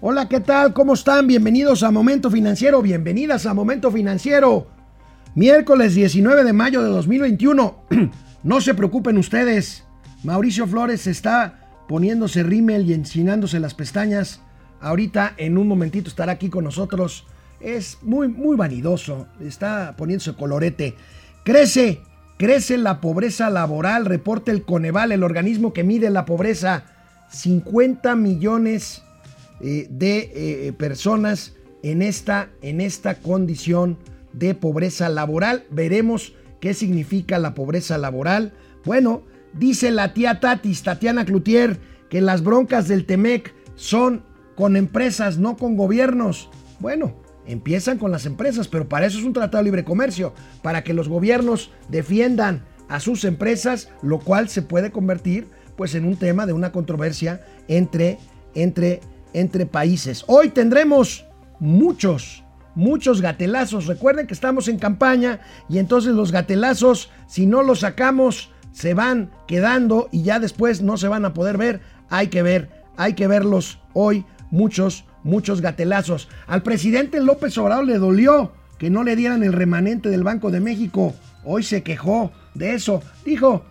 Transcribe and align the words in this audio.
Hola, 0.00 0.28
¿qué 0.28 0.38
tal? 0.38 0.74
¿Cómo 0.74 0.94
están? 0.94 1.26
Bienvenidos 1.26 1.82
a 1.82 1.90
Momento 1.90 2.30
Financiero, 2.30 2.80
bienvenidas 2.80 3.46
a 3.46 3.54
Momento 3.54 3.90
Financiero. 3.90 4.68
Miércoles 5.34 5.96
19 5.96 6.44
de 6.44 6.52
mayo 6.52 6.84
de 6.84 6.88
2021. 6.90 7.82
no 8.44 8.60
se 8.60 8.74
preocupen 8.74 9.18
ustedes. 9.18 9.82
Mauricio 10.22 10.68
Flores 10.68 11.08
está 11.08 11.82
poniéndose 11.88 12.44
rímel 12.44 12.88
y 12.88 12.94
enchinándose 12.94 13.58
las 13.58 13.74
pestañas. 13.74 14.40
Ahorita 14.80 15.34
en 15.36 15.58
un 15.58 15.66
momentito 15.66 16.08
estará 16.08 16.30
aquí 16.30 16.48
con 16.48 16.62
nosotros. 16.62 17.26
Es 17.58 17.98
muy, 18.02 18.28
muy 18.28 18.56
vanidoso. 18.56 19.26
Está 19.40 19.96
poniéndose 19.96 20.34
colorete. 20.34 20.94
Crece, 21.44 22.02
crece 22.38 22.78
la 22.78 23.00
pobreza 23.00 23.50
laboral. 23.50 24.04
Reporta 24.04 24.52
el 24.52 24.64
Coneval, 24.64 25.10
el 25.10 25.24
organismo 25.24 25.72
que 25.72 25.82
mide 25.82 26.08
la 26.10 26.24
pobreza. 26.24 26.84
50 27.30 28.14
millones 28.14 29.02
eh, 29.60 29.86
de 29.90 30.30
eh, 30.34 30.72
personas 30.72 31.54
en 31.82 32.02
esta, 32.02 32.50
en 32.62 32.80
esta 32.80 33.16
condición 33.20 33.98
de 34.32 34.54
pobreza 34.54 35.08
laboral. 35.08 35.64
Veremos 35.70 36.34
qué 36.60 36.74
significa 36.74 37.38
la 37.38 37.54
pobreza 37.54 37.98
laboral. 37.98 38.52
Bueno, 38.84 39.22
dice 39.52 39.90
la 39.90 40.14
tía 40.14 40.40
Tatis, 40.40 40.82
Tatiana 40.82 41.24
Cloutier, 41.24 41.78
que 42.08 42.20
las 42.20 42.42
broncas 42.42 42.88
del 42.88 43.06
Temec 43.06 43.54
son 43.74 44.24
con 44.54 44.76
empresas, 44.76 45.38
no 45.38 45.56
con 45.56 45.76
gobiernos. 45.76 46.50
Bueno, 46.80 47.14
empiezan 47.46 47.98
con 47.98 48.10
las 48.10 48.26
empresas, 48.26 48.68
pero 48.68 48.88
para 48.88 49.06
eso 49.06 49.18
es 49.18 49.24
un 49.24 49.32
tratado 49.32 49.58
de 49.58 49.70
libre 49.70 49.84
comercio, 49.84 50.34
para 50.62 50.82
que 50.84 50.94
los 50.94 51.08
gobiernos 51.08 51.70
defiendan 51.88 52.64
a 52.88 53.00
sus 53.00 53.24
empresas, 53.24 53.90
lo 54.02 54.18
cual 54.18 54.48
se 54.48 54.62
puede 54.62 54.90
convertir 54.90 55.46
pues 55.76 55.94
en 55.94 56.04
un 56.04 56.16
tema 56.16 56.44
de 56.46 56.52
una 56.52 56.72
controversia 56.72 57.40
entre, 57.68 58.18
entre 58.54 59.00
entre 59.32 59.66
países. 59.66 60.24
Hoy 60.26 60.50
tendremos 60.50 61.26
muchos, 61.60 62.44
muchos 62.74 63.20
gatelazos. 63.20 63.86
Recuerden 63.86 64.26
que 64.26 64.34
estamos 64.34 64.68
en 64.68 64.78
campaña 64.78 65.40
y 65.68 65.78
entonces 65.78 66.14
los 66.14 66.32
gatelazos, 66.32 67.10
si 67.26 67.46
no 67.46 67.62
los 67.62 67.80
sacamos, 67.80 68.50
se 68.72 68.94
van 68.94 69.30
quedando 69.46 70.08
y 70.12 70.22
ya 70.22 70.38
después 70.38 70.82
no 70.82 70.96
se 70.96 71.08
van 71.08 71.24
a 71.24 71.34
poder 71.34 71.56
ver. 71.58 71.80
Hay 72.10 72.28
que 72.28 72.42
ver, 72.42 72.70
hay 72.96 73.14
que 73.14 73.26
verlos 73.26 73.80
hoy, 73.92 74.24
muchos, 74.50 75.04
muchos 75.24 75.60
gatelazos. 75.60 76.28
Al 76.46 76.62
presidente 76.62 77.20
López 77.20 77.56
Obrador 77.58 77.84
le 77.84 77.98
dolió 77.98 78.52
que 78.78 78.90
no 78.90 79.02
le 79.02 79.16
dieran 79.16 79.42
el 79.42 79.52
remanente 79.52 80.08
del 80.08 80.22
Banco 80.22 80.50
de 80.50 80.60
México. 80.60 81.14
Hoy 81.44 81.62
se 81.62 81.82
quejó 81.82 82.30
de 82.54 82.74
eso. 82.74 83.02
Dijo, 83.24 83.64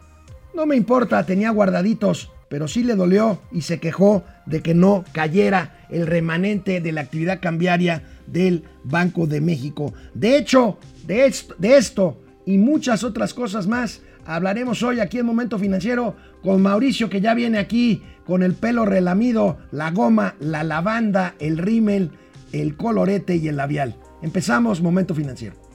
no 0.54 0.66
me 0.66 0.76
importa, 0.76 1.26
tenía 1.26 1.52
guardaditos 1.52 2.32
pero 2.50 2.68
sí 2.68 2.84
le 2.84 2.96
dolió 2.96 3.42
y 3.52 3.62
se 3.62 3.80
quejó 3.80 4.24
de 4.46 4.62
que 4.62 4.74
no 4.74 5.04
cayera 5.12 5.86
el 5.90 6.08
remanente 6.08 6.82
de 6.82 6.92
la 6.92 7.02
actividad 7.02 7.40
cambiaria 7.42 8.04
del 8.26 8.64
Banco 8.84 9.28
de 9.28 9.42
México. 9.42 9.94
De 10.14 10.38
hecho, 10.38 10.78
de 11.06 11.28
esto, 11.62 12.22
y 12.46 12.58
muchas 12.58 13.04
otras 13.04 13.34
cosas 13.34 13.68
más 13.68 14.02
hablaremos 14.26 14.82
hoy 14.84 15.00
aquí 15.00 15.20
en 15.20 15.26
Momento 15.26 15.60
Financiero 15.60 16.16
con 16.42 16.62
Mauricio 16.62 17.10
que 17.10 17.22
ya 17.22 17.34
viene 17.34 17.58
aquí 17.60 18.04
con 18.26 18.44
el 18.44 18.54
pelo 18.54 18.86
relamido, 18.86 19.58
la 19.72 19.92
goma, 19.92 20.36
la 20.40 20.64
lavanda, 20.64 21.36
el 21.40 21.58
rímel, 21.58 22.12
el 22.52 22.76
colorete 22.76 23.36
y 23.36 23.48
el 23.48 23.58
labial. 23.58 23.96
Empezamos 24.22 24.82
Momento 24.82 25.16
Financiero. 25.16 25.67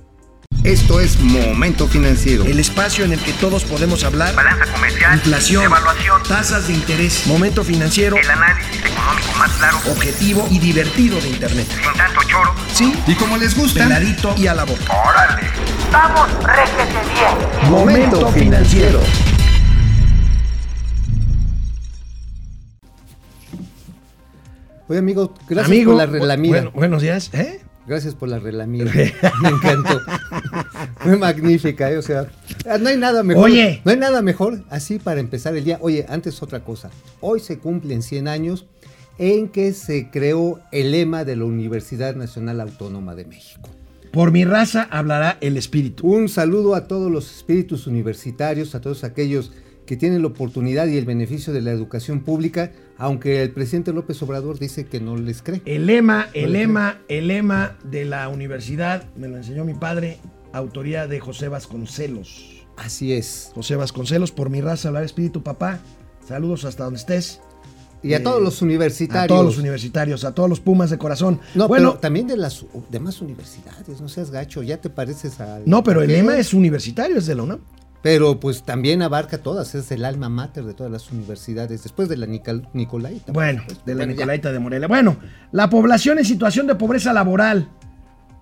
Esto 0.64 1.00
es 1.00 1.18
Momento 1.18 1.88
Financiero. 1.88 2.44
El 2.44 2.60
espacio 2.60 3.04
en 3.04 3.12
el 3.12 3.20
que 3.20 3.32
todos 3.32 3.64
podemos 3.64 4.04
hablar. 4.04 4.32
Balanza 4.36 4.64
comercial. 4.72 5.14
Inflación. 5.14 5.64
Evaluación. 5.64 6.22
Tasas 6.22 6.68
de 6.68 6.74
interés. 6.74 7.26
Momento 7.26 7.64
Financiero. 7.64 8.16
El 8.16 8.30
análisis 8.30 8.76
económico 8.78 9.32
más 9.38 9.50
claro. 9.54 9.78
Objetivo 9.90 10.46
y 10.52 10.60
divertido 10.60 11.20
de 11.20 11.30
Internet. 11.30 11.66
Sin 11.68 11.92
tanto 11.98 12.20
choro. 12.28 12.54
Sí. 12.72 12.94
Y 13.08 13.14
como 13.16 13.36
les 13.38 13.56
gusta. 13.56 13.82
Peladito 13.82 14.34
y 14.38 14.46
a 14.46 14.54
la 14.54 14.62
boca. 14.64 14.84
Órale. 15.04 15.48
Vamos, 15.90 16.28
réjete 16.44 17.00
bien. 17.12 17.70
Momento 17.70 18.28
Financiero. 18.30 19.00
Oye, 24.88 24.98
amigo, 24.98 25.34
gracias 25.48 25.66
Amigo, 25.68 25.92
por 25.92 25.98
la 25.98 26.06
relamida. 26.06 26.52
bueno, 26.56 26.70
buenos 26.72 27.02
días. 27.02 27.30
¿Eh? 27.32 27.60
Gracias 27.86 28.14
por 28.14 28.28
la 28.28 28.38
relamida. 28.38 28.92
Me 29.42 29.48
encantó. 29.48 30.00
Fue 30.98 31.16
magnífica, 31.16 31.90
¿eh? 31.90 31.98
o 31.98 32.02
sea, 32.02 32.28
no 32.80 32.88
hay 32.88 32.96
nada 32.96 33.22
mejor. 33.22 33.44
Oye. 33.44 33.82
No 33.84 33.90
hay 33.90 33.98
nada 33.98 34.22
mejor 34.22 34.62
así 34.70 34.98
para 34.98 35.20
empezar 35.20 35.56
el 35.56 35.64
día. 35.64 35.78
Oye, 35.80 36.06
antes 36.08 36.42
otra 36.42 36.64
cosa. 36.64 36.90
Hoy 37.20 37.40
se 37.40 37.58
cumplen 37.58 38.02
100 38.02 38.28
años 38.28 38.66
en 39.18 39.48
que 39.48 39.72
se 39.72 40.10
creó 40.10 40.60
el 40.70 40.92
lema 40.92 41.24
de 41.24 41.36
la 41.36 41.44
Universidad 41.44 42.14
Nacional 42.14 42.60
Autónoma 42.60 43.14
de 43.14 43.24
México. 43.24 43.68
Por 44.12 44.30
mi 44.30 44.44
raza 44.44 44.88
hablará 44.90 45.38
el 45.40 45.56
espíritu. 45.56 46.06
Un 46.06 46.28
saludo 46.28 46.74
a 46.74 46.86
todos 46.86 47.10
los 47.10 47.34
espíritus 47.34 47.86
universitarios, 47.86 48.74
a 48.74 48.80
todos 48.80 49.04
aquellos 49.04 49.52
que 49.86 49.96
tienen 49.96 50.22
la 50.22 50.28
oportunidad 50.28 50.86
y 50.86 50.96
el 50.96 51.04
beneficio 51.04 51.52
de 51.52 51.60
la 51.60 51.70
educación 51.72 52.20
pública, 52.20 52.72
aunque 52.96 53.42
el 53.42 53.50
presidente 53.50 53.92
López 53.92 54.22
Obrador 54.22 54.58
dice 54.58 54.86
que 54.86 55.00
no 55.00 55.16
les 55.16 55.42
cree. 55.42 55.62
El 55.64 55.86
lema, 55.86 56.28
el 56.34 56.46
No 56.46 56.50
lema, 56.52 56.98
el 57.08 57.28
lema 57.28 57.78
de 57.84 58.04
la 58.04 58.28
universidad, 58.28 59.04
me 59.16 59.28
lo 59.28 59.36
enseñó 59.36 59.64
mi 59.64 59.74
padre, 59.74 60.18
autoría 60.52 61.06
de 61.06 61.18
José 61.20 61.48
Vasconcelos. 61.48 62.64
Así 62.76 63.12
es. 63.12 63.50
José 63.54 63.76
Vasconcelos, 63.76 64.30
por 64.32 64.50
mi 64.50 64.60
raza 64.60 64.88
hablará 64.88 65.02
el 65.04 65.06
espíritu, 65.06 65.42
papá. 65.42 65.80
Saludos 66.26 66.64
hasta 66.64 66.84
donde 66.84 67.00
estés. 67.00 67.40
Y 68.04 68.14
a 68.14 68.16
Eh, 68.16 68.20
todos 68.20 68.42
los 68.42 68.62
universitarios. 68.62 69.24
A 69.24 69.28
todos 69.28 69.44
los 69.44 69.58
universitarios, 69.58 70.24
a 70.24 70.34
todos 70.34 70.48
los 70.48 70.60
Pumas 70.60 70.90
de 70.90 70.98
corazón. 70.98 71.40
No, 71.54 71.68
bueno, 71.68 71.90
pero 71.90 72.00
también 72.00 72.26
de 72.26 72.36
las 72.36 72.64
demás 72.90 73.20
universidades, 73.20 74.00
no 74.00 74.08
seas 74.08 74.30
gacho, 74.30 74.62
ya 74.62 74.78
te 74.80 74.90
pareces 74.90 75.40
a... 75.40 75.60
no, 75.66 75.82
pero 75.84 76.02
el 76.02 76.10
lema 76.10 76.36
es 76.36 76.52
universitario, 76.54 77.18
es 77.18 77.26
de 77.26 77.34
la 77.34 77.42
UNAM. 77.44 77.60
Pero 78.02 78.40
pues 78.40 78.64
también 78.64 79.00
abarca 79.02 79.38
todas, 79.38 79.74
es 79.76 79.90
el 79.92 80.04
alma 80.04 80.28
mater 80.28 80.64
de 80.64 80.74
todas 80.74 80.90
las 80.90 81.10
universidades, 81.12 81.84
después 81.84 82.08
de 82.08 82.16
la 82.16 82.26
Nical- 82.26 82.68
Nicolaita. 82.72 83.32
Bueno, 83.32 83.62
pues, 83.64 83.84
de 83.84 83.94
la 83.94 83.98
bueno, 83.98 84.12
ya. 84.12 84.16
Nicolaita 84.16 84.52
de 84.52 84.58
Morelia. 84.58 84.88
Bueno, 84.88 85.16
la 85.52 85.70
población 85.70 86.18
en 86.18 86.24
situación 86.24 86.66
de 86.66 86.74
pobreza 86.74 87.12
laboral 87.12 87.68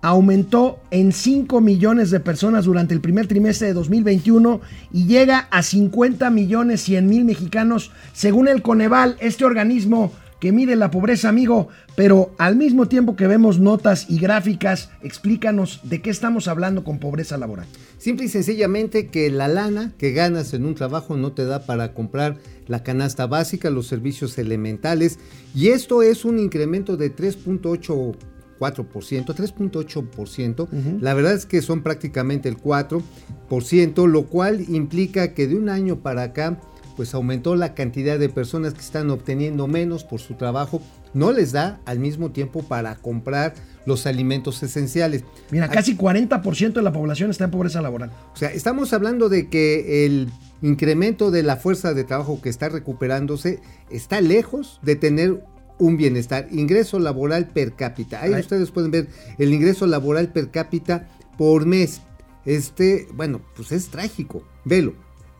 aumentó 0.03 0.79
en 0.89 1.11
5 1.11 1.61
millones 1.61 2.09
de 2.09 2.19
personas 2.19 2.65
durante 2.65 2.95
el 2.95 3.01
primer 3.01 3.27
trimestre 3.27 3.67
de 3.67 3.73
2021 3.73 4.59
y 4.91 5.05
llega 5.05 5.47
a 5.51 5.61
50 5.61 6.31
millones 6.31 6.81
100 6.81 7.05
mil 7.07 7.23
mexicanos, 7.23 7.91
según 8.13 8.47
el 8.47 8.63
Coneval, 8.63 9.15
este 9.19 9.45
organismo 9.45 10.11
que 10.41 10.51
mide 10.51 10.75
la 10.75 10.91
pobreza, 10.91 11.29
amigo. 11.29 11.69
Pero 11.95 12.35
al 12.37 12.57
mismo 12.57 12.89
tiempo 12.89 13.15
que 13.15 13.27
vemos 13.27 13.59
notas 13.59 14.07
y 14.09 14.17
gráficas, 14.17 14.89
explícanos 15.03 15.79
de 15.83 16.01
qué 16.01 16.09
estamos 16.09 16.49
hablando 16.49 16.83
con 16.83 16.99
pobreza 16.99 17.37
laboral. 17.37 17.67
Simple 17.99 18.25
y 18.25 18.29
sencillamente 18.29 19.07
que 19.07 19.29
la 19.29 19.47
lana 19.47 19.93
que 19.99 20.11
ganas 20.11 20.55
en 20.55 20.65
un 20.65 20.73
trabajo 20.73 21.15
no 21.15 21.33
te 21.33 21.45
da 21.45 21.67
para 21.67 21.93
comprar 21.93 22.37
la 22.67 22.81
canasta 22.83 23.27
básica, 23.27 23.69
los 23.69 23.85
servicios 23.85 24.39
elementales, 24.39 25.19
y 25.53 25.67
esto 25.67 26.01
es 26.01 26.25
un 26.25 26.39
incremento 26.39 26.97
de 26.97 27.15
3.84%, 27.15 28.15
3.8%. 28.59 31.01
La 31.01 31.13
verdad 31.13 31.33
es 31.33 31.45
que 31.45 31.61
son 31.61 31.83
prácticamente 31.83 32.49
el 32.49 32.57
4%, 32.57 34.07
lo 34.07 34.25
cual 34.25 34.65
implica 34.69 35.35
que 35.35 35.47
de 35.47 35.55
un 35.55 35.69
año 35.69 35.97
para 35.97 36.23
acá 36.23 36.59
pues 37.01 37.15
aumentó 37.15 37.55
la 37.55 37.73
cantidad 37.73 38.19
de 38.19 38.29
personas 38.29 38.75
que 38.75 38.81
están 38.81 39.09
obteniendo 39.09 39.65
menos 39.65 40.03
por 40.03 40.19
su 40.19 40.35
trabajo, 40.35 40.83
no 41.15 41.31
les 41.31 41.51
da 41.51 41.81
al 41.85 41.97
mismo 41.97 42.29
tiempo 42.29 42.61
para 42.61 42.93
comprar 42.93 43.55
los 43.87 44.05
alimentos 44.05 44.61
esenciales. 44.61 45.23
Mira, 45.49 45.67
casi 45.67 45.97
40% 45.97 46.73
de 46.73 46.81
la 46.83 46.93
población 46.93 47.31
está 47.31 47.45
en 47.45 47.49
pobreza 47.49 47.81
laboral. 47.81 48.11
O 48.35 48.37
sea, 48.37 48.51
estamos 48.51 48.93
hablando 48.93 49.29
de 49.29 49.49
que 49.49 50.05
el 50.05 50.29
incremento 50.61 51.31
de 51.31 51.41
la 51.41 51.57
fuerza 51.57 51.95
de 51.95 52.03
trabajo 52.03 52.39
que 52.39 52.49
está 52.49 52.69
recuperándose 52.69 53.61
está 53.89 54.21
lejos 54.21 54.79
de 54.83 54.95
tener 54.95 55.43
un 55.79 55.97
bienestar. 55.97 56.49
Ingreso 56.51 56.99
laboral 56.99 57.47
per 57.47 57.73
cápita. 57.73 58.21
Ahí 58.21 58.35
Ay. 58.35 58.41
ustedes 58.41 58.69
pueden 58.69 58.91
ver 58.91 59.07
el 59.39 59.51
ingreso 59.51 59.87
laboral 59.87 60.31
per 60.31 60.51
cápita 60.51 61.07
por 61.35 61.65
mes. 61.65 62.01
Este, 62.45 63.07
bueno, 63.15 63.41
pues 63.55 63.71
es 63.71 63.89
trágico. 63.89 64.43
Velo. 64.65 64.93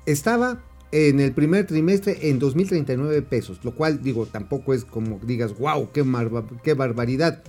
Estaba 0.07 0.63
en 0.91 1.19
el 1.19 1.31
primer 1.31 1.67
trimestre 1.67 2.29
en 2.29 2.39
2.039 2.39 3.23
pesos, 3.23 3.59
lo 3.63 3.73
cual 3.73 4.01
digo, 4.01 4.25
tampoco 4.25 4.73
es 4.73 4.85
como 4.85 5.19
digas, 5.23 5.55
wow, 5.57 5.89
qué, 5.91 6.03
qué 6.63 6.73
barbaridad. 6.73 7.43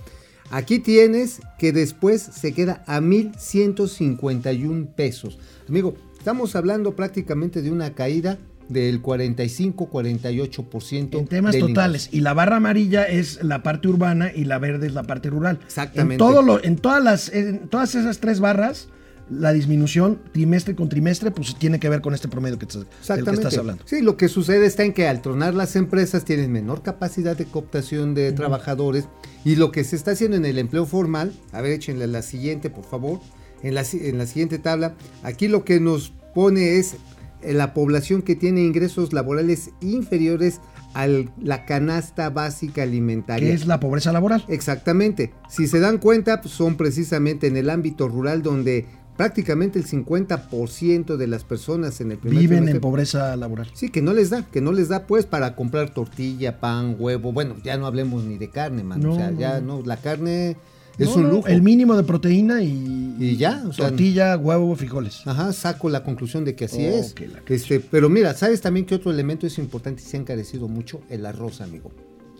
Aquí 0.49 0.79
tienes 0.79 1.41
que 1.57 1.73
después 1.73 2.21
se 2.21 2.53
queda 2.53 2.83
a 2.87 3.01
1.151 3.01 4.87
pesos. 4.93 5.39
Amigo, 5.67 5.95
estamos 6.17 6.55
hablando 6.55 6.95
prácticamente 6.95 7.61
de 7.61 7.71
una 7.71 7.93
caída 7.95 8.37
del 8.69 9.01
45-48% 9.01 11.17
En 11.17 11.27
temas 11.27 11.57
totales. 11.57 12.07
Y 12.11 12.21
la 12.21 12.33
barra 12.33 12.55
amarilla 12.57 13.03
es 13.03 13.43
la 13.43 13.63
parte 13.63 13.87
urbana 13.87 14.31
y 14.33 14.45
la 14.45 14.59
verde 14.59 14.87
es 14.87 14.93
la 14.93 15.03
parte 15.03 15.29
rural. 15.29 15.59
Exactamente. 15.65 16.15
En, 16.15 16.17
todo 16.17 16.41
lo, 16.41 16.63
en, 16.63 16.77
todas, 16.77 17.03
las, 17.03 17.29
en 17.29 17.67
todas 17.67 17.93
esas 17.95 18.19
tres 18.19 18.39
barras 18.39 18.87
la 19.29 19.53
disminución 19.53 20.19
trimestre 20.31 20.75
con 20.75 20.89
trimestre, 20.89 21.31
pues 21.31 21.55
tiene 21.55 21.79
que 21.79 21.89
ver 21.89 22.01
con 22.01 22.13
este 22.13 22.27
promedio 22.27 22.59
que, 22.59 22.65
del 22.65 22.85
que 23.25 23.31
estás 23.31 23.57
hablando. 23.57 23.83
Sí, 23.85 24.01
lo 24.01 24.17
que 24.17 24.27
sucede 24.27 24.65
está 24.65 24.83
en 24.83 24.93
que 24.93 25.07
al 25.07 25.21
tronar 25.21 25.53
las 25.53 25.75
empresas 25.75 26.25
tienen 26.25 26.51
menor 26.51 26.83
capacidad 26.83 27.37
de 27.37 27.45
cooptación 27.45 28.13
de 28.13 28.31
trabajadores 28.31 29.07
y 29.45 29.55
lo 29.55 29.71
que 29.71 29.83
se 29.83 29.95
está 29.95 30.11
haciendo 30.11 30.37
en 30.37 30.45
el 30.45 30.57
empleo 30.57 30.85
formal, 30.85 31.33
a 31.51 31.61
ver, 31.61 31.71
échenle 31.71 32.07
la 32.07 32.21
siguiente, 32.21 32.69
por 32.69 32.85
favor, 32.85 33.19
en 33.61 33.75
la, 33.75 33.83
en 33.93 34.17
la 34.17 34.25
siguiente 34.25 34.59
tabla, 34.59 34.95
aquí 35.23 35.47
lo 35.47 35.63
que 35.63 35.79
nos 35.79 36.13
pone 36.33 36.77
es 36.77 36.95
eh, 37.41 37.53
la 37.53 37.73
población 37.73 38.21
que 38.21 38.35
tiene 38.35 38.61
ingresos 38.61 39.13
laborales 39.13 39.71
inferiores 39.81 40.59
a 40.93 41.07
la 41.07 41.65
canasta 41.65 42.29
básica 42.29 42.83
alimentaria. 42.83 43.49
Que 43.49 43.53
es 43.53 43.65
la 43.65 43.79
pobreza 43.79 44.11
laboral. 44.11 44.45
Exactamente. 44.47 45.33
Si 45.49 45.67
se 45.67 45.79
dan 45.79 45.97
cuenta, 45.97 46.41
pues, 46.41 46.53
son 46.53 46.75
precisamente 46.75 47.47
en 47.47 47.57
el 47.57 47.69
ámbito 47.69 48.07
rural 48.07 48.43
donde 48.43 48.85
prácticamente 49.17 49.77
el 49.79 49.85
50% 49.85 51.17
de 51.17 51.27
las 51.27 51.43
personas 51.43 52.01
en 52.01 52.11
el 52.11 52.17
primer 52.17 52.39
Viven 52.39 52.63
trimestre- 52.65 52.71
en 52.75 52.81
pobreza 52.81 53.35
laboral. 53.35 53.69
Sí, 53.73 53.89
que 53.89 54.01
no 54.01 54.13
les 54.13 54.29
da, 54.29 54.43
que 54.49 54.61
no 54.61 54.71
les 54.71 54.89
da 54.89 55.05
pues 55.05 55.25
para 55.25 55.55
comprar 55.55 55.93
tortilla, 55.93 56.59
pan, 56.59 56.95
huevo. 56.97 57.31
Bueno, 57.31 57.55
ya 57.63 57.77
no 57.77 57.85
hablemos 57.85 58.23
ni 58.23 58.37
de 58.37 58.49
carne, 58.49 58.83
man. 58.83 58.99
No, 59.01 59.13
o 59.13 59.15
sea, 59.15 59.31
no, 59.31 59.39
ya 59.39 59.61
no. 59.61 59.81
la 59.83 59.97
carne 59.97 60.57
es 60.97 61.09
No, 61.09 61.15
un 61.15 61.29
lujo. 61.29 61.47
El 61.47 61.61
mínimo 61.61 61.95
de 61.95 62.03
proteína 62.03 62.61
y, 62.63 63.15
Y 63.19 63.37
ya, 63.37 63.63
o 63.67 63.73
sea, 63.73 63.89
tortilla, 63.89 64.37
huevo, 64.37 64.75
frijoles. 64.75 65.21
Ajá, 65.25 65.51
saco 65.53 65.89
la 65.89 66.03
conclusión 66.03 66.43
de 66.45 66.55
que 66.55 66.65
así 66.65 66.77
Oh, 66.85 66.99
es. 66.99 67.13
que 67.13 67.29
Este, 67.53 67.79
pero 67.79 68.09
mira, 68.09 68.33
¿sabes 68.33 68.61
también 68.61 68.85
que 68.85 68.95
otro 68.95 69.11
elemento 69.11 69.47
es 69.47 69.57
importante 69.57 70.01
y 70.01 70.05
se 70.05 70.17
ha 70.17 70.19
encarecido 70.19 70.67
mucho? 70.67 71.01
El 71.09 71.25
arroz, 71.25 71.61
amigo. 71.61 71.91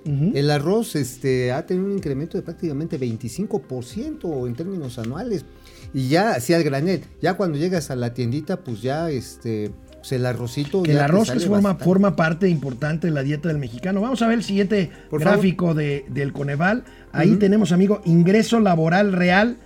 El 0.06 0.52
arroz 0.52 0.98
este, 0.98 1.54
ha 1.54 1.66
tenido 1.66 1.86
un 1.86 1.94
incremento 1.94 2.38
de 2.38 2.42
prácticamente 2.44 3.00
25% 3.00 4.48
en 4.48 4.54
términos 4.54 5.00
anuales. 5.00 5.46
Y 5.94 6.10
ya, 6.10 6.32
así 6.32 6.54
al 6.54 6.64
granel, 6.64 7.04
ya 7.22 7.36
cuando 7.36 7.58
llegas 7.58 7.92
a 7.92 7.96
la 7.96 8.14
tiendita, 8.14 8.62
pues 8.62 8.82
ya 8.82 9.12
este, 9.12 9.72
pues 10.04 10.12
el 10.12 10.26
arrocito. 10.26 10.84
que 10.84 10.92
el 10.92 11.00
arroz 11.00 11.32
que 11.32 11.40
forma, 11.40 11.76
forma 11.76 12.16
parte 12.16 12.50
importante 12.50 13.08
de 13.08 13.14
la 13.14 13.24
dieta 13.24 13.48
del 13.48 13.58
mexicano. 13.58 14.02
Vamos 14.02 14.22
a 14.22 14.28
ver 14.28 14.40
el 14.40 14.44
siguiente 14.44 14.92
Por 15.10 15.22
gráfico 15.22 15.74
de, 15.74 16.06
del 16.10 16.34
Coneval. 16.34 16.84
Ahí 17.12 17.36
tenemos, 17.38 17.72
amigo, 17.72 18.02
ingreso 18.06 18.60
laboral 18.60 19.14
real 19.14 19.58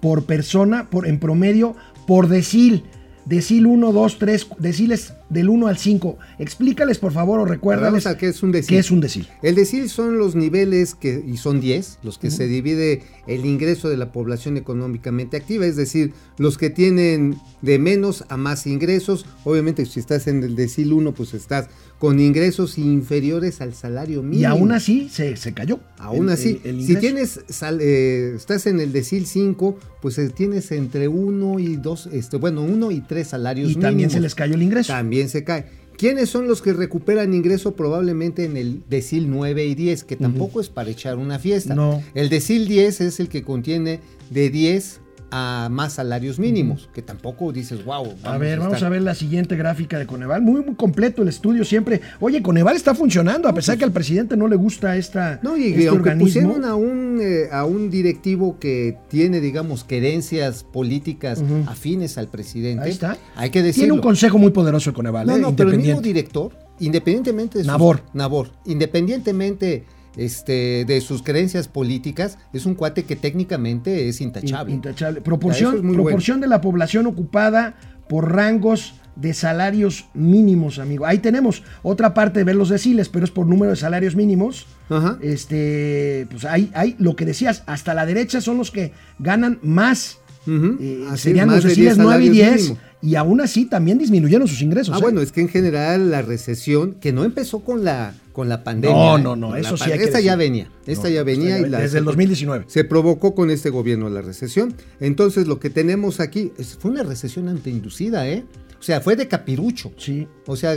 por 0.00 0.24
persona, 0.24 0.88
por, 0.90 1.06
en 1.06 1.20
promedio, 1.20 1.76
por 2.06 2.28
decil. 2.28 2.84
Decil 3.26 3.66
1, 3.66 3.92
2, 3.92 4.18
3, 4.18 4.46
deciles 4.58 5.12
del 5.28 5.48
1 5.48 5.66
al 5.66 5.76
5. 5.78 6.18
Explícales, 6.38 6.98
por 6.98 7.12
favor, 7.12 7.40
o 7.40 7.44
recuérdales 7.44 8.06
a 8.06 8.16
qué 8.16 8.28
es 8.28 8.42
un 8.42 8.52
decil. 8.52 8.68
qué 8.68 8.78
es 8.78 8.90
un 8.90 9.00
decil. 9.00 9.28
El 9.42 9.54
decil 9.54 9.88
son 9.88 10.18
los 10.18 10.34
niveles 10.34 10.94
que, 10.94 11.22
y 11.26 11.36
son 11.36 11.60
10, 11.60 11.98
los 12.02 12.18
que 12.18 12.30
se 12.30 12.46
divide 12.46 13.02
el 13.26 13.44
ingreso 13.44 13.88
de 13.88 13.96
la 13.96 14.12
población 14.12 14.56
económicamente 14.56 15.36
activa, 15.36 15.66
es 15.66 15.76
decir, 15.76 16.12
los 16.38 16.58
que 16.58 16.70
tienen 16.70 17.36
de 17.62 17.78
menos 17.78 18.24
a 18.28 18.36
más 18.36 18.66
ingresos. 18.66 19.26
Obviamente, 19.44 19.84
si 19.86 19.98
estás 20.00 20.26
en 20.28 20.44
el 20.44 20.54
decil 20.54 20.92
1, 20.92 21.12
pues 21.12 21.34
estás 21.34 21.68
con 21.98 22.20
ingresos 22.20 22.76
inferiores 22.76 23.62
al 23.62 23.72
salario 23.74 24.22
mínimo. 24.22 24.42
Y 24.42 24.44
aún 24.44 24.70
así 24.70 25.08
se, 25.08 25.34
se 25.36 25.54
cayó. 25.54 25.80
Aún 25.98 26.26
el- 26.26 26.34
así, 26.34 26.60
el- 26.64 26.80
el 26.80 26.86
si 26.86 26.96
tienes 26.96 27.40
sal- 27.48 27.78
eh, 27.80 28.34
estás 28.36 28.66
en 28.66 28.80
el 28.80 28.92
decil 28.92 29.24
5, 29.26 29.78
pues 30.02 30.18
eh, 30.18 30.28
tienes 30.28 30.70
entre 30.72 31.08
1 31.08 31.58
y 31.58 31.76
2, 31.76 32.10
este, 32.12 32.36
bueno, 32.36 32.62
1 32.62 32.90
y 32.90 33.00
3 33.00 33.26
salarios 33.28 33.70
Y 33.70 33.74
también 33.76 33.96
mínimos. 33.96 34.12
se 34.12 34.20
les 34.20 34.34
cayó 34.34 34.54
el 34.56 34.62
ingreso. 34.62 34.92
También 34.92 35.15
se 35.24 35.44
cae. 35.44 35.66
¿Quiénes 35.96 36.28
son 36.28 36.46
los 36.46 36.60
que 36.60 36.74
recuperan 36.74 37.32
ingreso 37.32 37.74
probablemente 37.74 38.44
en 38.44 38.56
el 38.56 38.82
decil 38.88 39.30
9 39.30 39.64
y 39.64 39.74
10? 39.74 40.04
Que 40.04 40.16
tampoco 40.16 40.60
es 40.60 40.68
para 40.68 40.90
echar 40.90 41.16
una 41.16 41.38
fiesta. 41.38 41.74
No. 41.74 42.02
El 42.14 42.28
decil 42.28 42.68
10 42.68 43.00
es 43.00 43.20
el 43.20 43.28
que 43.28 43.42
contiene 43.42 44.00
de 44.30 44.50
10 44.50 45.00
a 45.38 45.68
más 45.68 45.94
salarios 45.94 46.38
mínimos, 46.38 46.88
que 46.94 47.02
tampoco 47.02 47.52
dices, 47.52 47.84
wow. 47.84 48.14
A 48.24 48.38
ver, 48.38 48.58
vamos 48.58 48.82
a 48.82 48.88
ver 48.88 49.02
la 49.02 49.14
siguiente 49.14 49.54
gráfica 49.56 49.98
de 49.98 50.06
Coneval. 50.06 50.40
Muy, 50.40 50.62
muy 50.64 50.74
completo 50.76 51.20
el 51.22 51.28
estudio 51.28 51.64
siempre. 51.64 52.00
Oye, 52.20 52.40
Coneval 52.42 52.74
está 52.74 52.94
funcionando, 52.94 53.46
a 53.48 53.52
pesar 53.54 53.76
que 53.76 53.84
al 53.84 53.92
presidente 53.92 54.36
no 54.36 54.48
le 54.48 54.56
gusta 54.56 54.96
esta, 54.96 55.38
No, 55.42 55.56
y 55.56 55.68
este 55.72 55.88
aunque 55.88 56.08
organismo. 56.10 56.24
pusieron 56.52 56.64
a 56.64 56.74
un, 56.74 57.18
eh, 57.20 57.48
a 57.52 57.66
un 57.66 57.90
directivo 57.90 58.58
que 58.58 58.96
tiene, 59.08 59.40
digamos, 59.40 59.84
querencias 59.84 60.64
políticas 60.64 61.42
afines 61.66 62.16
al 62.16 62.28
presidente, 62.28 62.84
Ahí 62.84 62.90
está. 62.92 63.18
hay 63.34 63.50
que 63.50 63.62
decirlo. 63.62 63.82
Tiene 63.86 63.92
un 63.94 64.00
consejo 64.00 64.38
muy 64.38 64.52
poderoso 64.52 64.90
el 64.90 64.96
Coneval, 64.96 65.26
No, 65.26 65.36
¿eh? 65.36 65.40
no, 65.40 65.54
pero 65.54 65.70
el 65.70 65.78
mismo 65.78 66.00
director, 66.00 66.52
independientemente 66.80 67.58
de 67.58 67.64
Nabor. 67.64 68.02
Nabor, 68.14 68.52
independientemente 68.64 69.84
este, 70.16 70.84
de 70.86 71.00
sus 71.00 71.22
creencias 71.22 71.68
políticas, 71.68 72.38
es 72.52 72.66
un 72.66 72.74
cuate 72.74 73.04
que 73.04 73.16
técnicamente 73.16 74.08
es 74.08 74.20
intachable. 74.20 74.72
Intachable. 74.72 75.20
Proporción, 75.20 75.76
es 75.76 75.94
proporción 75.94 76.40
de 76.40 76.48
la 76.48 76.60
población 76.60 77.06
ocupada 77.06 77.76
por 78.08 78.32
rangos 78.32 78.94
de 79.16 79.32
salarios 79.32 80.06
mínimos, 80.14 80.78
amigo. 80.78 81.06
Ahí 81.06 81.18
tenemos 81.18 81.62
otra 81.82 82.14
parte 82.14 82.40
de 82.40 82.44
ver 82.44 82.56
los 82.56 82.68
deciles, 82.68 83.08
pero 83.08 83.24
es 83.24 83.30
por 83.30 83.46
número 83.46 83.70
de 83.70 83.76
salarios 83.76 84.14
mínimos. 84.14 84.66
Ajá. 84.88 85.18
Este, 85.22 86.26
pues 86.30 86.44
hay, 86.44 86.70
hay 86.74 86.96
lo 86.98 87.16
que 87.16 87.24
decías, 87.24 87.62
hasta 87.66 87.94
la 87.94 88.06
derecha 88.06 88.40
son 88.40 88.58
los 88.58 88.70
que 88.70 88.92
ganan 89.18 89.58
más. 89.62 90.18
Eh, 90.48 91.04
serían 91.16 91.48
más 91.48 91.56
los 91.56 91.64
de 91.64 91.70
deciles 91.70 91.96
10 91.96 92.06
9 92.06 92.24
y 92.24 92.26
salarios 92.26 92.36
10. 92.36 92.62
mínimo. 92.62 92.85
Y 93.02 93.14
aún 93.14 93.40
así 93.40 93.66
también 93.66 93.98
disminuyeron 93.98 94.48
sus 94.48 94.62
ingresos. 94.62 94.94
Ah, 94.94 94.98
¿eh? 94.98 95.02
bueno, 95.02 95.20
es 95.20 95.30
que 95.30 95.40
en 95.42 95.48
general 95.48 96.10
la 96.10 96.22
recesión, 96.22 96.94
que 96.94 97.12
no 97.12 97.24
empezó 97.24 97.60
con 97.60 97.84
la, 97.84 98.14
con 98.32 98.48
la 98.48 98.64
pandemia. 98.64 98.96
No, 98.96 99.18
¿eh? 99.18 99.22
no, 99.22 99.36
no, 99.36 99.54
eso 99.56 99.76
sí 99.76 99.84
pan- 99.84 99.92
hay 99.92 99.98
que 99.98 100.04
Esta 100.06 100.20
ya 100.20 100.34
venía, 100.34 100.70
esta 100.86 101.08
No, 101.08 101.14
ya 101.14 101.22
venía. 101.22 101.56
esta 101.56 101.60
y 101.60 101.70
ya- 101.70 101.76
la- 101.76 101.80
desde 101.82 101.98
el 101.98 102.04
2019. 102.06 102.64
Se 102.68 102.84
provocó 102.84 103.34
con 103.34 103.50
este 103.50 103.70
gobierno 103.70 104.08
la 104.08 104.22
recesión. 104.22 104.74
Entonces 104.98 105.46
lo 105.46 105.60
que 105.60 105.68
tenemos 105.70 106.20
aquí 106.20 106.52
es- 106.58 106.76
fue 106.78 106.90
una 106.90 107.02
recesión 107.02 107.48
anteinducida, 107.48 108.26
¿eh? 108.28 108.44
O 108.80 108.82
sea, 108.82 109.00
fue 109.00 109.14
de 109.16 109.28
capirucho. 109.28 109.92
Sí. 109.98 110.26
O 110.46 110.56
sea, 110.56 110.74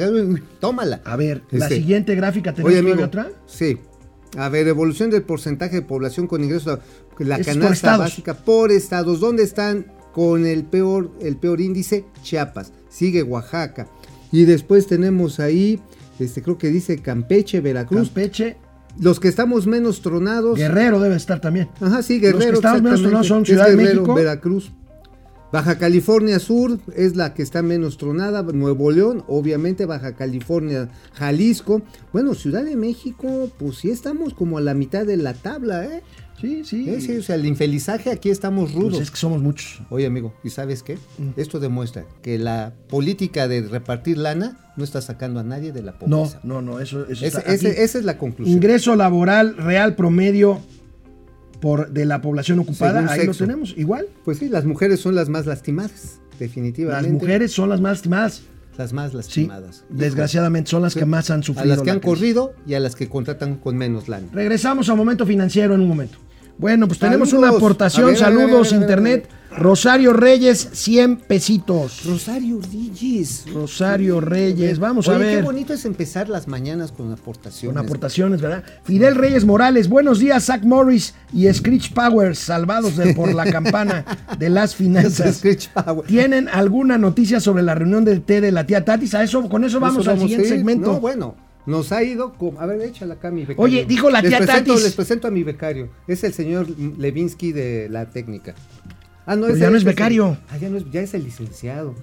tómala. 0.59 1.01
A 1.05 1.15
ver, 1.15 1.43
la 1.51 1.65
Este, 1.65 1.77
siguiente 1.77 2.15
gráfica 2.15 2.53
tenemos 2.53 3.01
otra. 3.03 3.29
Sí. 3.45 3.77
A 4.37 4.47
ver, 4.49 4.67
evolución 4.67 5.09
del 5.09 5.23
porcentaje 5.23 5.77
de 5.77 5.81
población 5.81 6.27
con 6.27 6.43
ingresos, 6.43 6.79
la 7.17 7.35
es 7.37 7.45
por 7.47 7.53
canasta 7.55 7.73
estados. 7.73 7.99
básica 7.99 8.33
por 8.35 8.71
estados. 8.71 9.19
¿Dónde 9.19 9.43
están 9.43 9.87
con 10.13 10.45
el 10.45 10.63
peor, 10.63 11.11
el 11.21 11.37
peor 11.37 11.61
índice? 11.61 12.05
Chiapas. 12.23 12.71
Sigue 12.89 13.23
Oaxaca. 13.23 13.87
Y 14.31 14.45
después 14.45 14.87
tenemos 14.87 15.39
ahí, 15.39 15.79
este, 16.19 16.41
creo 16.41 16.57
que 16.57 16.69
dice 16.69 16.99
Campeche, 16.99 17.61
Veracruz. 17.61 18.07
Campeche, 18.07 18.57
Los 18.99 19.19
que 19.19 19.27
estamos 19.27 19.65
menos 19.67 20.01
tronados. 20.01 20.57
Guerrero 20.57 20.99
debe 20.99 21.15
estar 21.15 21.39
también. 21.39 21.69
Ajá, 21.79 22.01
sí, 22.03 22.19
Los 22.19 22.21
que 22.21 22.37
Guerrero. 22.37 22.55
estamos 22.55 22.81
menos 22.81 23.01
tronados 23.01 23.27
son 23.27 23.43
que 23.43 23.51
es 23.51 23.57
Ciudad 23.57 23.69
de 23.69 23.75
Guerrero, 23.75 24.01
México. 24.01 24.15
Veracruz. 24.15 24.71
Baja 25.51 25.79
California 25.79 26.37
Sur 26.37 26.77
es 26.95 27.15
la 27.15 27.33
que 27.33 27.41
está 27.41 27.63
menos 27.63 27.97
tronada, 27.97 28.43
Nuevo 28.43 28.91
León, 28.91 29.23
obviamente 29.27 29.87
Baja 29.87 30.15
California, 30.15 30.89
Jalisco. 31.13 31.81
Bueno, 32.13 32.35
Ciudad 32.35 32.63
de 32.63 32.75
México, 32.75 33.49
pues 33.57 33.77
sí 33.77 33.89
estamos 33.89 34.35
como 34.35 34.59
a 34.59 34.61
la 34.61 34.75
mitad 34.75 35.07
de 35.07 35.17
la 35.17 35.33
tabla, 35.33 35.85
¿eh? 35.85 36.03
Sí, 36.39 36.63
sí. 36.63 37.01
Sí, 37.01 37.17
o 37.17 37.21
sea, 37.23 37.35
el 37.35 37.45
infelizaje 37.45 38.11
aquí 38.11 38.29
estamos 38.29 38.71
Pues 38.71 38.83
rudos. 38.83 39.01
es 39.01 39.11
que 39.11 39.17
somos 39.17 39.41
muchos. 39.41 39.79
Oye, 39.89 40.05
amigo, 40.05 40.33
¿y 40.43 40.49
sabes 40.49 40.83
qué? 40.83 40.95
Mm. 41.17 41.29
Esto 41.37 41.59
demuestra 41.59 42.05
que 42.21 42.37
la 42.37 42.73
política 42.87 43.47
de 43.47 43.61
repartir 43.61 44.17
lana 44.17 44.57
no 44.77 44.83
está 44.83 45.01
sacando 45.01 45.39
a 45.39 45.43
nadie 45.43 45.71
de 45.71 45.81
la 45.83 45.91
No, 45.93 45.97
pobreza. 46.23 46.39
no, 46.43 46.61
no, 46.61 46.79
eso, 46.79 47.03
eso 47.09 47.25
Ese- 47.25 47.37
está 47.39 47.39
ese- 47.53 47.83
esa 47.83 47.97
es 47.99 48.05
la 48.05 48.17
conclusión. 48.17 48.55
Ingreso 48.55 48.95
laboral 48.95 49.57
real 49.57 49.95
promedio 49.95 50.59
por 51.59 51.91
de 51.91 52.05
la 52.05 52.21
población 52.21 52.59
ocupada, 52.59 52.99
Según 53.01 53.09
ahí 53.09 53.19
sexo. 53.21 53.43
lo 53.43 53.47
tenemos, 53.47 53.73
igual. 53.77 54.05
Pues 54.23 54.37
sí, 54.37 54.47
las 54.47 54.63
mujeres 54.65 55.01
son 55.01 55.15
las 55.15 55.27
más 55.27 55.45
lastimadas, 55.45 56.19
Las 56.31 56.39
definitivamente. 56.39 57.09
mujeres 57.11 57.51
son 57.51 57.67
las 57.69 57.81
más 57.81 57.97
estimadas. 57.97 58.43
Las 58.77 58.93
más 58.93 59.11
Sí, 59.11 59.17
lastimadas. 59.17 59.83
desgraciadamente 59.89 60.69
son 60.71 60.81
las 60.83 60.93
Sí. 60.93 60.99
que 60.99 61.05
más 61.05 61.29
han 61.31 61.41
A 61.41 61.43
sufrido. 61.43 61.67
las 61.67 61.79
que 61.81 61.87
la 61.87 61.91
han 61.93 61.99
crisis. 61.99 62.15
corrido 62.17 62.53
y 62.65 62.75
a 62.75 62.79
las 62.79 62.95
que 62.95 63.09
contratan 63.09 63.57
con 63.57 63.75
menos 63.75 64.07
lana. 64.07 64.27
Regresamos 64.31 64.87
a 64.87 64.95
Momento 64.95 65.25
Financiero 65.25 65.75
en 65.75 65.81
un 65.81 65.89
momento. 65.89 66.17
Bueno, 66.59 66.87
pues 66.87 66.99
tenemos 66.99 67.29
Saludos. 67.29 67.49
una 67.49 67.57
aportación, 67.57 68.03
A 68.03 68.07
ver, 68.09 68.17
saludos, 68.17 68.43
a 68.43 68.49
ver, 68.49 68.67
a 68.67 68.71
ver. 68.71 68.81
internet. 68.81 69.29
Rosario 69.57 70.13
Reyes, 70.13 70.69
100 70.73 71.17
pesitos. 71.21 72.03
Rosario 72.05 72.59
Reyes. 72.71 73.45
Rosario 73.51 74.21
Reyes, 74.21 74.77
vamos 74.77 75.07
a 75.07 75.17
ver. 75.17 75.37
Qué 75.37 75.41
bonito 75.41 75.73
es 75.73 75.85
empezar 75.85 76.29
las 76.29 76.47
mañanas 76.47 76.91
con 76.91 77.11
aportaciones. 77.11 77.75
Con 77.75 77.83
aportaciones, 77.85 78.41
¿verdad? 78.41 78.63
Fidel 78.83 79.15
Reyes 79.15 79.45
Morales, 79.45 79.87
buenos 79.89 80.19
días, 80.19 80.45
Zach 80.45 80.63
Morris 80.63 81.15
y 81.33 81.51
Screech 81.51 81.93
Powers, 81.93 82.37
salvados 82.39 82.95
de- 82.97 83.15
por 83.15 83.33
la 83.33 83.49
campana 83.51 84.05
de 84.37 84.49
las 84.49 84.75
finanzas. 84.75 85.41
¿Tienen 86.07 86.47
alguna 86.49 86.97
noticia 86.97 87.39
sobre 87.39 87.63
la 87.63 87.73
reunión 87.73 88.05
del 88.05 88.21
té 88.21 88.41
de 88.41 88.51
la 88.51 88.67
tía 88.67 88.85
Tatis? 88.85 89.15
A 89.15 89.23
eso, 89.23 89.47
con 89.49 89.63
eso 89.63 89.79
vamos 89.79 90.01
Eso 90.01 90.11
al 90.11 90.19
siguiente 90.19 90.47
segmento. 90.49 90.91
No, 90.93 90.99
bueno, 90.99 91.35
nos 91.65 91.91
ha 91.91 92.03
ido. 92.03 92.33
como- 92.33 92.59
A 92.59 92.65
ver, 92.65 92.81
échala 92.81 93.15
acá, 93.15 93.31
mi 93.31 93.41
becario. 93.41 93.61
Oye, 93.63 93.85
dijo 93.87 94.09
la 94.09 94.21
Les 94.21 94.29
tía 94.29 94.39
presento- 94.39 94.71
Tatis. 94.71 94.83
Les 94.83 94.93
presento 94.95 95.27
a 95.27 95.31
mi 95.31 95.43
becario. 95.43 95.89
Es 96.07 96.23
el 96.23 96.33
señor 96.33 96.67
Levinsky 96.97 97.51
de 97.51 97.87
la 97.89 98.05
técnica. 98.09 98.55
Ah, 99.25 99.35
no, 99.35 99.43
Pero 99.43 99.53
ese 99.53 99.61
ya 99.63 99.69
no 99.69 99.77
es 99.77 99.83
el- 99.83 99.87
becario. 99.89 100.37
Ah, 100.49 100.57
ya 100.57 100.69
no 100.69 100.77
es, 100.77 100.85
ya 100.91 101.01
es 101.01 101.13
el 101.13 101.23
licenciado. 101.23 101.93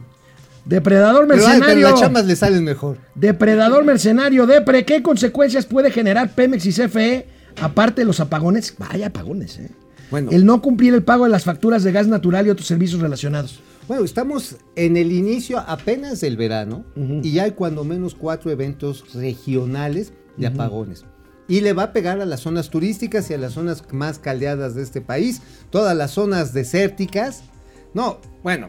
Depredador 0.64 1.26
Pero, 1.28 1.34
ay, 1.34 1.46
pero 1.46 1.58
mercenario. 1.60 1.90
las 1.90 2.00
chamas 2.00 2.26
le 2.26 2.34
salen 2.36 2.64
mejor. 2.64 2.98
Depredador 3.14 3.84
mercenario, 3.84 4.46
Depre, 4.46 4.84
¿qué 4.84 5.00
consecuencias 5.02 5.64
puede 5.66 5.90
generar 5.90 6.34
Pemex 6.34 6.66
y 6.66 6.72
CFE? 6.72 7.26
Aparte 7.60 8.00
de 8.02 8.04
los 8.04 8.18
apagones, 8.20 8.74
vaya 8.78 9.06
apagones, 9.08 9.58
¿eh? 9.58 9.70
Bueno. 10.10 10.30
El 10.32 10.44
no 10.44 10.60
cumplir 10.62 10.92
el 10.94 11.02
pago 11.02 11.24
de 11.24 11.30
las 11.30 11.44
facturas 11.44 11.82
de 11.84 11.92
gas 11.92 12.06
natural 12.08 12.46
y 12.46 12.50
otros 12.50 12.66
servicios 12.66 13.00
relacionados. 13.00 13.60
Bueno, 13.88 14.04
estamos 14.04 14.56
en 14.74 14.96
el 14.96 15.12
inicio 15.12 15.58
apenas 15.60 16.20
del 16.20 16.36
verano 16.36 16.84
Ujú. 16.96 17.20
y 17.22 17.32
ya 17.32 17.44
hay 17.44 17.52
cuando 17.52 17.84
menos 17.84 18.14
cuatro 18.16 18.50
eventos 18.50 19.14
regionales 19.14 20.12
de 20.36 20.48
apagones. 20.48 21.04
Y 21.48 21.60
le 21.60 21.72
va 21.72 21.84
a 21.84 21.92
pegar 21.92 22.20
a 22.20 22.26
las 22.26 22.40
zonas 22.40 22.68
turísticas 22.70 23.30
y 23.30 23.34
a 23.34 23.38
las 23.38 23.52
zonas 23.52 23.84
más 23.92 24.18
caldeadas 24.18 24.74
de 24.74 24.82
este 24.82 25.00
país, 25.00 25.40
todas 25.70 25.96
las 25.96 26.10
zonas 26.10 26.52
desérticas. 26.52 27.44
No, 27.94 28.18
bueno, 28.42 28.68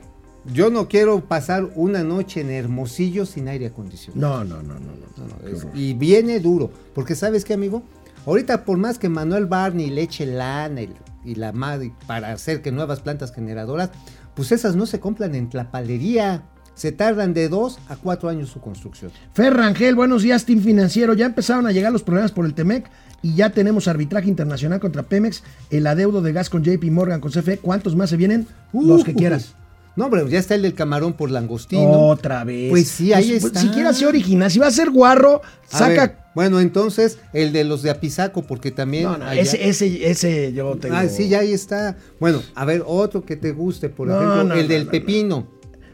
yo 0.54 0.70
no 0.70 0.88
quiero 0.88 1.20
pasar 1.22 1.68
una 1.74 2.04
noche 2.04 2.42
en 2.42 2.52
Hermosillo 2.52 3.26
sin 3.26 3.48
aire 3.48 3.66
acondicionado. 3.68 4.44
No, 4.44 4.58
no, 4.58 4.62
no, 4.62 4.76
no. 4.76 4.80
no. 4.80 5.08
No, 5.18 5.26
no, 5.42 5.48
es- 5.50 5.66
y 5.74 5.94
viene 5.96 6.40
duro, 6.40 6.70
porque 6.94 7.16
sabes 7.16 7.44
qué, 7.44 7.56
amigo, 7.56 7.82
ahorita 8.28 8.64
por 8.66 8.78
más 8.78 9.00
que 9.00 9.10
Manuel 9.10 9.48
Barney 9.48 9.90
le 9.90 10.04
eche 10.04 10.28
lana 10.28 10.84
y, 10.84 10.94
y 11.26 11.34
la 11.34 11.52
madre 11.54 11.92
para 12.06 12.32
hacer 12.32 12.62
que 12.62 12.72
nuevas 12.72 13.00
plantas 13.00 13.34
generadoras, 13.34 13.90
pues 14.38 14.54
esas 14.54 14.78
no 14.78 14.86
se 14.86 15.02
compran 15.02 15.36
en 15.36 15.50
la 15.52 15.70
palería, 15.72 16.44
se 16.76 16.92
tardan 16.94 17.34
de 17.34 17.50
dos 17.50 17.80
a 17.90 17.96
cuatro 17.98 18.30
años 18.30 18.50
su 18.50 18.62
construcción. 18.62 19.12
Fer 19.34 19.54
Rangel, 19.54 19.96
buenos 19.96 20.22
días, 20.22 20.46
Team 20.46 20.62
Financiero. 20.62 21.14
Ya 21.16 21.26
empezaron 21.26 21.68
a 21.68 21.72
llegar 21.74 21.92
los 21.92 22.04
problemas 22.04 22.32
por 22.32 22.46
el 22.46 22.54
TEMEC 22.54 22.90
y 23.24 23.34
ya 23.36 23.50
tenemos 23.50 23.88
arbitraje 23.88 24.30
internacional 24.30 24.80
contra 24.80 25.04
Pemex, 25.04 25.44
el 25.72 25.88
adeudo 25.88 26.22
de 26.22 26.32
gas 26.34 26.50
con 26.52 26.64
JP 26.64 26.84
Morgan, 26.92 27.20
con 27.20 27.32
CFE. 27.32 27.58
¿Cuántos 27.58 27.96
más 27.96 28.10
se 28.12 28.16
vienen? 28.18 28.48
los 28.72 29.04
que 29.04 29.12
Uh, 29.12 29.16
quieras. 29.16 29.56
No, 29.96 30.06
hombre, 30.06 30.24
ya 30.30 30.38
está 30.38 30.54
el 30.54 30.62
del 30.62 30.76
camarón 30.76 31.14
por 31.14 31.32
langostino. 31.32 31.90
Otra 32.10 32.44
vez. 32.44 32.70
Pues 32.70 32.88
sí, 32.88 33.14
ahí 33.14 33.32
Pues, 33.32 33.46
está. 33.46 33.60
Siquiera 33.62 33.92
sea 33.94 34.10
original. 34.10 34.52
Si 34.52 34.60
va 34.60 34.68
a 34.68 34.72
ser 34.72 34.92
guarro, 34.92 35.42
A 35.72 35.78
saca. 35.80 36.02
ver, 36.02 36.16
bueno, 36.38 36.60
entonces 36.60 37.18
el 37.34 37.52
de 37.52 37.64
los 37.64 37.82
de 37.82 37.90
Apizaco, 37.90 38.44
porque 38.44 38.70
también. 38.70 39.06
no, 39.06 39.18
no, 39.18 39.26
allá- 39.26 39.42
ese, 39.42 39.68
ese, 39.68 40.08
ese 40.08 40.54
yo 40.54 40.76
tengo. 40.78 40.96
Ah, 40.96 41.08
sí, 41.10 41.28
ya 41.30 41.40
ahí 41.40 41.52
está. 41.52 41.98
Bueno, 42.20 42.44
a 42.54 42.64
ver, 42.64 42.84
otro 42.86 43.26
que 43.26 43.36
te 43.36 43.54
guste, 43.54 43.90
por 43.90 44.08
No, 44.08 44.16
ejemplo, 44.18 44.44
no, 44.44 44.54
el 44.54 44.68
del 44.68 44.86
no, 44.86 44.92
pepino. 44.92 45.48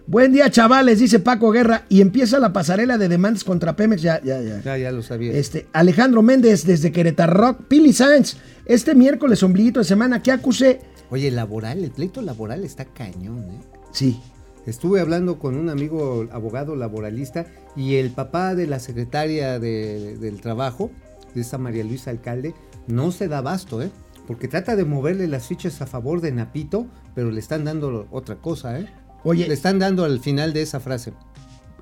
Buen 0.05 0.33
día, 0.33 0.51
chavales, 0.51 0.99
dice 0.99 1.19
Paco 1.19 1.49
Guerra. 1.51 1.85
Y 1.87 2.01
empieza 2.01 2.37
la 2.39 2.51
pasarela 2.51 2.97
de 2.97 3.07
demandas 3.07 3.45
contra 3.45 3.77
Pemex. 3.77 4.01
Ya, 4.01 4.21
ya, 4.21 4.41
ya. 4.41 4.61
Ya, 4.61 4.77
ya 4.77 4.91
lo 4.91 5.01
sabía. 5.01 5.31
Este, 5.31 5.67
Alejandro 5.71 6.21
Méndez 6.21 6.65
desde 6.65 6.91
Querétaro 6.91 7.33
Rock. 7.33 7.61
Pili 7.69 7.93
Sáenz, 7.93 8.35
este 8.65 8.95
miércoles, 8.95 9.41
ombliguito 9.43 9.79
de 9.79 9.85
semana, 9.85 10.21
¿qué 10.21 10.33
acusé? 10.33 10.81
Oye, 11.09 11.31
laboral, 11.31 11.85
el 11.85 11.91
pleito 11.91 12.21
laboral 12.21 12.65
está 12.65 12.83
cañón, 12.83 13.45
¿eh? 13.49 13.59
Sí. 13.93 14.19
Estuve 14.65 15.01
hablando 15.01 15.39
con 15.39 15.55
un 15.57 15.69
amigo 15.69 16.27
abogado 16.31 16.75
laboralista 16.75 17.45
y 17.75 17.95
el 17.95 18.11
papá 18.11 18.55
de 18.55 18.67
la 18.67 18.79
secretaria 18.79 19.59
de- 19.59 20.17
del 20.17 20.39
trabajo, 20.41 20.89
de 21.35 21.41
esta 21.41 21.57
María 21.57 21.83
Luisa 21.83 22.11
Alcalde, 22.11 22.53
no 22.87 23.11
se 23.11 23.27
da 23.27 23.39
abasto, 23.39 23.81
¿eh? 23.81 23.91
Porque 24.27 24.47
trata 24.47 24.75
de 24.77 24.85
moverle 24.85 25.27
las 25.27 25.47
fichas 25.47 25.81
a 25.81 25.85
favor 25.87 26.21
de 26.21 26.31
Napito, 26.31 26.87
pero 27.13 27.29
le 27.29 27.39
están 27.41 27.65
dando 27.65 28.07
otra 28.11 28.35
cosa, 28.35 28.79
¿eh? 28.79 28.87
Oye, 29.25 29.47
Le 29.47 29.53
están 29.53 29.79
dando 29.79 30.05
al 30.05 30.19
final 30.19 30.53
de 30.53 30.61
esa 30.61 30.79
frase. 30.79 31.13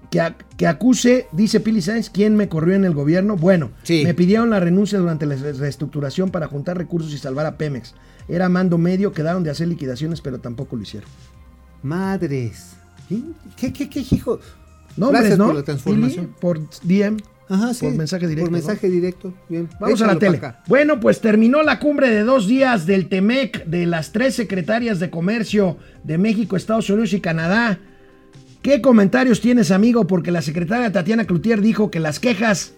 que, 0.09 0.19
ac- 0.19 0.43
que 0.57 0.67
acuse, 0.67 1.27
dice 1.31 1.61
Pili 1.61 1.81
Sáenz, 1.81 2.09
quién 2.09 2.35
me 2.35 2.49
corrió 2.49 2.75
en 2.75 2.83
el 2.83 2.93
gobierno. 2.93 3.37
Bueno, 3.37 3.71
Sí. 3.83 4.01
me 4.03 4.13
pidieron 4.13 4.49
la 4.49 4.59
renuncia 4.59 4.99
durante 4.99 5.25
la 5.25 5.35
re- 5.35 5.53
reestructuración 5.53 6.31
para 6.31 6.47
juntar 6.47 6.77
recursos 6.77 7.13
y 7.13 7.17
salvar 7.17 7.45
a 7.45 7.57
Pemex. 7.57 7.93
Era 8.27 8.49
mando 8.49 8.77
medio, 8.77 9.13
quedaron 9.13 9.43
de 9.43 9.51
hacer 9.51 9.69
liquidaciones, 9.69 10.19
pero 10.19 10.41
tampoco 10.41 10.75
lo 10.75 10.81
hicieron. 10.81 11.09
Madres. 11.83 12.73
¿Qué, 13.57 13.73
qué, 13.73 13.89
qué, 13.89 13.99
hijo? 14.11 14.39
Nombres, 14.95 15.21
Gracias 15.21 15.37
¿no? 15.37 15.47
por 15.47 15.55
la 15.55 15.63
transformación. 15.63 16.35
Por 16.39 16.59
DM. 16.83 17.17
Ajá, 17.49 17.73
sí. 17.73 17.85
Por 17.85 17.95
mensaje 17.95 18.27
directo, 18.27 18.45
Por 18.45 18.51
mensaje 18.53 18.89
directo. 18.89 19.33
Bien. 19.49 19.69
Vamos 19.79 20.01
a 20.01 20.07
la 20.07 20.17
tele. 20.17 20.37
acá. 20.37 20.63
Bueno, 20.67 20.99
pues 20.99 21.19
terminó 21.19 21.63
la 21.63 21.79
cumbre 21.79 22.09
de 22.09 22.23
dos 22.23 22.47
días 22.47 22.85
del 22.85 23.09
TEMEC 23.09 23.65
de 23.65 23.85
las 23.85 24.13
tres 24.13 24.35
secretarias 24.35 24.99
de 24.99 25.09
comercio 25.09 25.77
de 26.03 26.17
México, 26.17 26.55
Estados 26.55 26.89
Unidos 26.89 27.11
y 27.13 27.19
Canadá. 27.19 27.79
¿Qué 28.61 28.81
comentarios 28.81 29.41
tienes, 29.41 29.71
amigo? 29.71 30.07
Porque 30.07 30.31
la 30.31 30.41
secretaria 30.41 30.91
Tatiana 30.91 31.25
Cloutier 31.25 31.61
dijo 31.61 31.91
que 31.91 31.99
las 31.99 32.19
quejas 32.19 32.73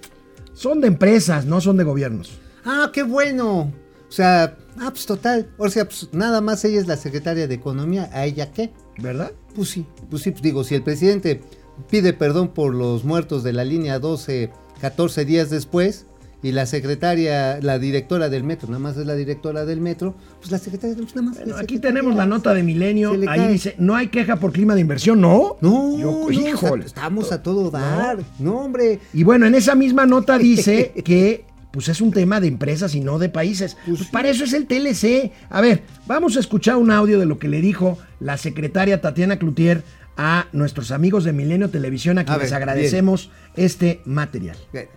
son 0.54 0.82
de 0.82 0.88
empresas, 0.88 1.46
no 1.46 1.62
son 1.62 1.78
de 1.78 1.84
gobiernos. 1.84 2.40
Ah, 2.66 2.90
qué 2.94 3.04
bueno. 3.04 3.72
O 4.08 4.12
sea, 4.12 4.56
ah, 4.80 4.90
pues 4.90 5.06
total. 5.06 5.50
O 5.58 5.70
sea, 5.70 5.86
pues 5.86 6.10
nada 6.14 6.42
más 6.42 6.64
ella 6.66 6.80
es 6.80 6.88
la 6.88 6.98
secretaria 6.98 7.48
de 7.48 7.54
Economía. 7.54 8.10
¿A 8.14 8.26
ella 8.26 8.52
qué? 8.52 8.72
¿Verdad? 9.00 9.32
Pues 9.56 9.70
sí, 9.70 9.86
pues 10.10 10.22
sí, 10.24 10.32
pues 10.32 10.42
digo, 10.44 10.64
si 10.64 10.76
el 10.76 10.84
presidente 10.84 11.42
pide 11.90 12.14
perdón 12.14 12.50
por 12.50 12.74
los 12.76 13.04
muertos 13.04 13.44
de 13.44 13.54
la 13.54 13.64
línea 13.64 14.00
12 14.00 14.52
14 14.82 15.26
días 15.26 15.50
después 15.50 16.06
y 16.44 16.52
la 16.52 16.66
secretaria, 16.66 17.60
la 17.62 17.80
directora 17.80 18.28
del 18.28 18.44
metro, 18.44 18.68
nada 18.68 18.80
más 18.80 18.98
es 18.98 19.06
la 19.06 19.16
directora 19.16 19.64
del 19.66 19.80
metro, 19.80 20.14
pues 20.40 20.52
la 20.52 20.58
secretaria 20.58 20.94
pues 20.98 21.16
nada 21.16 21.30
más. 21.30 21.38
Bueno, 21.38 21.56
aquí 21.56 21.80
tenemos 21.80 22.16
la 22.18 22.26
nota 22.26 22.54
de 22.54 22.64
Milenio. 22.64 23.12
Ahí 23.14 23.22
cae. 23.26 23.48
dice, 23.54 23.76
no 23.78 23.96
hay 23.96 24.08
queja 24.10 24.36
por 24.36 24.52
clima 24.52 24.76
de 24.76 24.82
inversión, 24.82 25.22
¿no? 25.22 25.56
No, 25.62 25.98
Yo- 25.98 26.26
no, 26.28 26.32
híjole. 26.32 26.86
estamos 26.86 27.32
a 27.32 27.42
todo 27.42 27.72
dar. 27.72 28.20
No, 28.40 28.58
hombre. 28.60 29.00
Y 29.14 29.24
bueno, 29.24 29.46
en 29.46 29.56
esa 29.56 29.74
misma 29.74 30.06
nota 30.06 30.38
dice 30.38 30.92
que 31.06 31.46
pues 31.74 31.90
es 31.90 32.02
un 32.02 32.12
tema 32.12 32.40
de 32.40 32.48
empresas 32.48 32.94
y 32.94 33.00
no 33.00 33.18
de 33.18 33.30
países. 33.30 33.76
Pues 33.88 33.98
Pues 33.98 34.10
para 34.12 34.30
eso 34.30 34.44
es 34.44 34.54
el 34.54 34.68
TLC. 34.68 35.32
A 35.50 35.60
ver, 35.60 35.82
vamos 36.06 36.38
a 36.38 36.40
escuchar 36.40 36.76
un 36.78 36.92
audio 36.92 37.20
de 37.20 37.26
lo 37.26 37.40
que 37.40 37.48
le 37.48 37.62
dijo 37.62 37.98
la 38.20 38.38
secretaria 38.38 39.02
Tatiana 39.02 39.40
Cloutier 39.40 39.84
a 40.16 40.46
nuestros 40.52 40.92
amigos 40.92 41.24
de 41.24 41.34
Milenio 41.34 41.72
Televisión, 41.72 42.20
a 42.20 42.26
quienes 42.26 42.52
ver, 42.52 42.54
agradecemos 42.54 43.32
este 43.56 44.02
material. 44.06 44.56
Bien. 44.72 44.88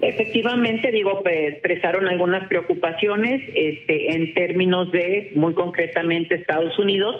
Efectivamente, 0.00 0.92
digo, 0.92 1.22
pues, 1.22 1.54
expresaron 1.54 2.06
algunas 2.06 2.46
preocupaciones 2.48 3.42
este, 3.54 4.14
en 4.14 4.34
términos 4.34 4.92
de, 4.92 5.32
muy 5.34 5.54
concretamente, 5.54 6.34
Estados 6.34 6.78
Unidos, 6.78 7.16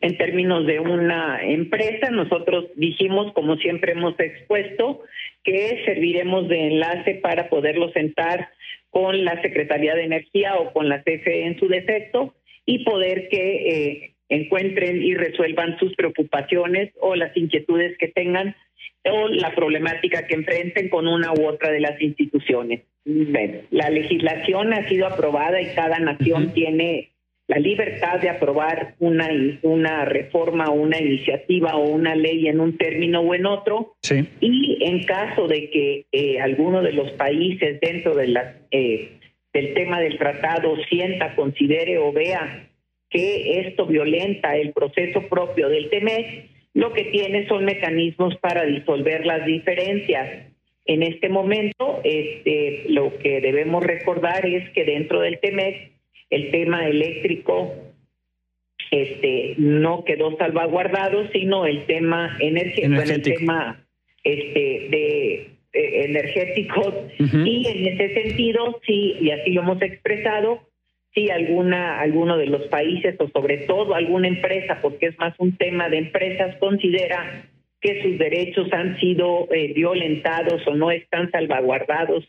en 0.00 0.16
términos 0.16 0.64
de 0.66 0.78
una 0.78 1.42
empresa. 1.42 2.10
Nosotros 2.10 2.66
dijimos, 2.76 3.32
como 3.32 3.56
siempre 3.56 3.92
hemos 3.92 4.18
expuesto, 4.20 5.02
que 5.42 5.82
serviremos 5.84 6.48
de 6.48 6.68
enlace 6.68 7.16
para 7.16 7.48
poderlo 7.48 7.90
sentar 7.90 8.48
con 8.90 9.24
la 9.24 9.42
Secretaría 9.42 9.96
de 9.96 10.04
Energía 10.04 10.54
o 10.56 10.72
con 10.72 10.88
la 10.88 11.02
CFE 11.02 11.46
en 11.46 11.58
su 11.58 11.66
defecto 11.66 12.34
y 12.64 12.84
poder 12.84 13.28
que 13.28 13.68
eh, 13.68 14.14
encuentren 14.28 15.02
y 15.02 15.14
resuelvan 15.14 15.78
sus 15.78 15.94
preocupaciones 15.96 16.92
o 17.00 17.16
las 17.16 17.36
inquietudes 17.36 17.98
que 17.98 18.08
tengan 18.08 18.54
o 19.04 19.28
la 19.28 19.54
problemática 19.54 20.26
que 20.26 20.34
enfrenten 20.34 20.88
con 20.88 21.06
una 21.06 21.32
u 21.32 21.46
otra 21.46 21.70
de 21.70 21.80
las 21.80 22.00
instituciones. 22.00 22.82
Bueno, 23.04 23.60
la 23.70 23.90
legislación 23.90 24.72
ha 24.72 24.88
sido 24.88 25.06
aprobada 25.06 25.60
y 25.60 25.74
cada 25.74 25.98
nación 25.98 26.54
tiene 26.54 27.10
la 27.46 27.58
libertad 27.58 28.20
de 28.20 28.30
aprobar 28.30 28.94
una, 29.00 29.28
una 29.62 30.06
reforma 30.06 30.70
una 30.70 30.98
iniciativa 30.98 31.76
o 31.76 31.90
una 31.90 32.14
ley 32.14 32.48
en 32.48 32.60
un 32.60 32.78
término 32.78 33.20
o 33.20 33.34
en 33.34 33.44
otro. 33.44 33.94
Sí. 34.02 34.26
Y 34.40 34.78
en 34.80 35.04
caso 35.04 35.46
de 35.46 35.68
que 35.68 36.06
eh, 36.10 36.40
alguno 36.40 36.80
de 36.80 36.92
los 36.92 37.12
países 37.12 37.78
dentro 37.80 38.14
de 38.14 38.28
la, 38.28 38.56
eh, 38.70 39.18
del 39.52 39.74
tema 39.74 40.00
del 40.00 40.18
tratado 40.18 40.76
sienta, 40.88 41.34
considere 41.34 41.98
o 41.98 42.12
vea 42.12 42.70
que 43.10 43.60
esto 43.60 43.86
violenta 43.86 44.56
el 44.56 44.72
proceso 44.72 45.28
propio 45.28 45.68
del 45.68 45.90
TEMEC, 45.90 46.53
lo 46.74 46.92
que 46.92 47.04
tiene 47.04 47.46
son 47.46 47.64
mecanismos 47.64 48.36
para 48.38 48.64
disolver 48.64 49.24
las 49.24 49.46
diferencias. 49.46 50.50
En 50.86 51.02
este 51.02 51.28
momento, 51.28 52.00
este, 52.04 52.84
lo 52.88 53.16
que 53.18 53.40
debemos 53.40 53.82
recordar 53.82 54.44
es 54.44 54.68
que 54.70 54.84
dentro 54.84 55.20
del 55.20 55.38
TEMEC, 55.38 55.92
el 56.30 56.50
tema 56.50 56.86
eléctrico 56.86 57.72
este, 58.90 59.54
no 59.56 60.04
quedó 60.04 60.36
salvaguardado, 60.36 61.28
sino 61.30 61.64
el 61.64 61.86
tema 61.86 62.36
energético, 62.40 63.00
el 63.00 63.22
tema 63.22 63.86
este, 64.22 64.88
de 64.90 65.34
eh, 65.72 66.04
energético 66.04 66.80
Ujú. 67.18 67.38
y 67.38 67.66
en 67.66 67.86
ese 67.86 68.14
sentido 68.14 68.80
sí 68.86 69.16
y 69.20 69.30
así 69.30 69.50
lo 69.50 69.62
hemos 69.62 69.82
expresado 69.82 70.60
si 71.14 71.30
alguna 71.30 72.00
alguno 72.00 72.36
de 72.36 72.46
los 72.46 72.62
países 72.68 73.14
o 73.20 73.28
sobre 73.28 73.58
todo 73.58 73.94
alguna 73.94 74.28
empresa 74.28 74.80
porque 74.82 75.06
es 75.06 75.18
más 75.18 75.34
un 75.38 75.56
tema 75.56 75.88
de 75.88 75.98
empresas 75.98 76.56
considera 76.58 77.46
que 77.80 78.02
sus 78.02 78.18
derechos 78.18 78.72
han 78.72 78.98
sido 78.98 79.46
eh, 79.52 79.72
violentados 79.74 80.66
o 80.66 80.74
no 80.74 80.90
están 80.90 81.30
salvaguardados 81.30 82.24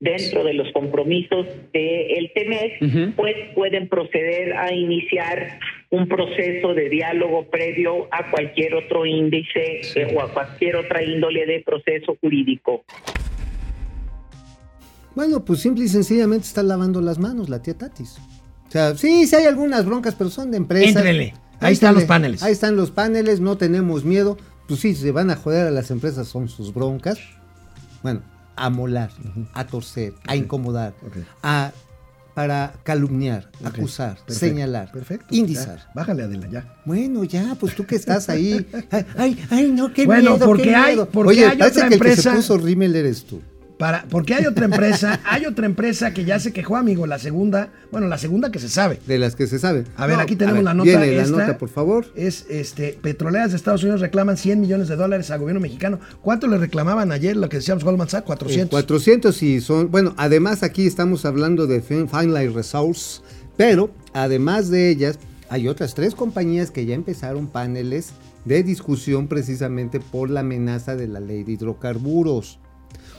dentro 0.00 0.44
de 0.44 0.52
los 0.52 0.70
compromisos 0.72 1.46
del 1.72 2.30
TEMEC, 2.34 2.82
Ujú. 2.82 3.12
pues 3.16 3.34
pueden 3.54 3.88
proceder 3.88 4.54
a 4.56 4.74
iniciar 4.74 5.58
un 5.90 6.06
proceso 6.08 6.74
de 6.74 6.88
diálogo 6.88 7.48
previo 7.48 8.08
a 8.10 8.30
cualquier 8.30 8.74
otro 8.74 9.06
índice 9.06 9.80
eh, 9.94 10.14
o 10.14 10.20
a 10.20 10.32
cualquier 10.32 10.76
otra 10.76 11.02
índole 11.02 11.46
de 11.46 11.60
proceso 11.60 12.16
jurídico. 12.20 12.84
Bueno, 15.16 15.44
pues 15.44 15.60
simple 15.60 15.84
y 15.84 15.88
sencillamente 15.88 16.46
está 16.46 16.62
lavando 16.62 17.00
las 17.00 17.18
manos 17.18 17.48
la 17.48 17.60
tía 17.60 17.76
Tatis. 17.76 18.16
O 18.68 18.70
sea, 18.70 18.96
sí, 18.96 19.26
sí 19.26 19.34
hay 19.34 19.46
algunas 19.46 19.84
broncas, 19.84 20.14
pero 20.16 20.30
son 20.30 20.50
de 20.52 20.58
empresas. 20.58 20.94
Éntrele. 20.94 21.34
Ahí 21.58 21.72
están 21.72 21.94
los 21.94 22.04
paneles. 22.04 22.42
Ahí 22.42 22.52
están 22.52 22.76
los 22.76 22.90
paneles, 22.90 23.40
no 23.40 23.56
tenemos 23.56 24.04
miedo. 24.04 24.36
Pues 24.68 24.80
sí, 24.80 24.94
se 24.94 25.10
van 25.12 25.30
a 25.30 25.36
joder 25.36 25.66
a 25.68 25.70
las 25.70 25.90
empresas, 25.90 26.28
son 26.28 26.48
sus 26.48 26.74
broncas. 26.74 27.18
Bueno, 28.02 28.20
a 28.56 28.68
molar, 28.70 29.10
a 29.54 29.66
torcer, 29.66 30.12
a 30.26 30.36
incomodar, 30.36 30.94
a 31.42 31.72
para 32.34 32.74
calumniar, 32.82 33.50
acusar, 33.64 34.16
perfecto, 34.16 34.34
señalar, 34.34 34.92
Perfecto. 34.92 35.26
indizar. 35.30 35.78
Ya, 35.78 35.90
bájale, 35.94 36.22
Adela, 36.24 36.46
ya. 36.50 36.74
Bueno, 36.84 37.24
ya, 37.24 37.56
pues 37.58 37.74
tú 37.74 37.86
que 37.86 37.96
estás 37.96 38.28
ahí. 38.28 38.66
Ay, 38.90 39.06
ay, 39.16 39.46
ay, 39.48 39.72
no, 39.72 39.90
qué 39.94 40.04
Bueno, 40.04 40.32
miedo, 40.32 40.44
porque 40.44 40.64
qué 40.64 40.74
hay- 40.74 40.94
miedo. 40.96 41.08
porque 41.10 41.30
Oye, 41.30 41.46
hay 41.46 41.56
parece 41.56 41.78
otra 41.78 41.88
que 41.88 41.94
el 41.94 42.00
que 42.02 42.16
se 42.16 42.30
puso 42.32 42.58
rímel 42.58 42.94
eres 42.94 43.24
tú. 43.24 43.40
Para, 43.78 44.04
porque 44.08 44.32
hay 44.34 44.46
otra 44.46 44.64
empresa, 44.64 45.20
hay 45.28 45.44
otra 45.44 45.66
empresa 45.66 46.14
que 46.14 46.24
ya 46.24 46.40
se 46.40 46.52
quejó, 46.52 46.76
amigo, 46.76 47.06
la 47.06 47.18
segunda, 47.18 47.70
bueno, 47.92 48.08
la 48.08 48.16
segunda 48.16 48.50
que 48.50 48.58
se 48.58 48.70
sabe. 48.70 48.98
De 49.06 49.18
las 49.18 49.36
que 49.36 49.46
se 49.46 49.58
saben. 49.58 49.84
A 49.96 50.06
ver, 50.06 50.16
No, 50.16 50.22
aquí 50.22 50.34
tenemos 50.34 50.56
ver, 50.58 50.64
la 50.64 50.72
nota. 50.74 50.88
Viene 50.98 51.12
la 51.16 51.26
nota, 51.26 51.58
por 51.58 51.68
favor. 51.68 52.06
Es, 52.16 52.46
este, 52.48 52.98
petroleras 53.02 53.50
de 53.50 53.56
Estados 53.56 53.82
Unidos 53.82 54.00
reclaman 54.00 54.38
100 54.38 54.60
millones 54.62 54.88
de 54.88 54.96
dólares 54.96 55.30
al 55.30 55.40
gobierno 55.40 55.60
mexicano. 55.60 56.00
¿Cuánto 56.22 56.46
le 56.46 56.56
reclamaban 56.56 57.12
ayer, 57.12 57.36
lo 57.36 57.50
que 57.50 57.58
decíamos 57.58 57.84
Goldman 57.84 58.08
Sachs? 58.08 58.24
400. 58.26 58.70
400 58.70 59.42
y 59.42 59.60
son, 59.60 59.90
bueno, 59.90 60.14
además 60.16 60.62
aquí 60.62 60.86
estamos 60.86 61.26
hablando 61.26 61.66
de 61.66 61.82
Fin- 61.82 62.08
Finite 62.08 62.48
Resource, 62.48 63.20
pero 63.58 63.90
además 64.14 64.70
de 64.70 64.88
ellas 64.88 65.18
hay 65.50 65.68
otras 65.68 65.94
tres 65.94 66.14
compañías 66.14 66.70
que 66.70 66.86
ya 66.86 66.94
empezaron 66.94 67.46
paneles 67.46 68.12
de 68.46 68.62
discusión 68.62 69.28
precisamente 69.28 70.00
por 70.00 70.30
la 70.30 70.40
amenaza 70.40 70.96
de 70.96 71.08
la 71.08 71.20
ley 71.20 71.44
de 71.44 71.52
hidrocarburos. 71.52 72.58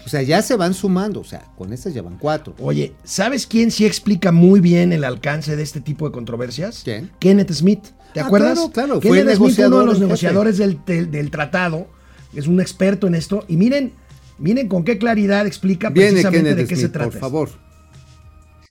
O 0.07 0.09
sea, 0.09 0.21
ya 0.21 0.41
se 0.41 0.55
van 0.55 0.73
sumando, 0.73 1.19
o 1.19 1.23
sea, 1.25 1.41
con 1.57 1.73
estas 1.73 1.93
ya 1.93 2.01
van 2.01 2.17
cuatro. 2.17 2.55
Oye, 2.61 2.93
¿sabes 3.03 3.45
quién 3.45 3.71
sí 3.71 3.85
explica 3.85 4.31
muy 4.31 4.61
bien 4.61 4.93
el 4.93 5.03
alcance 5.03 5.57
de 5.57 5.63
este 5.63 5.81
tipo 5.81 6.05
de 6.05 6.13
controversias? 6.13 6.79
¿Quién? 6.85 7.11
Kenneth 7.19 7.51
Smith. 7.51 7.83
¿Te 8.13 8.21
Ah, 8.21 8.27
acuerdas? 8.27 8.53
claro, 8.57 8.71
claro, 8.71 8.99
Kenneth 9.01 9.35
fue 9.37 9.51
Smith, 9.51 9.67
uno 9.67 9.79
de 9.81 9.85
los 9.85 9.99
negociadores 9.99 10.57
del, 10.57 10.79
del- 10.85 11.11
del 11.11 11.29
tratado, 11.29 11.87
es 12.33 12.47
un 12.47 12.61
experto 12.61 13.05
en 13.07 13.15
esto. 13.15 13.43
Y 13.49 13.57
miren, 13.57 13.91
miren 14.37 14.69
con 14.69 14.85
qué 14.85 14.97
claridad 14.97 15.45
explica 15.45 15.89
Viene 15.89 16.11
precisamente 16.11 16.51
Kenneth 16.51 16.57
de 16.57 16.67
qué 16.67 16.75
se 16.77 16.87
trata. 16.87 17.11
por 17.11 17.19
favor. 17.19 17.49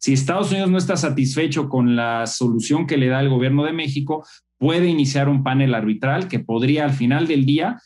Si 0.00 0.14
Estados 0.14 0.50
Unidos 0.52 0.70
no 0.70 0.78
está 0.78 0.96
satisfecho 0.96 1.68
con 1.68 1.96
la 1.96 2.26
solución 2.26 2.86
que 2.86 2.96
le 2.96 3.08
da 3.08 3.20
el 3.20 3.28
gobierno 3.28 3.62
de 3.66 3.74
México, 3.74 4.24
puede 4.56 4.86
iniciar 4.86 5.28
un 5.28 5.42
panel 5.42 5.74
arbitral 5.74 6.28
que 6.28 6.38
podría 6.38 6.84
al 6.86 6.94
final 6.94 7.26
del 7.26 7.44
día 7.44 7.78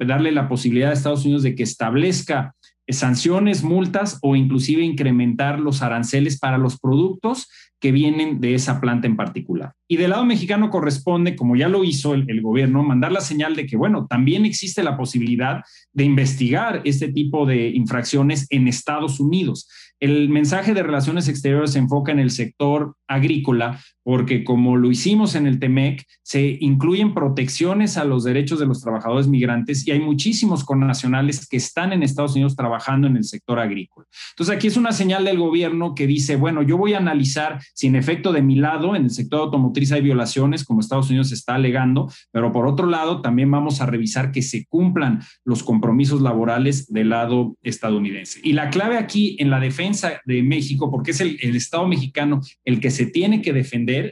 darle 0.00 0.32
la 0.32 0.48
posibilidad 0.48 0.90
a 0.90 0.94
Estados 0.94 1.24
Unidos 1.24 1.42
de 1.42 1.54
que 1.54 1.62
establezca 1.62 2.54
sanciones, 2.88 3.62
multas 3.62 4.18
o 4.20 4.36
inclusive 4.36 4.82
incrementar 4.82 5.58
los 5.58 5.82
aranceles 5.82 6.38
para 6.38 6.58
los 6.58 6.78
productos 6.78 7.48
que 7.80 7.92
vienen 7.92 8.40
de 8.40 8.54
esa 8.54 8.80
planta 8.80 9.06
en 9.06 9.16
particular. 9.16 9.72
Y 9.88 9.96
del 9.96 10.10
lado 10.10 10.24
mexicano 10.24 10.70
corresponde, 10.70 11.36
como 11.36 11.56
ya 11.56 11.68
lo 11.68 11.84
hizo 11.84 12.14
el, 12.14 12.24
el 12.28 12.42
gobierno, 12.42 12.82
mandar 12.82 13.12
la 13.12 13.20
señal 13.20 13.56
de 13.56 13.66
que, 13.66 13.76
bueno, 13.76 14.06
también 14.06 14.44
existe 14.44 14.82
la 14.82 14.96
posibilidad 14.96 15.62
de 15.92 16.04
investigar 16.04 16.82
este 16.84 17.08
tipo 17.12 17.46
de 17.46 17.68
infracciones 17.70 18.46
en 18.50 18.68
Estados 18.68 19.20
Unidos. 19.20 19.68
El 20.00 20.28
mensaje 20.28 20.74
de 20.74 20.82
relaciones 20.82 21.28
exteriores 21.28 21.72
se 21.72 21.78
enfoca 21.78 22.12
en 22.12 22.18
el 22.18 22.30
sector 22.30 22.96
agrícola 23.06 23.80
porque 24.04 24.44
como 24.44 24.76
lo 24.76 24.90
hicimos 24.90 25.34
en 25.34 25.46
el 25.46 25.58
TEMEC, 25.58 26.06
se 26.22 26.58
incluyen 26.60 27.14
protecciones 27.14 27.96
a 27.96 28.04
los 28.04 28.22
derechos 28.22 28.60
de 28.60 28.66
los 28.66 28.80
trabajadores 28.82 29.26
migrantes 29.26 29.86
y 29.88 29.90
hay 29.90 30.00
muchísimos 30.00 30.62
connacionales 30.64 31.48
que 31.48 31.56
están 31.56 31.92
en 31.92 32.02
Estados 32.02 32.34
Unidos 32.34 32.54
trabajando 32.54 33.06
en 33.06 33.16
el 33.16 33.24
sector 33.24 33.58
agrícola. 33.58 34.06
Entonces 34.30 34.54
aquí 34.54 34.66
es 34.66 34.76
una 34.76 34.92
señal 34.92 35.24
del 35.24 35.38
gobierno 35.38 35.94
que 35.94 36.06
dice, 36.06 36.36
bueno, 36.36 36.62
yo 36.62 36.76
voy 36.76 36.92
a 36.92 36.98
analizar 36.98 37.60
si 37.74 37.86
en 37.86 37.96
efecto 37.96 38.32
de 38.32 38.42
mi 38.42 38.56
lado 38.56 38.94
en 38.94 39.04
el 39.04 39.10
sector 39.10 39.40
automotriz 39.40 39.90
hay 39.92 40.02
violaciones, 40.02 40.64
como 40.64 40.80
Estados 40.80 41.08
Unidos 41.08 41.32
está 41.32 41.54
alegando, 41.54 42.10
pero 42.30 42.52
por 42.52 42.66
otro 42.66 42.86
lado 42.86 43.22
también 43.22 43.50
vamos 43.50 43.80
a 43.80 43.86
revisar 43.86 44.32
que 44.32 44.42
se 44.42 44.66
cumplan 44.66 45.22
los 45.44 45.62
compromisos 45.62 46.20
laborales 46.20 46.92
del 46.92 47.08
lado 47.08 47.56
estadounidense. 47.62 48.40
Y 48.42 48.52
la 48.52 48.68
clave 48.68 48.98
aquí 48.98 49.36
en 49.38 49.48
la 49.48 49.60
defensa 49.60 50.20
de 50.26 50.42
México, 50.42 50.90
porque 50.90 51.12
es 51.12 51.20
el, 51.20 51.38
el 51.40 51.56
Estado 51.56 51.88
mexicano 51.88 52.40
el 52.64 52.80
que 52.80 52.90
se 52.90 53.06
tiene 53.06 53.40
que 53.40 53.52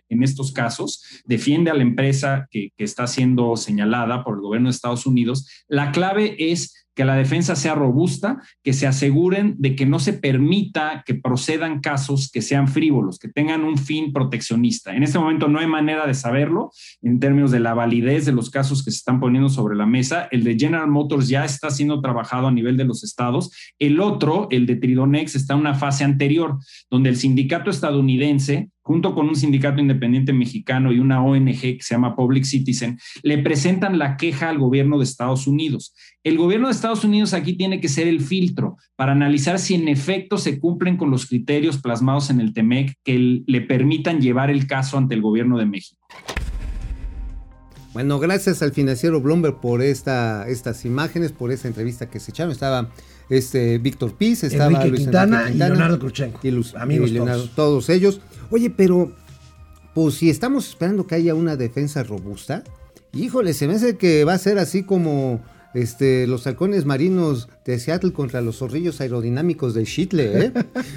en 0.09 0.23
estos 0.23 0.53
casos, 0.53 1.03
defiende 1.25 1.71
a 1.71 1.75
la 1.75 1.83
empresa 1.83 2.47
que, 2.51 2.71
que 2.77 2.85
está 2.85 3.07
siendo 3.07 3.57
señalada 3.57 4.25
por 4.25 4.37
el 4.37 4.43
gobierno 4.43 4.69
de 4.69 4.75
Estados 4.75 5.07
Unidos, 5.07 5.65
la 5.69 5.93
clave 5.93 6.37
es 6.53 6.83
que 6.95 7.05
la 7.05 7.17
defensa 7.17 7.57
sea 7.57 7.75
robusta, 7.75 8.43
que 8.63 8.73
se 8.73 8.87
aseguren 8.87 9.55
de 9.59 9.75
que 9.75 9.87
no 9.87 9.99
se 9.99 10.13
permita 10.13 11.03
que 11.07 11.15
procedan 11.15 11.81
casos 11.81 12.31
que 12.31 12.43
sean 12.43 12.69
frívolos, 12.69 13.19
que 13.19 13.29
tengan 13.29 13.65
un 13.65 13.79
fin 13.79 14.13
proteccionista. 14.13 14.95
En 14.95 15.03
este 15.03 15.19
momento 15.19 15.49
no 15.49 15.59
hay 15.59 15.67
manera 15.67 16.07
de 16.07 16.15
saberlo 16.15 16.71
en 17.01 17.19
términos 17.19 17.51
de 17.51 17.61
la 17.61 17.75
validez 17.75 18.27
de 18.27 18.33
los 18.33 18.51
casos 18.51 18.85
que 18.85 18.91
se 18.91 18.99
están 18.99 19.21
poniendo 19.21 19.49
sobre 19.49 19.77
la 19.77 19.87
mesa. 19.87 20.29
El 20.31 20.45
de 20.45 20.59
General 20.59 20.89
Motors 20.89 21.29
ya 21.29 21.45
está 21.45 21.71
siendo 21.71 22.01
trabajado 22.01 22.49
a 22.49 22.53
nivel 22.53 22.77
de 22.77 22.85
los 22.85 23.05
estados. 23.05 23.51
El 23.79 24.01
otro, 24.01 24.49
el 24.51 24.67
de 24.67 24.77
Tridonex, 24.77 25.35
está 25.35 25.55
en 25.55 25.61
una 25.61 25.75
fase 25.75 26.05
anterior, 26.05 26.59
donde 26.91 27.09
el 27.09 27.17
sindicato 27.17 27.71
estadounidense 27.71 28.71
junto 28.83 29.15
con 29.15 29.29
un 29.29 29.37
sindicato 29.37 29.81
independiente 29.81 30.33
mexicano 30.33 30.93
y 30.93 30.99
una 30.99 31.25
ONG 31.25 31.61
que 31.61 31.79
se 31.81 31.95
llama 31.95 32.17
Public 32.17 32.45
Citizen, 32.45 32.99
le 33.23 33.39
presentan 33.39 33.99
la 33.99 34.17
queja 34.17 34.49
al 34.49 34.59
gobierno 34.59 34.99
de 34.99 35.05
Estados 35.05 35.47
Unidos. 35.47 35.95
El 36.25 36.37
gobierno 36.37 36.67
de 36.67 36.73
Estados 36.75 37.05
Unidos 37.05 37.33
aquí 37.33 37.55
tiene 37.55 37.81
que 37.81 37.89
ser 37.89 38.09
el 38.09 38.21
filtro 38.21 38.77
para 38.97 39.13
analizar 39.13 39.59
si 39.59 39.75
en 39.75 39.89
efecto 39.89 40.37
se 40.37 40.59
cumplen 40.59 40.97
con 40.97 41.11
los 41.11 41.27
criterios 41.27 41.79
plasmados 41.79 42.29
en 42.31 42.41
el 42.41 42.53
TEMEC 42.53 42.95
que 43.05 43.43
le 43.47 43.61
permitan 43.61 44.21
llevar 44.21 44.51
el 44.51 44.67
caso 44.67 44.99
ante 44.99 45.15
el 45.15 45.23
gobierno 45.23 45.59
de 45.59 45.67
México. 45.67 46.01
Bueno, 47.93 48.19
gracias 48.19 48.63
al 48.63 48.73
financiero 48.73 49.21
Bloomberg 49.21 49.61
por 49.61 49.83
esta, 49.83 50.49
estas 50.49 50.87
imágenes, 50.87 51.31
por 51.31 51.53
esta 51.53 51.69
entrevista 51.69 52.09
que 52.09 52.21
se 52.21 52.31
echaron. 52.31 52.51
Estaba 52.51 52.89
este 53.29 53.77
Víctor 53.79 54.15
Piz, 54.17 54.45
estaba 54.45 54.71
Enrique 54.71 54.89
Luis 54.89 55.01
Quintana 55.03 55.41
Enrique 55.43 55.57
y 55.57 55.59
Leonardo 55.59 55.99
Krutchenko. 55.99 56.41
Y 56.43 56.51
Luz- 56.53 56.75
Amigos 56.75 57.11
y 57.11 57.13
Leonardo, 57.13 57.43
todos. 57.43 57.55
todos 57.55 57.89
ellos. 57.91 58.21
Oye, 58.53 58.69
pero 58.69 59.11
pues 59.95 60.17
si 60.17 60.29
estamos 60.29 60.69
esperando 60.69 61.07
que 61.07 61.15
haya 61.15 61.35
una 61.35 61.57
defensa 61.57 62.03
robusta, 62.03 62.63
híjole, 63.15 63.55
se 63.55 63.67
me 63.67 63.75
hace 63.75 63.97
que 63.97 64.25
va 64.25 64.35
a 64.35 64.39
ser 64.39 64.59
así 64.59 64.83
como 64.83 65.43
este, 65.73 66.27
los 66.27 66.47
halcones 66.47 66.85
marinos 66.85 67.49
de 67.65 67.79
Seattle 67.79 68.13
contra 68.13 68.43
los 68.43 68.59
zorrillos 68.59 69.01
aerodinámicos 69.01 69.73
de 69.73 69.85
Shitle, 69.85 70.45
¿eh? 70.45 70.53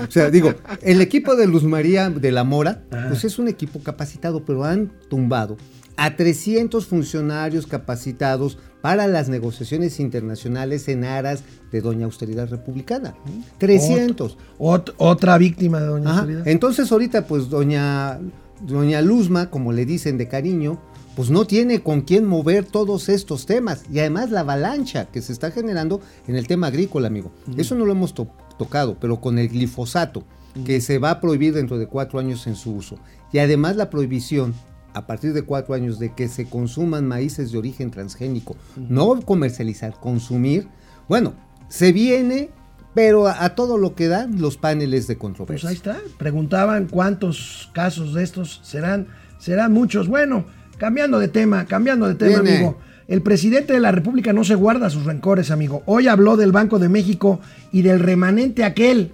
O 0.05 0.11
sea, 0.11 0.29
digo, 0.29 0.53
el 0.81 0.99
equipo 0.99 1.37
de 1.37 1.47
Luz 1.47 1.63
María 1.63 2.09
de 2.09 2.31
la 2.33 2.43
Mora, 2.43 2.83
pues 3.07 3.23
es 3.23 3.39
un 3.39 3.47
equipo 3.47 3.81
capacitado, 3.81 4.43
pero 4.43 4.65
han 4.65 4.91
tumbado 5.09 5.55
a 5.95 6.17
300 6.17 6.85
funcionarios 6.85 7.67
capacitados 7.67 8.57
para 8.85 9.07
las 9.07 9.29
negociaciones 9.29 9.99
internacionales 9.99 10.87
en 10.89 11.05
aras 11.05 11.41
de 11.71 11.81
Doña 11.81 12.05
Austeridad 12.05 12.47
Republicana. 12.51 13.15
300. 13.57 14.37
Ot- 14.59 14.93
otra 14.97 15.39
víctima 15.39 15.79
de 15.79 15.87
Doña 15.87 16.09
Ajá. 16.11 16.19
Austeridad. 16.19 16.47
Entonces 16.47 16.91
ahorita 16.91 17.25
pues 17.25 17.49
doña, 17.49 18.19
doña 18.61 19.01
Luzma, 19.01 19.49
como 19.49 19.73
le 19.73 19.87
dicen 19.87 20.19
de 20.19 20.27
cariño, 20.27 20.79
pues 21.15 21.31
no 21.31 21.47
tiene 21.47 21.81
con 21.81 22.01
quién 22.01 22.25
mover 22.27 22.63
todos 22.63 23.09
estos 23.09 23.47
temas. 23.47 23.85
Y 23.91 23.97
además 23.97 24.29
la 24.29 24.41
avalancha 24.41 25.05
que 25.05 25.23
se 25.23 25.33
está 25.33 25.49
generando 25.49 25.99
en 26.27 26.35
el 26.35 26.45
tema 26.45 26.67
agrícola, 26.67 27.07
amigo. 27.07 27.31
Eso 27.57 27.73
no 27.73 27.85
lo 27.85 27.91
hemos 27.93 28.13
to- 28.13 28.27
tocado, 28.59 28.97
pero 29.01 29.19
con 29.19 29.39
el 29.39 29.49
glifosato, 29.49 30.23
que 30.63 30.79
se 30.79 30.99
va 30.99 31.09
a 31.09 31.19
prohibir 31.21 31.55
dentro 31.55 31.79
de 31.79 31.87
cuatro 31.87 32.19
años 32.19 32.45
en 32.45 32.55
su 32.55 32.71
uso. 32.75 32.97
Y 33.33 33.39
además 33.39 33.77
la 33.77 33.89
prohibición 33.89 34.53
a 34.95 35.05
partir 35.05 35.33
de 35.33 35.43
cuatro 35.43 35.73
años 35.75 35.99
de 35.99 36.13
que 36.15 36.27
se 36.27 36.45
consuman 36.49 37.07
maíces 37.07 37.51
de 37.51 37.57
origen 37.57 37.91
transgénico, 37.91 38.55
no 38.77 39.21
comercializar, 39.21 39.99
consumir, 39.99 40.67
bueno, 41.07 41.33
se 41.69 41.91
viene, 41.91 42.49
pero 42.93 43.27
a, 43.27 43.43
a 43.43 43.55
todo 43.55 43.77
lo 43.77 43.93
que 43.93 44.07
dan 44.07 44.39
los 44.41 44.57
paneles 44.57 45.05
de 45.07 45.15
Pues 45.15 45.19
controversia. 45.21 45.69
ahí 45.69 45.75
está. 45.75 45.97
Preguntaban 46.17 46.87
cuántos 46.87 47.69
casos 47.73 48.13
de 48.13 48.23
estos 48.23 48.61
serán. 48.63 49.07
Serán 49.37 49.73
muchos. 49.73 50.07
Bueno, 50.07 50.45
cambiando 50.77 51.19
de 51.19 51.27
tema, 51.27 51.65
cambiando 51.65 52.07
de 52.07 52.15
tema, 52.15 52.41
Viene. 52.41 52.57
amigo. 52.57 52.77
El 53.07 53.21
presidente 53.21 53.73
de 53.73 53.79
la 53.81 53.91
República 53.91 54.33
no 54.33 54.43
se 54.43 54.55
guarda 54.55 54.89
sus 54.89 55.05
rencores, 55.05 55.51
amigo. 55.51 55.83
Hoy 55.85 56.07
habló 56.07 56.37
del 56.37 56.51
Banco 56.51 56.79
de 56.79 56.89
México 56.89 57.39
y 57.71 57.81
del 57.83 57.99
remanente 57.99 58.63
aquel 58.63 59.11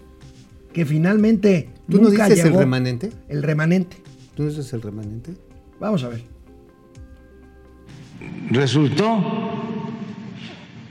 que 0.73 0.85
finalmente 0.85 1.69
¿Tú 1.89 2.01
no 2.01 2.09
dices 2.09 2.45
el 2.45 2.53
remanente? 2.53 3.11
El 3.27 3.43
remanente. 3.43 3.97
¿Tú 4.35 4.43
no 4.43 4.49
dices 4.49 4.71
el 4.71 4.81
remanente? 4.81 5.33
Vamos 5.81 6.03
a 6.03 6.09
ver. 6.09 6.21
resultó 8.51 9.19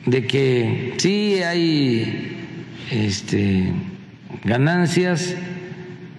de 0.04 0.26
que 0.26 0.94
sí 0.98 1.40
hay 1.44 2.44
este, 2.90 3.72
ganancias, 4.42 5.36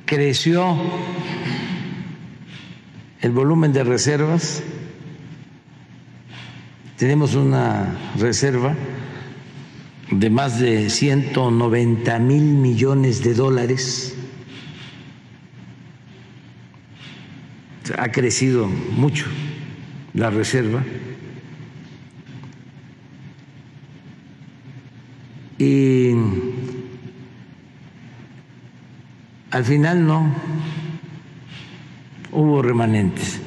creció 0.06 0.78
el 3.20 3.32
volumen 3.32 3.74
de 3.74 3.84
reservas, 3.84 4.64
tenemos 6.98 7.36
una 7.36 7.94
reserva 8.18 8.74
de 10.12 10.30
más 10.30 10.62
de 10.62 10.90
190 10.90 12.20
mil 12.20 12.44
millones 12.44 13.22
de 13.22 13.34
dólares, 13.34 14.16
ha 17.98 18.12
crecido 18.12 18.68
mucho 18.68 19.26
la 20.14 20.30
reserva. 20.30 20.84
Y 25.58 26.14
al 29.52 29.64
final 29.64 30.06
no 30.06 30.34
hubo 32.32 32.62
remanentes. 32.62 33.40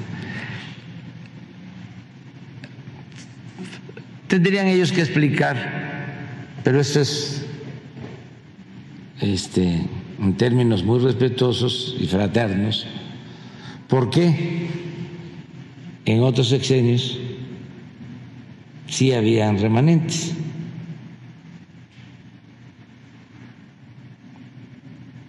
Tendrían 4.28 4.66
ellos 4.66 4.92
que 4.92 5.00
explicar, 5.00 5.56
pero 6.62 6.80
esto 6.80 7.00
es 7.00 7.46
este, 9.20 9.86
en 10.20 10.36
términos 10.36 10.84
muy 10.84 10.98
respetuosos 10.98 11.96
y 11.98 12.06
fraternos, 12.06 12.86
¿por 13.94 14.10
qué 14.10 14.66
en 16.04 16.20
otros 16.24 16.48
sexenios 16.48 17.16
sí 18.88 19.12
habían 19.12 19.60
remanentes? 19.60 20.32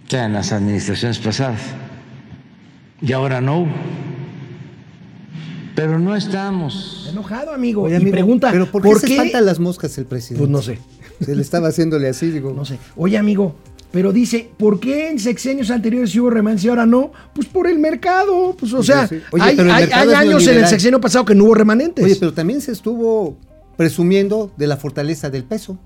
O 0.08 0.10
sea, 0.10 0.26
en 0.26 0.34
las 0.34 0.52
administraciones 0.52 1.20
pasadas. 1.20 1.62
Y 3.04 3.12
ahora 3.14 3.40
no 3.40 3.60
hubo. 3.60 3.72
Pero 5.76 6.00
no 6.00 6.16
estamos. 6.16 7.08
Enojado, 7.12 7.54
amigo. 7.54 7.84
Oye, 7.84 7.94
y 7.94 7.98
amigo, 7.98 8.12
pregunta, 8.14 8.50
¿pero 8.52 8.72
por 8.72 8.82
qué 8.82 8.90
¿por 8.90 9.00
se 9.00 9.06
qué? 9.06 9.14
espanta 9.18 9.42
las 9.42 9.60
moscas 9.60 9.96
el 10.00 10.06
presidente? 10.08 10.40
Pues 10.40 10.50
no 10.50 10.64
sé, 10.64 10.80
Se 11.22 11.36
le 11.36 11.44
estaba 11.44 11.68
haciéndole 11.68 12.10
así, 12.10 12.32
digo. 12.32 12.52
no 12.52 12.66
sé. 12.66 12.80
Oye, 12.96 13.16
amigo, 13.20 13.56
pero 13.96 14.12
dice, 14.12 14.50
¿por 14.58 14.82
qué 14.82 15.08
en 15.10 15.20
sexenios 15.20 15.72
anteriores 15.72 16.14
hubo 16.18 16.30
remanentes 16.30 16.66
y 16.66 16.68
ahora 16.68 16.86
no? 16.86 17.14
Pues 17.34 17.48
por 17.48 17.66
el 17.66 17.80
mercado. 17.80 18.54
Pues, 18.60 18.74
o 18.74 18.84
sea, 18.84 19.08
sí. 19.08 19.22
Oye, 19.32 19.42
hay, 19.42 19.58
años 20.14 20.46
en 20.48 20.58
el 20.58 20.68
sexenio 20.68 21.00
pasado 21.00 21.24
que 21.24 21.34
no 21.34 21.46
hubo 21.46 21.54
remanentes. 21.56 22.04
Oye, 22.04 22.18
pero 22.20 22.34
también 22.34 22.60
se 22.60 22.74
estuvo 22.74 23.38
presumiendo 23.78 24.52
de 24.58 24.68
la 24.68 24.76
fortaleza 24.76 25.30
del 25.30 25.46
peso. 25.46 25.80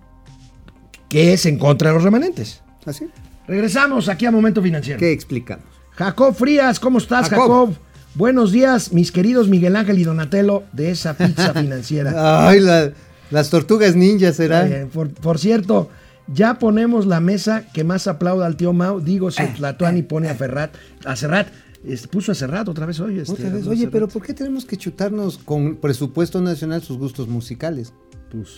que 1.08 1.34
es 1.34 1.46
en 1.46 1.60
contra 1.60 1.90
de 1.90 1.94
los 1.98 2.04
remanentes. 2.04 2.62
¿Así? 2.84 3.06
Regresamos 3.48 4.10
aquí 4.10 4.26
a 4.26 4.32
Momento 4.32 4.60
Financiero. 4.64 5.00
¿Qué 5.00 5.12
explicamos? 5.12 5.66
Jacob 5.92 6.34
Frías, 6.34 6.80
¿cómo 6.80 6.98
estás, 6.98 7.30
Jacob? 7.30 7.44
Jacob. 7.68 7.76
Buenos 8.16 8.52
días, 8.52 8.92
mis 8.92 9.12
queridos 9.12 9.50
Miguel 9.50 9.76
Ángel 9.76 10.00
y 10.00 10.04
Donatello 10.04 10.64
de 10.74 10.90
esa 10.90 11.14
pizza 11.16 11.54
financiera. 11.62 12.48
Ay, 12.50 12.60
la- 12.60 12.92
las 13.30 13.52
tortugas 13.52 13.96
ninjas 13.96 14.36
será. 14.38 14.68
Por, 14.92 15.10
por 15.10 15.38
cierto, 15.38 15.90
ya 16.34 16.60
ponemos 16.60 17.06
la 17.06 17.20
mesa 17.20 17.66
que 17.74 17.84
más 17.84 18.08
aplauda 18.08 18.46
al 18.46 18.56
tío 18.58 18.74
Mau. 18.74 19.00
Digo, 19.00 19.30
Eh, 19.30 19.32
si 19.32 19.44
Tlatuani 19.48 20.04
pone 20.04 20.30
a 20.30 20.36
Ferrat, 20.36 20.74
a 21.06 21.16
Serrat. 21.16 21.48
Este, 21.86 22.08
puso 22.10 22.32
a 22.34 22.36
Serrat 22.36 22.68
otra 22.68 22.86
vez 22.86 23.00
hoy. 23.00 23.20
este, 23.20 23.32
Otra 23.34 23.50
vez, 23.50 23.66
Oye, 23.68 23.78
Serrat. 23.80 23.92
pero 23.94 24.08
¿por 24.10 24.22
qué 24.22 24.34
tenemos 24.34 24.66
que 24.66 24.76
chutarnos 24.78 25.38
con 25.38 25.78
presupuesto 25.78 26.42
nacional 26.42 26.82
sus 26.82 26.98
gustos 26.98 27.28
musicales? 27.28 27.94
Pues, 28.32 28.50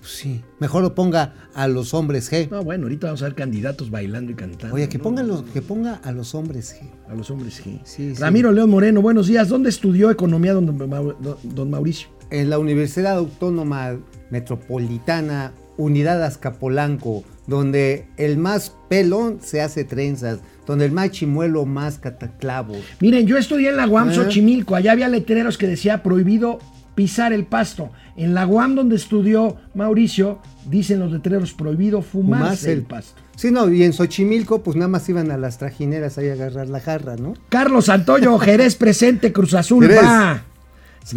Pues 0.00 0.12
sí. 0.12 0.42
Mejor 0.60 0.82
lo 0.82 0.94
ponga 0.94 1.32
a 1.54 1.66
los 1.66 1.94
hombres 1.94 2.30
G. 2.30 2.50
no, 2.50 2.62
bueno, 2.62 2.82
ahorita 2.84 3.06
vamos 3.06 3.22
a 3.22 3.24
ver 3.24 3.34
candidatos 3.34 3.90
bailando 3.90 4.32
y 4.32 4.34
cantando. 4.34 4.74
Oye, 4.74 4.86
que 4.90 4.98
los, 4.98 5.42
que 5.44 5.62
ponga 5.62 5.94
a 6.04 6.12
los 6.12 6.34
hombres 6.34 6.76
G. 6.78 6.90
A 7.10 7.14
los 7.14 7.30
hombres 7.30 7.64
G. 7.64 7.80
Sí, 7.84 8.14
sí. 8.14 8.20
Ramiro 8.20 8.52
León 8.52 8.68
Moreno, 8.68 9.00
buenos 9.00 9.26
días. 9.28 9.48
¿Dónde 9.48 9.70
estudió 9.70 10.10
economía 10.10 10.52
don, 10.52 10.66
Mau- 10.78 11.16
don- 11.18 11.38
don 11.42 11.70
Mauricio? 11.70 12.08
En 12.30 12.50
la 12.50 12.58
Universidad 12.58 13.16
Autónoma 13.16 13.96
Metropolitana, 14.30 15.52
Unidad 15.76 16.22
Azcapolanco, 16.24 17.24
donde 17.46 18.06
el 18.16 18.38
más 18.38 18.74
pelón 18.88 19.38
se 19.42 19.60
hace 19.60 19.84
trenzas, 19.84 20.38
donde 20.66 20.86
el 20.86 20.92
más 20.92 21.10
chimuelo 21.10 21.66
más 21.66 21.98
cataclavos. 21.98 22.78
Miren, 23.00 23.26
yo 23.26 23.36
estudié 23.36 23.68
en 23.70 23.76
la 23.76 23.86
UAM 23.86 24.08
Ah. 24.10 24.14
Xochimilco. 24.14 24.74
Allá 24.76 24.92
había 24.92 25.08
letreros 25.08 25.58
que 25.58 25.66
decía 25.66 26.02
prohibido 26.02 26.58
pisar 26.94 27.32
el 27.32 27.44
pasto. 27.44 27.90
En 28.16 28.34
la 28.34 28.46
UAM 28.46 28.76
donde 28.76 28.94
estudió 28.96 29.56
Mauricio, 29.74 30.38
dicen 30.70 31.00
los 31.00 31.10
letreros 31.10 31.52
prohibido 31.52 32.02
fumarse 32.02 32.44
Fumarse 32.44 32.72
el 32.72 32.82
pasto. 32.82 33.20
Sí, 33.36 33.50
no, 33.50 33.68
y 33.70 33.82
en 33.82 33.92
Xochimilco, 33.92 34.62
pues 34.62 34.76
nada 34.76 34.86
más 34.88 35.08
iban 35.08 35.32
a 35.32 35.36
las 35.36 35.58
trajineras 35.58 36.16
ahí 36.18 36.28
a 36.28 36.34
agarrar 36.34 36.68
la 36.68 36.78
jarra, 36.78 37.16
¿no? 37.16 37.34
Carlos 37.48 37.88
Antonio 37.88 38.38
Jerez 38.38 38.76
presente, 38.76 39.32
Cruz 39.32 39.54
Azul 39.54 39.86
Jerez. 39.88 40.04
va. 40.04 40.44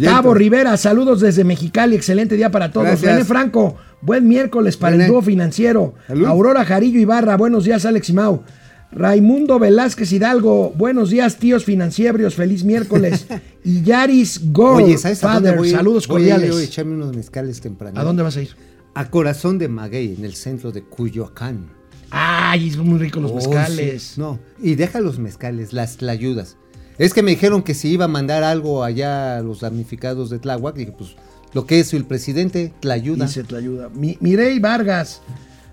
Cabo 0.02 0.34
Rivera, 0.34 0.76
saludos 0.76 1.20
desde 1.20 1.44
Mexicali, 1.44 1.94
excelente 1.96 2.34
día 2.36 2.50
para 2.50 2.70
todos. 2.72 2.88
Gracias. 2.88 3.10
René 3.12 3.24
Franco, 3.24 3.76
buen 4.00 4.26
miércoles 4.28 4.76
para 4.76 4.96
el 4.96 5.06
dúo 5.06 5.22
financiero. 5.22 5.94
Salud. 6.06 6.26
Aurora 6.26 6.64
Jarillo 6.64 6.98
Ibarra, 7.00 7.36
buenos 7.36 7.64
días 7.64 7.84
Alex 7.84 8.08
y 8.10 8.12
Mau. 8.12 8.42
Raimundo 8.90 9.58
Velázquez 9.58 10.10
Hidalgo, 10.12 10.72
buenos 10.76 11.10
días 11.10 11.36
tíos 11.36 11.64
financieros, 11.64 12.34
feliz 12.34 12.64
miércoles. 12.64 13.26
y 13.64 13.82
Yaris 13.82 14.50
Go, 14.52 14.76
Oye, 14.76 14.96
¿sabes 14.96 15.20
Father, 15.20 15.56
voy? 15.56 15.70
saludos 15.70 16.06
Voy 16.08 16.22
cordiales. 16.22 16.56
a 16.56 16.62
echarme 16.62 16.94
unos 16.94 17.14
mezcales 17.14 17.60
temprano. 17.60 18.00
¿A 18.00 18.04
dónde 18.04 18.22
vas 18.22 18.36
a 18.38 18.42
ir? 18.42 18.50
A 18.94 19.10
Corazón 19.10 19.58
de 19.58 19.68
Maguey, 19.68 20.14
en 20.18 20.24
el 20.24 20.34
centro 20.34 20.72
de 20.72 20.82
Cuyoacán. 20.82 21.68
Ay, 22.10 22.70
son 22.70 22.88
muy 22.88 22.98
ricos 22.98 23.22
los 23.22 23.32
Oh, 23.32 23.36
mezcales. 23.36 24.02
sí. 24.02 24.20
No, 24.20 24.38
y 24.62 24.74
deja 24.74 25.00
los 25.00 25.18
mezcales, 25.18 25.74
las 25.74 25.98
tlayudas. 25.98 26.56
Es 26.96 27.12
que 27.12 27.22
me 27.22 27.30
dijeron 27.32 27.62
que 27.62 27.74
si 27.74 27.88
iba 27.90 28.06
a 28.06 28.08
mandar 28.08 28.42
algo 28.42 28.82
allá 28.82 29.36
a 29.36 29.42
los 29.42 29.60
damnificados 29.60 30.30
de 30.30 30.38
Tláhuac, 30.38 30.74
dije, 30.74 30.92
pues 30.96 31.14
lo 31.52 31.66
que 31.66 31.80
es 31.80 31.94
el 31.94 32.04
presidente, 32.04 32.72
tlayuda. 32.80 33.26
Dice 33.26 33.44
te 33.44 33.56
ayuda. 33.56 33.88
Mi, 33.88 34.16
Mirey 34.20 34.58
Vargas, 34.58 35.22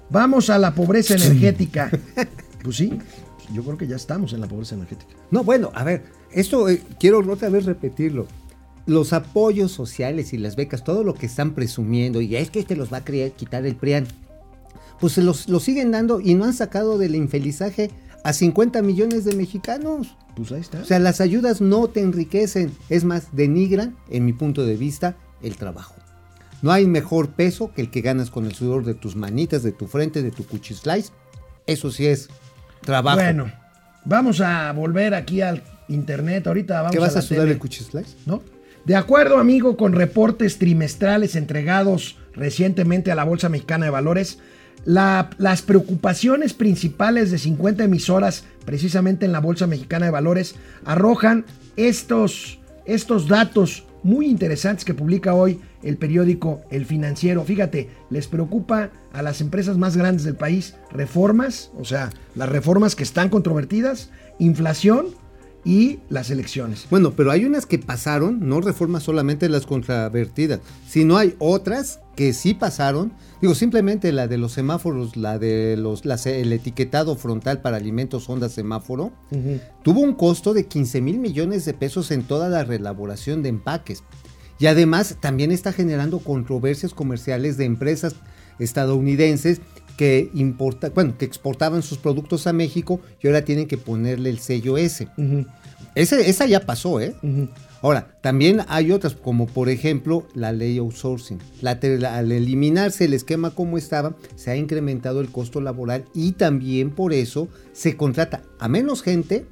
vamos 0.10 0.50
a 0.50 0.58
la 0.58 0.74
pobreza 0.74 1.16
energética. 1.16 1.92
pues 2.64 2.78
sí, 2.78 2.98
yo 3.54 3.64
creo 3.64 3.78
que 3.78 3.88
ya 3.88 3.96
estamos 3.96 4.34
en 4.34 4.42
la 4.42 4.48
pobreza 4.48 4.76
energética. 4.76 5.14
No, 5.32 5.44
bueno, 5.44 5.72
a 5.74 5.84
ver, 5.84 6.04
esto 6.32 6.70
eh, 6.70 6.82
quiero 7.00 7.20
otra 7.32 7.50
vez 7.50 7.66
repetirlo. 7.66 8.28
Los 8.86 9.14
apoyos 9.14 9.72
sociales 9.72 10.34
y 10.34 10.38
las 10.38 10.56
becas, 10.56 10.84
todo 10.84 11.04
lo 11.04 11.16
que 11.16 11.26
están 11.26 11.54
presumiendo, 11.54 12.22
y 12.22 12.36
es 12.36 12.52
que 12.52 12.60
este 12.60 12.76
los 12.76 12.94
va 12.94 12.98
a 12.98 13.04
quitar 13.04 13.66
el 13.66 13.76
PRIAN, 13.76 14.08
pues 15.00 15.14
se 15.14 15.24
los, 15.24 15.50
los 15.50 15.64
siguen 15.64 15.92
dando 15.92 16.22
y 16.22 16.36
no 16.36 16.46
han 16.46 16.54
sacado 16.54 16.98
del 16.98 17.16
infelizaje 17.16 17.90
a 18.24 18.32
50 18.32 18.82
millones 18.82 19.26
de 19.26 19.36
mexicanos. 19.36 20.16
Pues 20.36 20.52
ahí 20.52 20.62
está. 20.62 20.82
O 20.82 20.86
sea, 20.86 21.00
las 21.00 21.22
ayudas 21.22 21.62
no 21.62 21.88
te 21.88 22.02
enriquecen, 22.02 22.72
es 22.90 23.04
más, 23.06 23.36
denigran, 23.36 23.96
en 24.10 24.26
mi 24.26 24.34
punto 24.34 24.66
de 24.66 24.76
vista, 24.76 25.18
el 25.42 25.56
trabajo. 25.58 25.96
No 26.62 26.72
hay 26.72 26.88
mejor 26.88 27.30
peso 27.30 27.72
que 27.74 27.82
el 27.82 27.92
que 27.92 28.02
ganas 28.02 28.30
con 28.32 28.46
el 28.46 28.54
sudor 28.56 28.86
de 28.86 28.94
tus 28.94 29.16
manitas, 29.16 29.62
de 29.64 29.72
tu 29.72 29.88
frente, 29.88 30.24
de 30.24 30.32
tu 30.32 30.46
cuchislice. 30.48 31.12
Eso 31.68 31.92
sí 31.92 32.08
es 32.08 32.30
trabajo. 32.82 33.18
bueno, 33.18 33.52
vamos 34.06 34.42
a 34.42 34.72
volver 34.72 35.14
aquí 35.14 35.42
al 35.42 35.62
internet. 35.88 36.48
Ahorita 36.48 36.76
vamos 36.82 36.92
¿Qué 36.92 37.00
vas 37.00 37.16
a 37.16 37.22
sudar 37.22 37.42
tele, 37.42 37.54
el 37.54 37.60
cuchislice? 37.60 38.16
¿no? 38.26 38.42
De 38.86 38.96
acuerdo, 38.96 39.38
amigo, 39.38 39.78
con 39.78 39.94
reportes 39.94 40.58
trimestrales 40.60 41.36
entregados 41.36 42.18
recientemente 42.34 43.12
a 43.12 43.16
la 43.16 43.24
Bolsa 43.24 43.50
Mexicana 43.50 43.86
de 43.86 43.92
Valores, 43.92 44.40
la- 44.86 45.30
las 45.40 45.62
preocupaciones 45.64 46.54
principales 46.54 47.32
de 47.32 47.38
50 47.40 47.84
emisoras, 47.84 48.44
precisamente 48.66 49.26
en 49.26 49.32
la 49.32 49.40
Bolsa 49.40 49.66
Mexicana 49.68 50.06
de 50.06 50.12
Valores, 50.12 50.56
arrojan 50.86 51.46
estos, 51.76 52.60
estos 52.86 53.28
datos 53.28 53.84
muy 54.06 54.28
interesantes 54.28 54.86
que 54.86 54.94
publica 54.94 55.34
hoy 55.34 55.60
el 55.82 55.98
periódico 55.98 56.62
El 56.70 56.86
Financiero. 56.86 57.44
Fíjate, 57.44 57.90
les 58.12 58.28
preocupa 58.28 58.92
a 59.12 59.24
las 59.24 59.42
empresas 59.42 59.80
más 59.80 59.98
grandes 59.98 60.24
del 60.24 60.36
país 60.36 60.76
reformas, 60.92 61.72
o 61.76 61.86
sea, 61.86 62.12
las 62.36 62.48
reformas 62.48 62.96
que 62.96 63.02
están 63.02 63.30
controvertidas, 63.30 64.12
inflación 64.38 65.08
y 65.66 66.00
las 66.10 66.30
elecciones. 66.30 66.86
Bueno, 66.92 67.12
pero 67.16 67.32
hay 67.32 67.44
unas 67.44 67.66
que 67.66 67.80
pasaron, 67.80 68.48
no 68.48 68.62
reformas 68.62 69.02
solamente 69.04 69.50
las 69.50 69.66
controvertidas, 69.66 70.60
sino 70.88 71.18
hay 71.18 71.36
otras 71.40 72.00
que 72.16 72.32
sí 72.34 72.54
pasaron. 72.54 73.12
Digo, 73.42 73.56
simplemente 73.56 74.12
la 74.12 74.28
de 74.28 74.38
los 74.38 74.52
semáforos, 74.54 75.18
la 75.18 75.40
de 75.40 75.76
los, 75.76 76.06
las- 76.06 76.28
el 76.28 76.54
etiquetado 76.54 77.16
frontal 77.16 77.62
para 77.62 77.78
alimentos 77.78 78.30
Honda 78.30 78.48
Semáforo, 78.48 79.12
tuvo 79.84 80.02
un 80.02 80.14
costo 80.14 80.54
de 80.54 80.68
15 80.68 81.02
mil 81.02 81.18
millones 81.20 81.66
de 81.66 81.74
pesos 81.74 82.12
en 82.12 82.24
toda 82.24 82.48
la 82.48 82.64
reelaboración 82.64 83.42
de 83.44 83.50
empaques. 83.50 84.04
Y 84.60 84.68
además 84.68 85.18
también 85.20 85.52
está 85.52 85.74
generando 85.74 86.20
controversias 86.20 86.94
comerciales 86.94 87.58
de 87.58 87.66
empresas 87.66 88.16
estadounidenses 88.60 89.60
que 89.98 90.30
importa, 90.34 90.90
bueno, 90.90 91.18
que 91.18 91.26
exportaban 91.26 91.82
sus 91.84 91.98
productos 91.98 92.48
a 92.48 92.54
México 92.54 93.00
y 93.22 93.28
ahora 93.28 93.44
tienen 93.46 93.68
que 93.68 93.78
ponerle 93.78 94.30
el 94.30 94.40
sello. 94.40 94.78
Ese, 94.78 95.08
esa 95.96 96.46
ya 96.46 96.60
pasó, 96.62 97.00
¿eh? 97.00 97.16
Ahora, 97.82 98.18
también 98.22 98.62
hay 98.68 98.92
otras, 98.92 99.14
como 99.16 99.46
por 99.46 99.70
ejemplo 99.70 100.28
la 100.34 100.52
ley 100.52 100.78
outsourcing. 100.80 101.40
La- 101.62 101.78
al 102.18 102.32
eliminarse 102.32 103.06
el 103.06 103.14
esquema 103.14 103.52
como 103.52 103.78
estaba, 103.78 104.16
se 104.36 104.52
ha 104.52 104.56
incrementado 104.58 105.22
el 105.22 105.30
costo 105.30 105.62
laboral 105.62 106.06
y 106.14 106.32
también 106.34 106.90
por 106.90 107.14
eso 107.14 107.48
se 107.74 107.96
contrata 107.96 108.42
a 108.60 108.68
menos 108.68 109.02
gente 109.04 109.46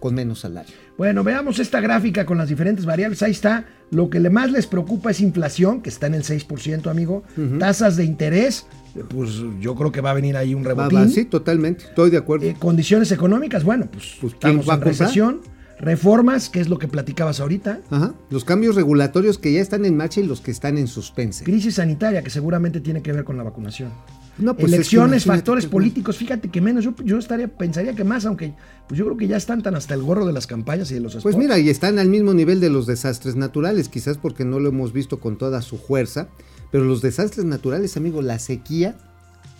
con 0.00 0.14
menos 0.14 0.40
salario. 0.40 0.74
Bueno, 0.98 1.22
veamos 1.22 1.60
esta 1.60 1.80
gráfica 1.80 2.26
con 2.26 2.38
las 2.38 2.48
diferentes 2.48 2.84
variables. 2.84 3.22
Ahí 3.22 3.30
está. 3.30 3.66
Lo 3.92 4.10
que 4.10 4.18
más 4.28 4.50
les 4.50 4.66
preocupa 4.66 5.12
es 5.12 5.20
inflación, 5.20 5.80
que 5.80 5.88
está 5.88 6.08
en 6.08 6.14
el 6.14 6.24
6%, 6.24 6.90
amigo. 6.90 7.22
Tasas 7.60 7.96
de 7.96 8.04
interés, 8.04 8.66
pues 9.08 9.40
yo 9.60 9.76
creo 9.76 9.92
que 9.92 10.00
va 10.00 10.10
a 10.10 10.14
venir 10.14 10.36
ahí 10.36 10.54
un 10.54 10.64
rebotín. 10.64 10.98
va, 10.98 11.08
sí, 11.08 11.24
totalmente, 11.24 11.84
estoy 11.84 12.10
de 12.10 12.16
acuerdo. 12.16 12.46
Eh, 12.46 12.56
condiciones 12.58 13.12
económicas, 13.12 13.62
bueno, 13.62 13.86
pues, 13.90 14.16
Pues, 14.20 14.34
¿quién 14.34 14.58
estamos 14.58 14.68
va 14.68 14.74
en 14.74 14.80
recesión. 14.80 15.40
Reformas, 15.78 16.48
que 16.48 16.58
es 16.58 16.68
lo 16.68 16.80
que 16.80 16.88
platicabas 16.88 17.38
ahorita. 17.38 17.78
Ajá. 17.90 18.12
Los 18.30 18.44
cambios 18.44 18.74
regulatorios 18.74 19.38
que 19.38 19.52
ya 19.52 19.60
están 19.60 19.84
en 19.84 19.96
marcha 19.96 20.20
y 20.20 20.26
los 20.26 20.40
que 20.40 20.50
están 20.50 20.76
en 20.76 20.88
suspense. 20.88 21.44
Crisis 21.44 21.76
sanitaria, 21.76 22.22
que 22.22 22.30
seguramente 22.30 22.80
tiene 22.80 23.00
que 23.00 23.12
ver 23.12 23.22
con 23.22 23.36
la 23.36 23.44
vacunación. 23.44 23.92
No, 24.38 24.54
pues 24.54 24.66
es 24.66 24.70
que 24.70 24.76
Elecciones, 24.76 25.24
factores 25.24 25.64
qué 25.64 25.70
políticos, 25.70 26.16
fíjate 26.16 26.48
que 26.48 26.60
menos. 26.60 26.84
Yo, 26.84 26.94
yo 27.04 27.18
estaría, 27.18 27.48
pensaría 27.48 27.94
que 27.94 28.04
más, 28.04 28.24
aunque 28.24 28.54
pues 28.88 28.98
yo 28.98 29.04
creo 29.06 29.16
que 29.16 29.26
ya 29.26 29.36
están 29.36 29.62
tan 29.62 29.74
hasta 29.74 29.94
el 29.94 30.02
gorro 30.02 30.26
de 30.26 30.32
las 30.32 30.46
campañas 30.46 30.90
y 30.90 30.94
de 30.94 31.00
los 31.00 31.16
Pues 31.16 31.36
mira, 31.36 31.58
y 31.58 31.68
están 31.68 31.98
al 31.98 32.08
mismo 32.08 32.34
nivel 32.34 32.60
de 32.60 32.70
los 32.70 32.86
desastres 32.86 33.34
naturales, 33.36 33.88
quizás 33.88 34.16
porque 34.18 34.44
no 34.44 34.60
lo 34.60 34.68
hemos 34.68 34.92
visto 34.92 35.18
con 35.20 35.36
toda 35.38 35.60
su 35.62 35.76
fuerza, 35.76 36.28
pero 36.70 36.84
los 36.84 37.02
desastres 37.02 37.46
naturales, 37.46 37.96
amigo, 37.96 38.22
la 38.22 38.38
sequía 38.38 38.96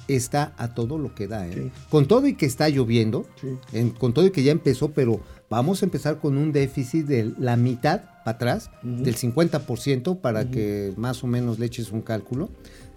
está 0.07 0.55
a 0.57 0.75
todo 0.75 0.97
lo 0.97 1.15
que 1.15 1.27
da, 1.29 1.47
¿eh? 1.47 1.53
Sí. 1.55 1.71
Con 1.91 2.07
todo 2.07 2.27
y 2.27 2.35
que 2.35 2.47
está 2.47 2.69
lloviendo, 2.69 3.27
Sí. 3.41 3.49
en- 3.73 3.91
con 3.91 4.15
todo 4.15 4.27
y 4.27 4.31
que 4.31 4.43
ya 4.43 4.53
empezó, 4.53 4.93
pero 4.93 5.21
vamos 5.51 5.83
a 5.83 5.87
empezar 5.87 6.19
con 6.19 6.39
un 6.39 6.53
déficit 6.53 7.05
de 7.07 7.33
la 7.39 7.57
mitad 7.57 8.03
para 8.25 8.37
atrás, 8.37 8.71
del 8.83 9.17
50% 9.17 10.21
para 10.21 10.51
que 10.51 10.93
más 10.97 11.25
o 11.25 11.27
menos 11.27 11.59
le 11.59 11.67
eches 11.67 11.91
un 11.93 12.01
cálculo, 12.03 12.49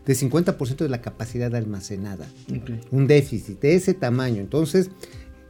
de 0.06 0.14
50% 0.14 0.78
de 0.78 0.90
la 0.90 1.02
capacidad 1.02 1.54
almacenada 1.56 2.28
un 2.90 3.08
déficit 3.08 3.60
de 3.62 3.76
ese 3.76 3.94
tamaño. 3.94 4.42
Entonces, 4.42 4.90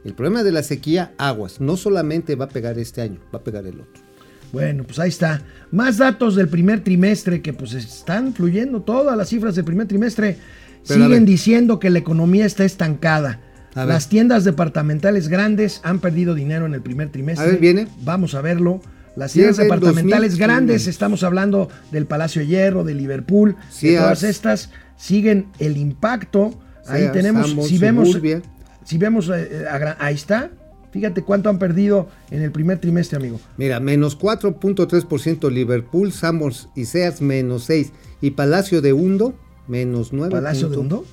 el 0.04 0.14
problema 0.14 0.42
de 0.42 0.52
la 0.52 0.62
sequía, 0.62 1.12
aguas, 1.16 1.60
no 1.60 1.76
solamente 1.76 2.34
va 2.34 2.46
a 2.46 2.48
pegar 2.48 2.78
este 2.78 3.02
año, 3.02 3.20
va 3.34 3.38
a 3.38 3.44
pegar 3.44 3.66
el 3.66 3.80
otro. 3.80 4.02
Bueno, 4.52 4.84
pues 4.84 4.98
ahí 4.98 5.08
está. 5.08 5.42
Más 5.70 5.96
datos 5.96 6.34
del 6.34 6.48
primer 6.48 6.84
trimestre 6.84 7.40
que 7.40 7.54
pues 7.54 7.72
están 7.72 8.34
fluyendo. 8.34 8.82
Todas 8.82 9.16
las 9.16 9.30
cifras 9.30 9.54
del 9.54 9.64
primer 9.64 9.88
trimestre 9.88 10.36
Pero 10.86 11.04
siguen 11.04 11.24
diciendo 11.24 11.78
que 11.80 11.88
la 11.88 11.98
economía 11.98 12.44
está 12.44 12.64
estancada. 12.64 13.40
Las 13.74 14.10
tiendas 14.10 14.44
departamentales 14.44 15.28
grandes 15.28 15.80
han 15.82 16.00
perdido 16.00 16.34
dinero 16.34 16.66
en 16.66 16.74
el 16.74 16.82
primer 16.82 17.10
trimestre. 17.10 17.46
A 17.46 17.50
ver, 17.50 17.58
viene. 17.58 17.88
Vamos 18.04 18.34
a 18.34 18.42
verlo. 18.42 18.82
Las 19.16 19.32
tiendas 19.32 19.56
departamentales 19.56 20.32
2015. 20.32 20.38
grandes, 20.38 20.86
estamos 20.86 21.22
hablando 21.22 21.68
del 21.90 22.06
Palacio 22.06 22.40
de 22.40 22.48
Hierro, 22.48 22.84
de 22.84 22.94
Liverpool, 22.94 23.56
de 23.56 23.72
Sears. 23.72 24.02
todas 24.02 24.22
estas, 24.22 24.70
siguen 24.96 25.48
el 25.58 25.76
impacto. 25.76 26.58
Ahí 26.86 27.00
Sears, 27.00 27.12
tenemos, 27.12 27.50
si 27.66 27.78
vemos, 27.78 28.08
Suburbia. 28.08 28.42
si 28.84 28.98
vemos, 28.98 29.28
eh, 29.28 29.48
eh, 29.50 29.94
ahí 29.98 30.14
está. 30.14 30.50
Fíjate 30.92 31.22
cuánto 31.22 31.48
han 31.48 31.58
perdido 31.58 32.08
en 32.30 32.42
el 32.42 32.52
primer 32.52 32.78
trimestre, 32.78 33.16
amigo. 33.16 33.40
Mira, 33.56 33.80
menos 33.80 34.18
4.3% 34.18 35.50
Liverpool, 35.50 36.12
Sanborns 36.12 36.68
y 36.76 36.84
Sears 36.84 37.22
menos 37.22 37.64
6 37.64 37.92
y 38.20 38.32
Palacio 38.32 38.82
de 38.82 38.92
Hundo 38.92 39.34
menos 39.68 40.12
9. 40.12 40.30
Palacio 40.30 40.68
de 40.68 40.76
Hondo. 40.76 41.04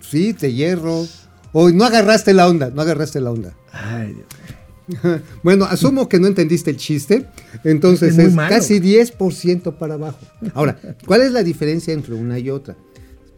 Sí, 0.00 0.32
de 0.32 0.52
hierro. 0.52 1.06
Hoy 1.52 1.72
no 1.72 1.84
agarraste 1.84 2.34
la 2.34 2.48
onda, 2.48 2.70
no 2.70 2.82
agarraste 2.82 3.20
la 3.20 3.30
onda. 3.30 3.54
Ay, 3.72 4.12
Dios. 4.14 4.26
Bueno, 5.42 5.64
asumo 5.64 6.08
que 6.08 6.18
no 6.20 6.26
entendiste 6.26 6.70
el 6.70 6.76
chiste, 6.76 7.26
entonces 7.64 8.16
Es 8.18 8.28
es 8.28 8.36
casi 8.36 8.80
10% 8.80 9.76
para 9.78 9.94
abajo. 9.94 10.18
Ahora, 10.54 10.78
¿cuál 11.06 11.22
es 11.22 11.32
la 11.32 11.42
diferencia 11.42 11.92
entre 11.92 12.14
una 12.14 12.38
y 12.38 12.50
otra? 12.50 12.76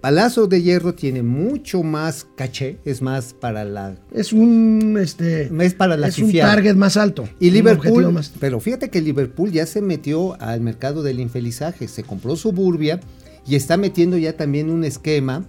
Palacio 0.00 0.46
de 0.46 0.62
Hierro 0.62 0.94
tiene 0.94 1.24
mucho 1.24 1.82
más 1.82 2.24
caché, 2.36 2.78
es 2.84 3.02
más 3.02 3.34
para 3.34 3.64
la 3.64 3.96
Es 4.12 4.32
un 4.32 4.96
este 5.00 5.50
es 5.64 5.74
para 5.74 5.96
la 5.96 6.06
es 6.06 6.18
un 6.18 6.32
target 6.32 6.76
más 6.76 6.96
alto. 6.96 7.28
Y 7.40 7.50
Liverpool, 7.50 8.12
más- 8.12 8.32
pero 8.38 8.60
fíjate 8.60 8.90
que 8.90 9.00
Liverpool 9.00 9.50
ya 9.50 9.66
se 9.66 9.82
metió 9.82 10.40
al 10.40 10.60
mercado 10.60 11.02
del 11.02 11.18
infelizaje, 11.18 11.88
se 11.88 12.04
compró 12.04 12.36
Suburbia 12.36 13.00
y 13.44 13.56
está 13.56 13.76
metiendo 13.76 14.16
ya 14.18 14.36
también 14.36 14.70
un 14.70 14.84
esquema 14.84 15.44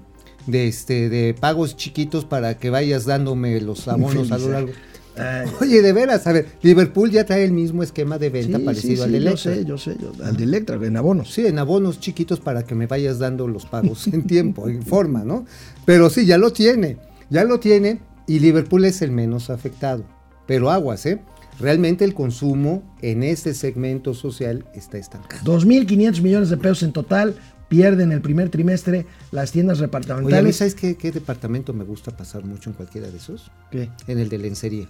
de 0.48 0.68
este 0.68 1.10
de 1.10 1.36
pagos 1.40 1.76
chiquitos 1.78 2.26
para 2.26 2.58
que 2.58 2.72
vayas 2.72 3.06
dándome 3.06 3.62
los 3.62 3.88
abonos 3.88 4.32
a 4.32 4.40
lo 4.40 4.50
largo. 4.50 4.72
Ay, 5.20 5.50
Oye, 5.62 5.82
de 5.82 5.94
veras, 5.94 6.26
a 6.28 6.32
ver, 6.32 6.48
Liverpool 6.62 7.12
ya 7.12 7.26
trae 7.26 7.44
el 7.44 7.52
mismo 7.52 7.84
esquema 7.84 8.18
de 8.18 8.30
venta 8.30 8.58
sí, 8.58 8.64
parecido 8.64 8.96
sí, 8.96 9.02
al 9.04 9.12
de 9.12 9.20
yo 9.20 9.28
Electra. 9.30 9.54
sé, 9.56 9.66
yo 9.66 9.78
sé, 9.78 9.96
yo- 10.00 10.14
al 10.24 10.38
de 10.38 10.44
Electra, 10.44 10.76
en 10.82 10.98
abonos. 10.98 11.34
Sí, 11.34 11.46
en 11.46 11.60
abonos 11.60 12.00
chiquitos 12.00 12.40
para 12.40 12.64
que 12.64 12.76
me 12.76 12.88
vayas 12.88 13.20
dando 13.20 13.48
los 13.48 13.66
pagos 13.66 14.08
en 14.08 14.24
tiempo, 14.28 14.68
en 14.70 14.84
forma, 14.84 15.24
¿no? 15.24 15.46
Pero 15.86 16.10
sí, 16.10 16.26
ya 16.26 16.38
lo 16.38 16.52
tiene, 16.54 16.98
ya 17.30 17.44
lo 17.44 17.60
tiene 17.60 18.00
y 18.28 18.40
Liverpool 18.40 18.86
es 18.86 19.02
el 19.02 19.12
menos 19.12 19.50
afectado. 19.50 20.04
Pero 20.48 20.72
aguas, 20.72 21.06
¿eh? 21.06 21.20
Realmente 21.60 22.06
el 22.06 22.14
consumo 22.14 22.84
en 23.02 23.22
este 23.22 23.54
segmento 23.54 24.14
social 24.14 24.66
está 24.74 24.98
estancado. 24.98 25.44
2.500 25.60 26.22
millones 26.22 26.50
de 26.50 26.58
pesos 26.58 26.84
en 26.84 26.94
total 26.94 27.36
pierden 27.70 28.12
el 28.12 28.22
primer 28.22 28.50
trimestre 28.50 29.06
las 29.32 29.52
tiendas 29.52 29.78
Oye, 29.78 29.86
¿a 29.86 29.88
mí 29.88 29.92
departamentales. 29.92 30.56
¿sabes 30.58 30.76
qué, 30.76 30.98
qué 30.98 31.12
departamento 31.12 31.74
me 31.74 31.84
gusta 31.86 32.12
pasar 32.12 32.44
mucho 32.44 32.70
en 32.70 32.76
cualquiera 32.76 33.10
de 33.10 33.18
esos? 33.18 33.50
¿Qué? 33.72 33.90
En 34.08 34.20
el 34.20 34.28
de 34.28 34.38
lencería. 34.40 34.88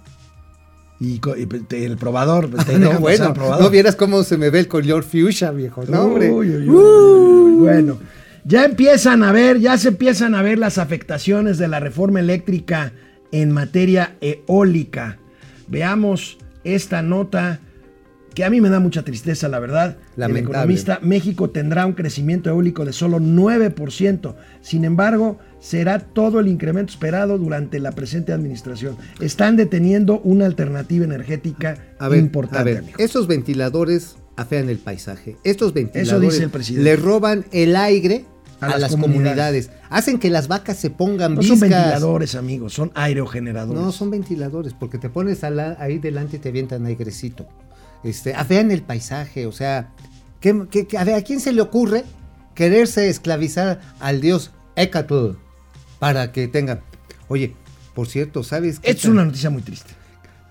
Y, 0.99 1.19
te- 1.19 1.85
el 1.85 1.97
probador. 1.97 2.49
te 2.65 2.77
no, 2.79 2.99
bueno, 2.99 3.33
probador. 3.33 3.63
no 3.63 3.69
vieras 3.69 3.95
cómo 3.95 4.23
se 4.23 4.37
me 4.37 4.49
ve 4.49 4.59
el 4.61 4.67
color 4.67 5.03
fuchsia, 5.03 5.51
viejo. 5.51 5.83
No, 5.87 6.03
hombre. 6.03 6.29
Uy, 6.31 6.49
uy, 6.49 6.69
uy, 6.69 6.69
uy, 6.69 7.51
uy. 7.51 7.55
Bueno, 7.59 7.99
ya 8.43 8.65
empiezan 8.65 9.23
a 9.23 9.31
ver, 9.31 9.59
ya 9.59 9.77
se 9.77 9.89
empiezan 9.89 10.35
a 10.35 10.41
ver 10.41 10.57
las 10.57 10.77
afectaciones 10.77 11.57
de 11.57 11.67
la 11.67 11.79
reforma 11.79 12.19
eléctrica 12.19 12.93
en 13.31 13.51
materia 13.51 14.15
eólica. 14.21 15.19
Veamos 15.67 16.37
esta 16.63 17.01
nota 17.01 17.59
que 18.39 18.45
a 18.45 18.49
mí 18.49 18.61
me 18.61 18.69
da 18.69 18.79
mucha 18.79 19.03
tristeza, 19.03 19.49
la 19.49 19.59
verdad. 19.59 19.97
El 20.15 20.21
Lamentable. 20.21 20.39
economista, 20.59 20.99
México 21.01 21.49
tendrá 21.49 21.85
un 21.85 21.91
crecimiento 21.91 22.49
eólico 22.49 22.85
de 22.85 22.93
solo 22.93 23.19
9%. 23.19 24.33
Sin 24.61 24.85
embargo, 24.85 25.37
será 25.59 25.99
todo 25.99 26.39
el 26.39 26.47
incremento 26.47 26.93
esperado 26.93 27.37
durante 27.37 27.79
la 27.79 27.91
presente 27.91 28.31
administración. 28.31 28.95
Están 29.19 29.57
deteniendo 29.57 30.21
una 30.21 30.45
alternativa 30.45 31.03
energética 31.03 31.75
A 31.99 32.07
ver, 32.07 32.19
importante, 32.19 32.59
a 32.59 32.63
ver, 32.63 32.77
amigo. 32.77 32.97
estos 32.97 33.27
ventiladores 33.27 34.15
afean 34.37 34.69
el 34.69 34.77
paisaje. 34.77 35.35
Estos 35.43 35.73
ventiladores 35.73 36.39
el 36.39 36.83
le 36.83 36.95
roban 36.95 37.43
el 37.51 37.75
aire 37.75 38.23
A 38.61 38.67
a, 38.67 38.69
las 38.69 38.79
las, 38.81 38.91
comunidades. 38.91 39.67
comunidades. 39.67 39.69
Hacen 39.89 40.17
que 40.17 40.29
las 40.29 40.47
vacas 40.47 40.77
se 40.77 40.89
pongan 40.91 41.35
No 41.35 41.43
son 41.43 41.59
ventiladores, 41.59 42.35
amigos, 42.35 42.71
son 42.73 42.91
aerogeneradores. 42.95 43.81
No, 43.83 43.91
son 43.91 44.11
ventiladores, 44.11 44.73
porque 44.73 44.97
te 44.97 45.09
pones 45.09 45.41
la- 45.41 45.75
ahí 45.77 45.99
delante 45.99 46.37
y 46.37 46.39
te 46.39 46.47
avientan 46.49 46.85
airecito. 46.85 47.45
Este, 48.03 48.33
afean 48.33 48.71
el 48.71 48.81
paisaje, 48.81 49.45
o 49.45 49.51
sea, 49.51 49.89
¿qué, 50.39 50.65
qué- 50.71 50.87
qué- 50.87 50.97
a, 50.97 51.03
ver, 51.03 51.15
¿a 51.15 51.21
quién 51.21 51.39
se 51.39 51.51
le 51.51 51.61
ocurre 51.61 52.05
quererse 52.55 53.09
esclavizar 53.09 53.81
al 53.99 54.21
dios 54.21 54.51
Hecatl 54.75 55.31
para 55.99 56.31
que 56.31 56.47
tengan? 56.47 56.81
Oye, 57.27 57.53
por 57.93 58.07
cierto, 58.07 58.43
¿sabes 58.43 58.79
qué? 58.79 58.91
Es 58.91 59.05
una 59.05 59.25
noticia 59.25 59.49
muy 59.49 59.61
triste. 59.61 59.91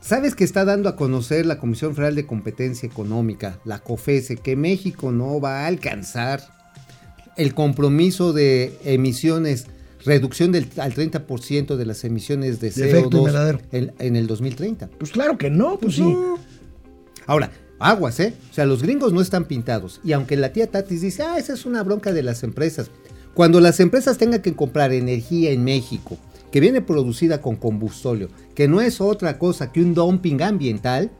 ¿Sabes 0.00 0.34
que 0.34 0.44
está 0.44 0.64
dando 0.64 0.88
a 0.88 0.96
conocer 0.96 1.44
la 1.46 1.58
Comisión 1.58 1.94
Federal 1.94 2.14
de 2.14 2.24
Competencia 2.26 2.86
Económica, 2.86 3.58
la 3.64 3.80
COFESE, 3.80 4.36
que 4.36 4.54
México 4.56 5.10
no 5.12 5.40
va 5.40 5.60
a 5.64 5.66
alcanzar 5.66 6.42
el 7.36 7.54
compromiso 7.54 8.32
de 8.32 8.76
emisiones, 8.84 9.66
reducción 10.04 10.52
del, 10.52 10.68
al 10.78 10.94
30% 10.94 11.76
de 11.76 11.86
las 11.86 12.04
emisiones 12.04 12.60
de 12.60 12.70
De 12.70 12.88
efecto 12.88 13.10
CO2 13.10 13.18
invernadero. 13.18 13.60
en, 13.72 13.92
en 13.98 14.16
el 14.16 14.26
2030? 14.26 14.88
Pues 14.98 15.10
claro 15.10 15.36
que 15.36 15.50
no, 15.50 15.78
pues 15.78 15.96
sí. 15.96 16.16
Ahora, 17.28 17.52
aguas, 17.78 18.18
¿eh? 18.20 18.34
O 18.50 18.54
sea, 18.54 18.64
los 18.64 18.82
gringos 18.82 19.12
no 19.12 19.20
están 19.20 19.44
pintados. 19.44 20.00
Y 20.02 20.12
aunque 20.12 20.36
la 20.36 20.52
tía 20.52 20.66
Tatis 20.66 21.02
dice, 21.02 21.22
ah, 21.22 21.38
esa 21.38 21.52
es 21.52 21.66
una 21.66 21.82
bronca 21.82 22.12
de 22.12 22.22
las 22.22 22.42
empresas. 22.42 22.90
Cuando 23.34 23.60
las 23.60 23.78
empresas 23.80 24.16
tengan 24.16 24.40
que 24.40 24.56
comprar 24.56 24.92
energía 24.92 25.50
en 25.50 25.62
México, 25.62 26.16
que 26.50 26.58
viene 26.58 26.80
producida 26.80 27.42
con 27.42 27.56
combustóleo, 27.56 28.30
que 28.54 28.66
no 28.66 28.80
es 28.80 29.02
otra 29.02 29.38
cosa 29.38 29.70
que 29.70 29.82
un 29.82 29.92
dumping 29.92 30.42
ambiental, 30.42 31.10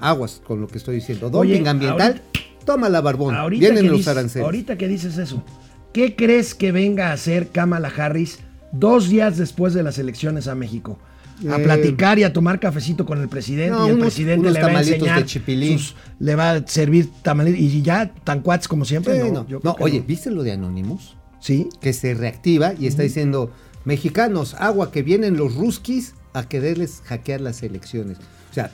aguas 0.00 0.40
con 0.42 0.62
lo 0.62 0.66
que 0.66 0.78
estoy 0.78 0.96
diciendo. 0.96 1.26
Oye, 1.32 1.52
Dumping 1.52 1.68
ambiental, 1.68 2.22
toma 2.64 2.88
la 2.88 3.02
barbón. 3.02 3.36
Vienen 3.50 3.86
los 3.86 3.98
dices, 3.98 4.08
aranceles. 4.08 4.46
ahorita 4.46 4.78
que 4.78 4.88
dices 4.88 5.18
eso, 5.18 5.44
¿qué 5.92 6.16
crees 6.16 6.54
que 6.54 6.72
venga 6.72 7.10
a 7.10 7.12
hacer 7.12 7.48
Kamala 7.48 7.92
Harris 7.94 8.38
dos 8.72 9.10
días 9.10 9.36
después 9.36 9.74
de 9.74 9.82
las 9.82 9.98
elecciones 9.98 10.48
a 10.48 10.54
México? 10.54 10.98
A 11.48 11.56
Eh, 11.56 11.62
platicar 11.62 12.18
y 12.18 12.24
a 12.24 12.32
tomar 12.32 12.58
cafecito 12.58 13.06
con 13.06 13.20
el 13.20 13.28
presidente 13.28 13.70
no, 13.70 13.86
y 13.86 13.90
el 13.90 13.94
unos- 13.96 14.06
presidente 14.06 14.40
unos 14.40 14.52
le 14.54 14.60
va 14.62 14.66
a 14.68 14.80
enseñar 14.80 15.18
de 15.20 15.24
chipilín. 15.26 15.78
sus- 15.78 15.94
le 16.18 16.34
va 16.34 16.50
a 16.52 16.66
servir 16.66 17.10
tamalitos 17.22 17.60
y 17.60 17.82
ya 17.82 18.12
tan 18.24 18.40
cuates 18.40 18.66
como 18.66 18.84
siempre. 18.84 19.22
Sí, 19.22 19.30
no, 19.30 19.46
no. 19.62 19.76
oye. 19.78 20.02
¿viste 20.06 20.30
lo 20.30 20.42
de 20.42 20.52
Anonymous? 20.52 21.16
sí, 21.40 21.68
que 21.80 21.92
se 21.92 22.14
reactiva 22.14 22.72
y 22.76 22.88
está 22.88 23.02
diciendo, 23.04 23.52
mexicanos, 23.84 24.54
agua 24.58 24.90
que 24.90 25.02
vienen 25.04 25.36
los 25.36 25.54
ruskis 25.54 26.14
a 26.32 26.48
quererles 26.48 27.02
hackear 27.04 27.40
las 27.40 27.62
elecciones. 27.62 28.18
O 28.50 28.54
sea, 28.54 28.72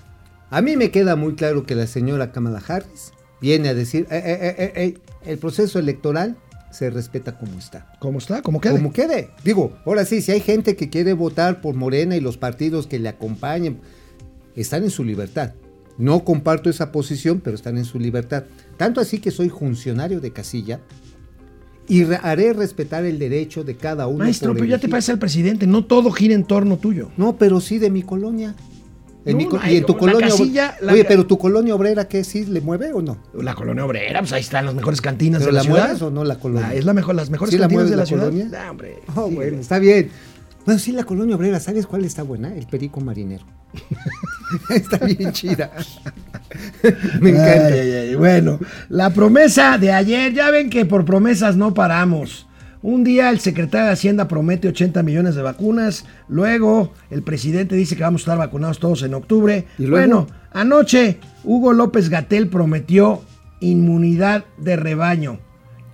a 0.50 0.62
mí 0.62 0.77
me 0.77 0.90
queda 0.90 1.14
muy 1.16 1.35
claro 1.35 1.66
que 1.66 1.74
la 1.74 1.87
señora 1.87 2.33
Kamala 2.33 2.62
Harris 2.66 3.12
viene 3.40 3.68
a 3.68 3.74
decir, 3.74 4.07
"Eh, 4.11 4.16
eh, 4.16 4.38
eh, 4.40 4.55
eh, 4.59 4.72
eh, 4.77 4.94
el 5.27 5.38
proceso 5.38 5.79
electoral 5.79 6.37
se 6.74 6.90
respeta 6.90 7.38
como 7.38 7.58
está. 7.58 7.92
¿cómo 8.00 8.18
está? 8.18 8.42
¿Cómo 8.42 8.60
queda? 8.60 8.72
Como 8.72 8.92
quede. 8.92 9.30
Digo, 9.44 9.72
ahora 9.87 10.04
sí, 10.04 10.20
si 10.20 10.32
hay 10.32 10.40
gente 10.40 10.76
que 10.76 10.90
quiere 10.90 11.12
votar 11.12 11.60
por 11.60 11.74
Morena 11.74 12.16
y 12.16 12.20
los 12.20 12.37
partidos 12.37 12.87
que 12.87 12.98
le 12.98 13.08
acompañen, 13.08 13.78
están 14.56 14.82
en 14.84 14.90
su 14.90 15.04
libertad. 15.04 15.52
No 15.98 16.24
comparto 16.24 16.68
esa 16.68 16.90
posición, 16.90 17.40
pero 17.40 17.54
están 17.54 17.78
en 17.78 17.84
su 17.84 17.98
libertad. 18.00 18.44
Tanto 18.76 19.00
así 19.00 19.18
que 19.20 19.30
soy 19.30 19.48
funcionario 19.48 20.20
de 20.20 20.32
casilla 20.32 20.80
y 21.87 22.02
re- 22.04 22.18
haré 22.22 22.52
respetar 22.52 23.04
el 23.04 23.18
derecho 23.18 23.62
de 23.62 23.76
cada 23.76 24.06
uno. 24.08 24.18
Maestro, 24.24 24.52
pero 24.54 24.64
ya 24.64 24.78
te 24.78 24.88
parece 24.88 25.12
al 25.12 25.18
presidente, 25.18 25.66
no 25.66 25.84
todo 25.84 26.10
gira 26.10 26.34
en 26.34 26.44
torno 26.44 26.78
tuyo. 26.78 27.10
No, 27.16 27.37
pero 27.37 27.60
sí 27.60 27.78
de 27.78 27.90
mi 27.90 28.02
colonia. 28.02 28.54
En 29.26 29.32
No, 29.32 29.38
mi 29.38 29.44
no, 29.46 29.60
y 29.70 29.76
en 29.76 29.87
tu 29.87 29.92
la 29.94 29.98
colonia. 29.98 30.28
casilla, 30.28 30.76
la 30.82 30.92
Oye, 30.92 31.04
pero 31.04 31.26
tu 31.26 31.38
colonia 31.38 31.74
obrera, 31.74 32.06
¿qué? 32.08 32.24
¿Sí 32.24 32.44
le 32.44 32.60
mueve 32.60 32.92
o 32.92 33.00
no? 33.00 33.16
La 33.34 33.54
colonia 33.54 33.84
obrera, 33.84 34.20
pues 34.20 34.32
ahí 34.34 34.40
están 34.42 34.66
las 34.66 34.74
mejores 34.74 35.00
cantinas 35.00 35.40
¿Pero 35.42 35.52
de 35.52 35.52
la, 35.56 35.58
la 35.62 35.64
ciudad. 35.64 36.02
o 36.02 36.10
no 36.10 36.24
la 36.24 36.38
colonia? 36.38 36.68
Ah, 36.68 36.74
es 36.74 36.84
la 36.84 36.92
mejor, 36.92 37.14
las 37.14 37.30
mejores 37.30 37.52
¿Sí 37.52 37.58
la 37.58 37.64
cantinas 37.68 37.88
de 37.90 37.96
la, 37.96 38.04
ciudad. 38.06 38.24
colonia? 38.24 38.50
Ah, 38.58 38.70
hombre. 38.70 38.98
Oh, 39.14 39.28
sí, 39.28 39.34
bueno, 39.34 39.58
está 39.60 39.78
bien. 39.78 40.10
Bueno, 40.66 40.78
sí, 40.78 40.92
la 40.92 41.04
colonia 41.04 41.37
obrera, 41.37 41.58
¿sabes 41.60 41.87
cuál 41.87 42.04
está 42.04 42.22
buena? 42.22 42.54
El 42.54 42.66
perico 42.66 43.00
marinero. 43.00 43.44
está 44.70 44.98
bien 44.98 45.32
chida. 45.32 45.70
Me 47.20 47.30
encanta. 47.30 47.66
Ay, 47.66 47.78
ay, 47.80 47.90
ay. 48.08 48.14
Bueno, 48.14 48.58
la 48.88 49.10
promesa 49.10 49.78
de 49.78 49.92
ayer, 49.92 50.32
ya 50.32 50.50
ven 50.50 50.70
que 50.70 50.84
por 50.84 51.04
promesas 51.04 51.56
no 51.56 51.74
paramos. 51.74 52.46
Un 52.85 53.03
día 53.03 53.31
el 53.31 53.40
secretario 53.40 53.87
de 53.87 53.92
Hacienda 53.94 54.29
promete 54.29 54.68
80 54.68 55.03
millones 55.03 55.35
de 55.35 55.40
vacunas, 55.40 56.05
luego 56.29 56.92
el 57.11 57.23
presidente 57.23 57.75
dice 57.77 57.97
que 57.97 58.03
vamos 58.03 58.20
a 58.20 58.25
estar 58.25 58.37
vacunados 58.37 58.79
todos 58.79 59.03
en 59.05 59.14
octubre. 59.14 59.64
¿Y 59.79 59.87
luego? 59.87 59.97
Bueno, 59.97 60.27
anoche 60.53 61.16
Hugo 61.44 61.73
López 61.73 62.11
Gatel 62.11 62.49
prometió 62.49 63.23
inmunidad 63.61 64.44
de 64.59 64.77
rebaño. 64.77 65.38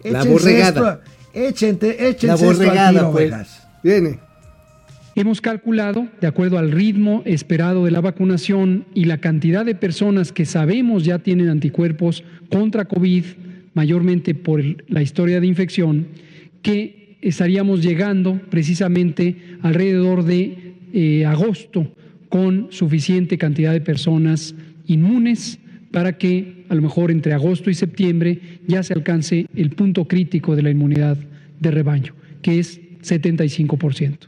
La 0.02 0.22
Échense 0.22 0.28
borregada. 0.32 1.00
esto- 1.04 1.10
échente- 1.32 1.96
La 2.00 2.06
échense 2.08 2.34
esto 2.34 2.48
al 2.50 2.56
borregada, 2.56 2.90
tiro, 2.90 3.12
pues. 3.12 3.60
Viene. 3.84 4.18
Hemos 5.14 5.40
calculado, 5.40 6.08
de 6.20 6.26
acuerdo 6.26 6.58
al 6.58 6.72
ritmo 6.72 7.22
esperado 7.24 7.84
de 7.84 7.92
la 7.92 8.00
vacunación 8.00 8.84
y 8.94 9.04
la 9.04 9.18
cantidad 9.18 9.64
de 9.64 9.76
personas 9.76 10.32
que 10.32 10.44
sabemos 10.44 11.04
ya 11.04 11.20
tienen 11.20 11.50
anticuerpos 11.50 12.24
contra 12.50 12.86
COVID, 12.86 13.24
mayormente 13.74 14.34
por 14.34 14.60
la 14.88 15.02
historia 15.02 15.38
de 15.40 15.46
infección, 15.46 16.08
que 16.62 17.16
estaríamos 17.20 17.82
llegando 17.82 18.40
precisamente 18.50 19.36
alrededor 19.62 20.24
de 20.24 20.74
eh, 20.92 21.26
agosto 21.26 21.86
con 22.28 22.68
suficiente 22.70 23.38
cantidad 23.38 23.72
de 23.72 23.80
personas 23.80 24.54
inmunes 24.86 25.58
para 25.90 26.16
que 26.16 26.64
a 26.68 26.74
lo 26.74 26.82
mejor 26.82 27.10
entre 27.10 27.32
agosto 27.32 27.70
y 27.70 27.74
septiembre 27.74 28.60
ya 28.66 28.82
se 28.82 28.94
alcance 28.94 29.46
el 29.54 29.70
punto 29.70 30.06
crítico 30.06 30.54
de 30.54 30.62
la 30.62 30.70
inmunidad 30.70 31.18
de 31.58 31.70
rebaño, 31.70 32.14
que 32.42 32.60
es 32.60 32.80
75%. 33.02 34.18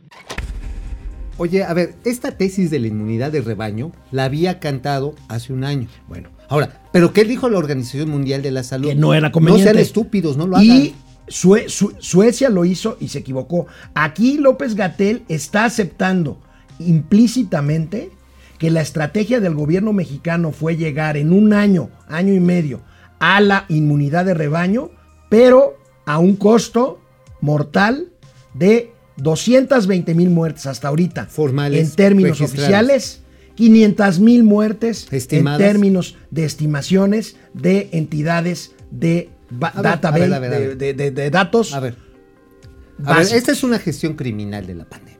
Oye, 1.38 1.64
a 1.64 1.73
ver, 1.73 1.95
esta 2.05 2.37
tesis 2.37 2.71
de 2.71 2.79
la 2.79 2.88
inmunidad 2.88 3.33
de 3.33 3.40
rebaño 3.40 3.92
la 4.11 4.25
había 4.25 4.59
cantado 4.61 5.14
hace 5.29 5.53
un 5.53 5.64
año. 5.64 5.88
Bueno, 6.09 6.31
Ahora, 6.53 6.83
¿pero 6.92 7.14
qué 7.14 7.25
dijo 7.25 7.49
la 7.49 7.57
Organización 7.57 8.11
Mundial 8.11 8.42
de 8.42 8.51
la 8.51 8.62
Salud? 8.62 8.90
que 8.90 8.95
no 8.95 9.14
era 9.14 9.33
conveniente. 9.33 9.64
No 9.64 9.73
sean 9.73 9.83
estúpidos, 9.83 10.37
no 10.37 10.47
lo 10.47 10.59
hagan. 10.59 10.66
Y 10.66 10.95
Sue- 11.33 11.68
Su- 11.68 11.95
Suecia 11.99 12.49
lo 12.51 12.64
hizo 12.64 12.97
y 13.01 13.09
se 13.09 13.18
equivocó. 13.21 13.66
Aquí 13.95 14.38
López 14.38 14.75
Gatel 14.75 15.23
está 15.29 15.64
aceptando 15.64 16.40
implícitamente 16.79 18.11
que 18.59 18.71
la 18.71 18.81
estrategia 18.81 19.40
del 19.40 19.55
gobierno 19.55 19.92
mexicano 19.92 20.53
fue 20.53 20.77
llegar 20.77 21.16
en 21.16 21.33
un 21.33 21.53
año, 21.53 21.90
año 22.09 22.33
y 22.33 22.40
medio, 22.40 22.81
a 23.18 23.40
la 23.40 23.64
inmunidad 23.68 24.25
de 24.25 24.35
rebaño, 24.35 24.90
pero 25.29 25.77
a 26.07 26.18
un 26.18 26.37
costo 26.37 27.01
mortal 27.40 28.09
de 28.55 28.92
220 29.16 30.14
mil 30.14 30.31
muertes 30.31 30.66
hasta 30.66 30.88
ahorita. 30.88 31.27
Formales, 31.27 31.90
En 31.90 31.97
términos 31.97 32.40
oficiales, 32.40 33.23
500 33.57 34.21
mil 34.21 34.45
muertes 34.45 35.07
Estimadas. 35.12 35.61
en 35.61 35.66
términos 35.66 36.16
de 36.31 36.45
estimaciones 36.45 37.37
de 37.55 37.88
entidades 37.92 38.73
de 38.90 39.29
database, 39.58 40.76
de- 40.76 41.30
datos. 41.30 41.74
A 41.74 41.80
ver. 41.80 41.94
A 43.04 43.08
ver, 43.08 43.16
básicos. 43.16 43.32
esta 43.38 43.52
es 43.52 43.62
una 43.64 43.78
gestión 43.78 44.14
criminal 44.14 44.66
de 44.66 44.74
la 44.74 44.84
pandemia. 44.84 45.18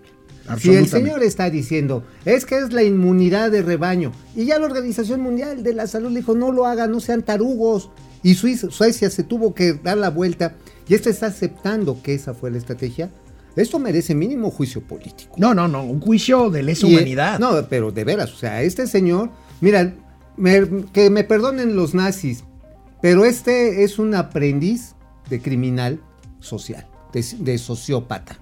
Si 0.59 0.75
el 0.75 0.89
señor 0.89 1.23
está 1.23 1.49
diciendo, 1.51 2.05
es 2.25 2.45
que 2.45 2.59
es 2.59 2.73
la 2.73 2.83
inmunidad 2.83 3.51
de 3.51 3.63
rebaño, 3.63 4.13
y 4.37 4.45
ya 4.45 4.59
la 4.59 4.67
Organización 4.67 5.21
Mundial 5.21 5.63
de 5.63 5.73
la 5.73 5.87
Salud 5.87 6.11
le 6.11 6.17
dijo, 6.21 6.35
no 6.35 6.51
lo 6.53 6.67
hagan, 6.67 6.91
no 6.91 7.01
sean 7.01 7.23
tarugos, 7.23 7.91
y 8.23 8.35
Suiza- 8.35 8.71
Suecia 8.71 9.09
se 9.09 9.23
tuvo 9.23 9.55
que 9.55 9.75
dar 9.75 9.97
la 9.99 10.11
vuelta, 10.11 10.55
y 10.89 10.95
este 10.95 11.11
está 11.11 11.27
aceptando 11.27 12.03
que 12.03 12.15
esa 12.15 12.35
fue 12.35 12.51
la 12.51 12.59
estrategia, 12.59 13.09
esto 13.57 13.79
merece 13.79 14.15
mínimo 14.15 14.51
juicio 14.51 14.83
político. 14.83 15.35
No, 15.39 15.55
no, 15.55 15.69
no, 15.69 15.85
un 15.85 16.01
juicio 16.01 16.51
de 16.51 16.63
lesa 16.65 16.87
Y, 16.87 16.91
eh, 16.91 16.97
humanidad. 16.97 17.39
No, 17.39 17.67
pero 17.69 17.93
de 17.93 18.05
veras, 18.05 18.33
o 18.33 18.37
sea, 18.37 18.63
este 18.63 18.87
señor, 18.87 19.31
mira, 19.61 19.95
me- 20.37 20.87
que 20.93 21.09
me 21.09 21.23
perdonen 21.25 21.77
los 21.77 21.95
nazis, 21.95 22.45
pero 23.03 23.27
este 23.27 23.83
es 23.83 23.99
un 23.99 24.15
aprendiz 24.15 24.95
de 25.29 25.43
criminal 25.43 26.01
social, 26.39 26.89
de, 27.13 27.59
sociópata. 27.59 28.39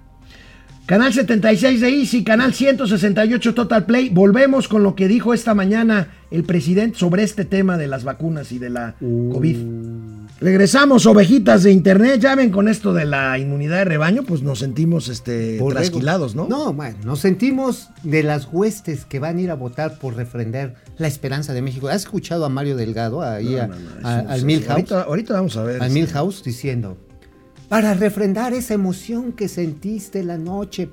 Canal 0.91 1.13
76 1.13 1.79
de 1.79 1.87
Easy, 1.87 2.21
canal 2.25 2.53
168 2.53 3.53
Total 3.53 3.85
Play. 3.85 4.09
Volvemos 4.09 4.67
con 4.67 4.83
lo 4.83 4.93
que 4.93 5.07
dijo 5.07 5.33
esta 5.33 5.53
mañana 5.53 6.09
el 6.31 6.43
presidente 6.43 6.99
sobre 6.99 7.23
este 7.23 7.45
tema 7.45 7.77
de 7.77 7.87
las 7.87 8.03
vacunas 8.03 8.51
y 8.51 8.59
de 8.59 8.71
la 8.71 8.95
COVID. 8.99 9.55
Regresamos, 10.41 11.05
ovejitas 11.05 11.63
de 11.63 11.71
internet. 11.71 12.19
Ya 12.19 12.35
ven 12.35 12.49
con 12.51 12.67
esto 12.67 12.93
de 12.93 13.05
la 13.05 13.39
inmunidad 13.39 13.77
de 13.77 13.85
rebaño, 13.85 14.23
pues 14.23 14.41
nos 14.43 14.59
sentimos 14.59 15.07
este, 15.07 15.61
trasquilados, 15.69 16.35
¿no? 16.35 16.49
No, 16.49 16.73
bueno, 16.73 16.97
nos 17.05 17.21
sentimos 17.21 17.87
de 18.03 18.23
las 18.23 18.49
huestes 18.51 19.05
que 19.05 19.19
van 19.19 19.37
a 19.37 19.41
ir 19.43 19.49
a 19.51 19.55
votar 19.55 19.97
por 19.97 20.17
refrendar 20.17 20.73
la 20.97 21.07
esperanza 21.07 21.53
de 21.53 21.61
México. 21.61 21.87
¿Has 21.87 22.01
escuchado 22.01 22.43
a 22.43 22.49
Mario 22.49 22.75
Delgado 22.75 23.21
ahí 23.21 23.55
a- 23.55 23.67
No, 23.67 23.75
no, 23.75 23.81
no, 24.01 24.07
a- 24.09 24.19
eso- 24.19 24.29
al 24.29 24.43
Milhouse? 24.43 24.69
Ahorita, 24.71 25.01
ahorita 25.03 25.33
vamos 25.35 25.55
a 25.55 25.63
ver. 25.63 25.81
al 25.81 25.87
este, 25.87 26.01
Milhouse 26.01 26.43
diciendo, 26.43 26.97
para 27.71 27.93
refrendar 27.93 28.53
esa 28.53 28.73
emoción 28.73 29.31
que 29.31 29.47
sentiste 29.47 30.25
la 30.25 30.37
noche 30.37 30.89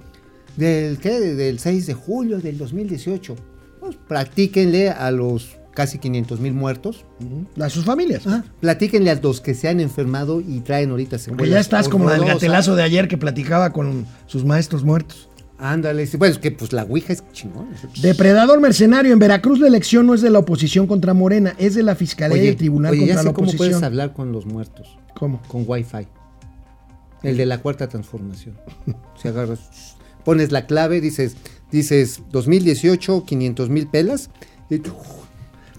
del, 0.56 0.98
¿qué? 0.98 1.18
del 1.18 1.58
6 1.58 1.88
de 1.88 1.94
julio 1.94 2.38
del 2.38 2.56
2018, 2.56 3.34
pues 3.80 3.96
practíquenle 4.06 4.90
a 4.90 5.10
los 5.10 5.56
casi 5.74 5.98
500 5.98 6.38
mil 6.38 6.52
muertos, 6.54 7.04
A 7.60 7.68
sus 7.68 7.84
familias. 7.84 8.24
Ajá, 8.28 8.44
platíquenle 8.60 9.10
a 9.10 9.16
los 9.16 9.40
que 9.40 9.54
se 9.54 9.66
han 9.66 9.80
enfermado 9.80 10.40
y 10.40 10.60
traen 10.60 10.90
ahorita 10.90 11.18
secuelas. 11.18 11.38
Porque 11.38 11.50
ya 11.50 11.58
estás 11.58 11.88
como 11.88 12.12
el 12.12 12.24
gatelazo 12.24 12.76
de 12.76 12.84
ayer 12.84 13.08
que 13.08 13.18
platicaba 13.18 13.72
con 13.72 14.06
sus 14.26 14.44
maestros 14.44 14.84
muertos. 14.84 15.28
Ándale, 15.58 16.08
bueno, 16.16 16.32
es 16.32 16.38
que 16.38 16.52
pues 16.52 16.72
la 16.72 16.84
Ouija 16.84 17.12
es 17.12 17.24
chingón. 17.32 17.70
Depredador 18.00 18.60
mercenario. 18.60 19.12
En 19.12 19.18
Veracruz 19.18 19.58
la 19.58 19.66
elección 19.66 20.06
no 20.06 20.14
es 20.14 20.20
de 20.20 20.30
la 20.30 20.38
oposición 20.38 20.86
contra 20.86 21.12
Morena, 21.12 21.56
es 21.58 21.74
de 21.74 21.82
la 21.82 21.96
Fiscalía 21.96 22.40
y 22.44 22.46
el 22.46 22.56
Tribunal 22.56 22.92
oye, 22.92 23.00
contra 23.00 23.14
ya 23.16 23.20
sé 23.22 23.26
la 23.26 23.32
cómo 23.34 23.48
oposición. 23.48 23.70
puedes 23.70 23.82
hablar 23.82 24.12
con 24.12 24.30
los 24.30 24.46
muertos, 24.46 24.96
¿Cómo? 25.16 25.42
con 25.48 25.64
Wi-Fi. 25.66 26.06
El 27.22 27.36
de 27.36 27.46
la 27.46 27.58
cuarta 27.58 27.88
transformación. 27.88 28.54
Si 29.20 29.28
agarras, 29.28 29.96
pones 30.24 30.52
la 30.52 30.66
clave, 30.66 31.00
dices, 31.00 31.36
dices 31.72 32.22
2018, 32.30 33.24
500 33.24 33.70
mil 33.70 33.88
pelas, 33.88 34.30
y 34.70 34.80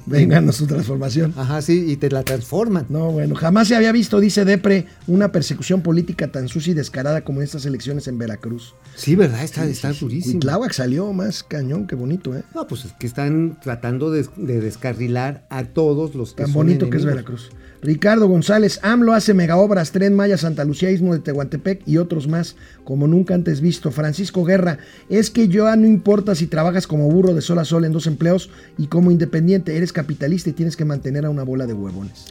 Vengan 0.06 0.49
a 0.49 0.52
su 0.52 0.65
transformación. 0.65 1.34
ajá, 1.38 1.62
sí, 1.62 1.86
y 1.88 1.95
te 1.97 2.10
la 2.10 2.23
transforman. 2.23 2.88
No, 2.89 3.12
bueno, 3.12 3.36
jamás 3.36 3.67
se 3.67 3.75
había 3.75 3.91
visto, 3.91 4.19
dice 4.19 4.43
Depre, 4.43 4.88
una 5.06 5.32
persecución 5.32 5.82
política 5.84 6.32
tan 6.32 6.47
sucia 6.47 6.71
y 6.71 6.73
descarada 6.73 7.23
como 7.23 7.41
en 7.41 7.43
estas 7.45 7.65
elecciones 7.65 8.08
en 8.08 8.17
Veracruz. 8.17 8.73
Sí, 8.95 9.15
¿verdad? 9.15 9.43
Está, 9.43 9.65
Sí, 9.65 9.71
está 9.71 9.93
sí, 9.93 9.99
durísimo. 9.99 10.41
Salió 10.71 11.13
más 11.13 11.43
cañón, 11.43 11.86
qué 11.86 11.95
bonito, 11.95 12.36
¿eh? 12.36 12.43
No, 12.56 12.65
pues 12.65 12.86
es 12.86 12.93
que 12.93 13.06
están 13.06 13.60
tratando 13.62 14.10
de, 14.10 14.25
de 14.38 14.62
descarrilar 14.62 15.45
a 15.49 15.65
todos 15.65 16.15
los 16.15 16.32
que 16.32 16.43
Tan 16.43 16.47
son 16.47 16.56
bonito 16.56 16.89
que 16.89 16.97
es. 16.97 17.06
Veracruz. 17.06 17.52
Ricardo 17.82 18.28
González, 18.28 18.80
AMLO 18.84 19.13
hace 19.13 19.34
megaobras, 19.34 19.92
Tren 19.92 20.13
Maya, 20.13 20.38
Santa 20.38 20.65
Lucía, 20.65 20.92
Istmo 20.92 21.13
de 21.13 21.20
Tehuantepec 21.20 21.82
y 21.86 21.98
otros 21.98 22.28
más, 22.28 22.58
como 22.84 23.08
nunca 23.08 23.36
antes 23.36 23.62
visto. 23.62 23.92
Francisco 23.92 24.44
Guerra, 24.44 24.80
es 25.08 25.30
que 25.30 25.48
ya 25.48 25.76
no 25.78 25.88
importa 25.88 26.36
si 26.36 26.48
trabajas 26.48 26.88
como 26.88 27.10
burro 27.10 27.34
de 27.34 27.42
sol 27.42 27.60
a 27.60 27.65
sol 27.65 27.86
en 27.86 27.94
dos 27.94 28.08
empleos 28.08 28.50
y 28.78 28.88
como 28.88 29.12
independiente, 29.12 29.78
eres 29.78 29.94
capitalista 29.94 30.50
y 30.50 30.54
tienes 30.54 30.76
que 30.76 30.84
mantener 30.84 31.26
a 31.26 31.30
una 31.30 31.44
bola 31.44 31.65
de 31.68 31.74
huevones. 31.74 32.26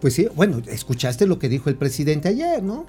Pues 0.00 0.14
sí, 0.14 0.28
bueno, 0.36 0.60
escuchaste 0.66 1.26
lo 1.26 1.38
que 1.38 1.48
dijo 1.48 1.70
el 1.70 1.76
presidente 1.76 2.28
ayer, 2.28 2.62
¿no? 2.62 2.84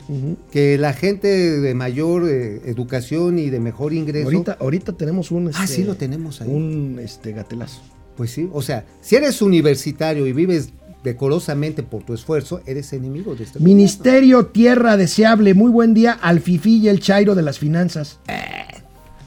Que 0.52 0.78
la 0.78 0.92
gente 0.94 1.28
de 1.62 1.74
mayor 1.74 2.28
eh, 2.28 2.62
educación 2.66 3.40
y 3.40 3.50
de 3.50 3.60
mejor 3.60 3.94
ingreso. 3.94 4.26
Ahorita, 4.26 4.58
ahorita 4.60 4.94
tenemos 4.94 5.32
un... 5.32 5.48
Ah, 5.48 5.64
este, 5.64 5.78
sí, 5.78 5.84
lo 5.86 5.96
tenemos 5.96 6.42
ahí. 6.42 6.50
Un 6.50 7.00
este, 7.02 7.32
gatelazo. 7.32 7.82
Pues 8.18 8.32
sí, 8.32 8.50
o 8.52 8.62
sea, 8.62 8.86
si 9.02 9.16
eres 9.16 9.42
universitario 9.42 10.28
y 10.28 10.34
vives 10.34 10.72
decorosamente 11.06 11.84
por 11.84 12.04
tu 12.04 12.14
esfuerzo, 12.14 12.62
eres 12.66 12.92
enemigo 12.92 13.36
de 13.36 13.44
este 13.46 13.60
Ministerio 13.60 14.48
Tierra 14.48 14.98
Deseable, 14.98 15.54
muy 15.54 15.72
buen 15.72 15.94
día 15.94 16.12
al 16.12 16.42
Fifi 16.42 16.80
y 16.80 16.90
el 16.90 17.00
Chairo 17.00 17.36
de 17.36 17.44
las 17.44 17.60
finanzas. 17.60 18.20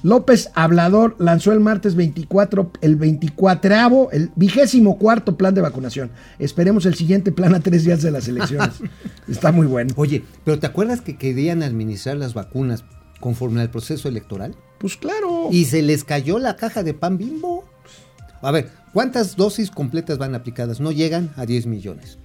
López 0.02 0.50
Hablador 0.54 1.14
lanzó 1.18 1.52
el 1.52 1.60
martes 1.60 1.94
24, 1.94 2.72
el 2.80 2.96
24, 2.96 4.10
el 4.10 4.30
vigésimo 4.34 4.98
cuarto 4.98 5.36
plan 5.36 5.54
de 5.54 5.60
vacunación. 5.60 6.10
Esperemos 6.40 6.84
el 6.84 6.94
siguiente 6.94 7.30
plan 7.30 7.54
a 7.54 7.60
tres 7.60 7.84
días 7.84 8.02
de 8.02 8.10
las 8.10 8.26
elecciones. 8.26 8.74
Está 9.28 9.52
muy 9.52 9.66
bueno. 9.66 9.94
Oye, 9.96 10.24
pero 10.44 10.58
¿te 10.58 10.66
acuerdas 10.66 11.00
que 11.00 11.16
querían 11.16 11.62
administrar 11.62 12.16
las 12.16 12.34
vacunas 12.34 12.84
conforme 13.20 13.60
al 13.60 13.70
proceso 13.70 14.08
electoral? 14.08 14.56
Pues 14.78 14.96
claro. 14.96 15.48
Y 15.50 15.64
se 15.66 15.82
les 15.82 16.04
cayó 16.04 16.38
la 16.38 16.56
caja 16.56 16.82
de 16.82 16.94
pan 16.94 17.18
bimbo. 17.18 17.64
A 18.42 18.50
ver, 18.50 18.68
¿cuántas 18.92 19.36
dosis 19.36 19.70
completas 19.70 20.18
van 20.18 20.34
aplicadas? 20.34 20.80
No 20.80 20.92
llegan 20.92 21.30
a 21.36 21.46
10 21.46 21.66
millones. 21.66 22.18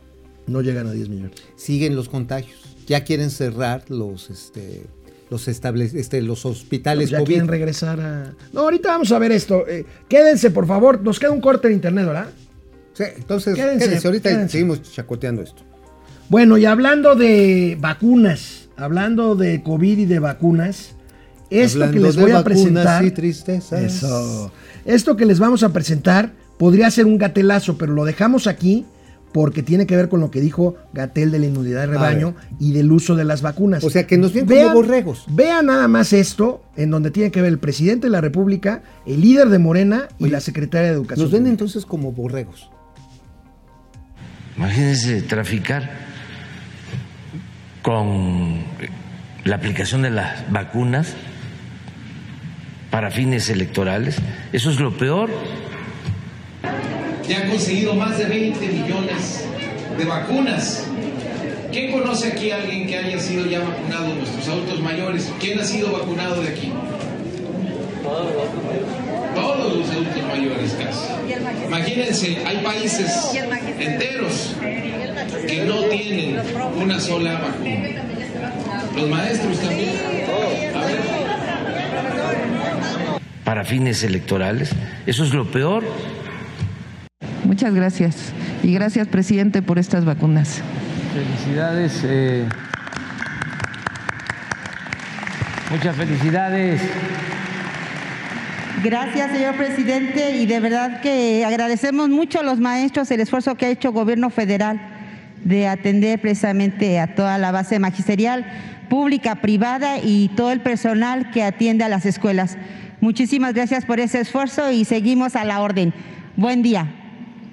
No 0.48 0.62
llegan 0.62 0.88
a 0.88 0.92
10 0.92 1.10
millones. 1.10 1.38
Siguen 1.56 1.96
los 1.96 2.10
contagios. 2.10 2.60
Ya 2.88 3.04
quieren 3.04 3.30
cerrar 3.30 3.84
los, 3.90 4.30
este, 4.30 4.84
los, 5.30 5.48
este, 5.48 6.22
los 6.22 6.46
hospitales 6.46 7.10
ya 7.10 7.20
COVID. 7.20 7.28
quieren 7.28 7.48
regresar 7.48 8.00
a... 8.02 8.34
No, 8.52 8.62
ahorita 8.62 8.90
vamos 8.90 9.12
a 9.12 9.20
ver 9.20 9.32
esto. 9.32 9.68
Eh, 9.68 9.86
quédense, 10.10 10.52
por 10.52 10.68
favor. 10.68 11.02
Nos 11.02 11.20
queda 11.20 11.32
un 11.32 11.42
corte 11.42 11.68
en 11.68 11.76
internet, 11.76 12.06
¿verdad? 12.06 12.28
Sí, 12.94 13.04
entonces, 13.16 13.56
Quédense, 13.56 13.86
quédense, 13.88 14.08
ahorita 14.08 14.30
quédense. 14.30 14.52
seguimos 14.52 14.82
chacoteando 14.84 15.42
esto. 15.42 15.64
Bueno, 16.30 16.58
y 16.58 16.66
hablando 16.66 17.16
de 17.16 17.78
vacunas, 17.80 18.70
hablando 18.76 19.36
de 19.36 19.64
COVID 19.64 19.98
y 20.00 20.06
de 20.06 20.20
vacunas, 20.20 20.93
esto 21.62 21.92
que 21.92 22.00
les 22.00 22.16
de 22.16 22.22
voy 22.22 22.32
a 22.32 22.44
presentar... 22.44 23.04
y 23.06 23.12
tristezas. 23.12 23.82
Eso. 23.82 24.52
Esto 24.86 25.16
que 25.16 25.26
les 25.26 25.40
vamos 25.40 25.64
a 25.64 25.70
presentar 25.70 26.34
podría 26.58 26.90
ser 26.92 27.06
un 27.06 27.18
gatelazo, 27.18 27.78
pero 27.78 27.94
lo 27.94 28.06
dejamos 28.06 28.48
aquí 28.48 28.86
porque 29.34 29.64
tiene 29.64 29.88
que 29.88 29.96
ver 29.96 30.10
con 30.10 30.20
lo 30.20 30.30
que 30.30 30.40
dijo 30.40 30.76
Gatel 30.94 31.32
de 31.32 31.40
la 31.40 31.48
inmunidad 31.48 31.82
de 31.82 31.88
rebaño 31.88 32.36
y 32.60 32.72
del 32.72 32.92
uso 32.92 33.16
de 33.16 33.26
las 33.26 33.42
vacunas. 33.42 33.84
O 33.84 33.90
sea, 33.90 34.06
que 34.06 34.18
nos 34.18 34.32
ven 34.32 34.46
como 34.46 34.74
borregos. 34.74 35.26
Vean 35.30 35.66
nada 35.66 35.88
más 35.88 36.14
esto, 36.14 36.64
en 36.78 36.92
donde 36.92 37.10
tiene 37.10 37.32
que 37.32 37.42
ver 37.42 37.50
el 37.50 37.58
presidente 37.58 38.08
de 38.08 38.12
la 38.12 38.22
República, 38.22 38.84
el 39.08 39.22
líder 39.22 39.50
de 39.50 39.58
Morena 39.58 40.08
y 40.20 40.30
la 40.30 40.40
secretaria 40.40 40.90
de 40.90 40.94
Educación. 40.94 41.26
Nos 41.26 41.32
ven 41.32 41.42
Pública. 41.42 41.52
entonces 41.52 41.86
como 41.86 42.12
borregos. 42.12 42.70
Imagínense 44.56 45.24
traficar 45.24 45.90
con 47.82 48.62
la 49.46 49.56
aplicación 49.56 50.04
de 50.04 50.12
las 50.12 50.52
vacunas 50.52 51.16
para 52.94 53.10
fines 53.10 53.50
electorales. 53.50 54.18
Eso 54.52 54.70
es 54.70 54.80
lo 54.80 54.96
peor. 54.96 55.32
Ya 57.28 57.40
han 57.40 57.50
conseguido 57.50 57.96
más 57.96 58.20
de 58.20 58.26
20 58.26 58.68
millones 58.68 59.46
de 59.98 60.06
vacunas. 60.06 60.86
¿Quién 61.72 61.92
conoce 61.92 62.28
aquí 62.28 62.52
a 62.52 62.58
alguien 62.58 62.86
que 62.86 62.96
haya 62.96 63.20
sido 63.20 63.48
ya 63.48 63.62
vacunado 63.62 64.14
nuestros 64.14 64.48
adultos 64.48 64.80
mayores? 64.82 65.34
¿Quién 65.40 65.60
ha 65.60 65.64
sido 65.64 65.92
vacunado 65.92 66.40
de 66.44 66.50
aquí? 66.50 66.72
Todos 69.34 69.76
los 69.76 69.90
adultos 69.90 70.28
mayores 70.28 70.74
casi. 70.74 71.66
Imagínense, 71.66 72.38
hay 72.46 72.58
países 72.58 73.32
enteros 73.80 74.56
que 75.48 75.64
no 75.66 75.82
tienen 75.86 76.40
una 76.80 77.00
sola 77.00 77.40
vacuna. 77.40 77.90
Los 78.96 79.10
maestros 79.10 79.58
también. 79.62 79.90
A 80.76 80.86
ver. 80.86 81.34
Para 83.44 83.66
fines 83.66 84.04
electorales. 84.04 84.72
Eso 85.06 85.24
es 85.24 85.34
lo 85.34 85.50
peor. 85.52 85.84
Muchas 87.44 87.74
gracias. 87.74 88.34
Y 88.64 88.74
gracias, 88.74 89.08
presidente, 89.08 89.62
por 89.62 89.80
estas 89.80 90.06
vacunas. 90.06 90.62
Felicidades. 91.14 92.02
eh, 92.06 92.46
muchas 95.70 95.96
felicidades. 95.96 96.82
Gracias, 98.84 99.32
señor 99.32 99.56
presidente, 99.56 100.38
y 100.38 100.46
de 100.46 100.60
verdad 100.60 101.00
que 101.02 101.46
agradecemos 101.46 102.10
mucho 102.10 102.40
a 102.40 102.44
los 102.44 102.60
maestros 102.60 103.10
el 103.12 103.22
esfuerzo 103.22 103.56
que 103.56 103.66
ha 103.66 103.70
hecho 103.70 103.90
el 103.90 103.94
gobierno 103.94 104.30
federal 104.30 104.82
de 105.44 105.68
atender 105.68 106.20
precisamente 106.20 107.00
a 107.00 107.16
toda 107.16 107.38
la 107.38 107.52
base 107.52 107.80
magisterial, 107.80 108.46
pública, 108.90 109.36
privada 109.36 110.00
y 110.04 110.30
todo 110.36 110.52
el 110.52 110.62
personal 110.62 111.32
que 111.32 111.44
atiende 111.44 111.84
a 111.84 111.90
las 111.90 112.06
escuelas. 112.06 112.58
Muchísimas 113.04 113.54
gracias 113.54 113.84
por 113.84 114.00
ese 114.00 114.22
esfuerzo 114.22 114.72
y 114.72 114.86
seguimos 114.86 115.36
a 115.36 115.44
la 115.44 115.60
orden. 115.60 115.94
Buen 116.38 116.64
día. 116.64 116.88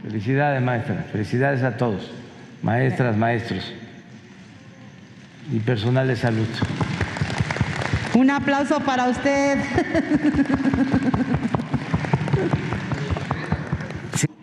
Felicidades, 0.00 0.62
maestra. 0.62 1.04
Felicidades 1.10 1.64
a 1.64 1.76
todos. 1.76 2.08
Maestras, 2.62 3.16
maestros. 3.16 3.74
Y 5.52 5.58
personal 5.58 6.06
de 6.06 6.14
salud. 6.14 6.46
Un 8.14 8.30
aplauso 8.30 8.78
para 8.78 9.08
usted. 9.08 9.58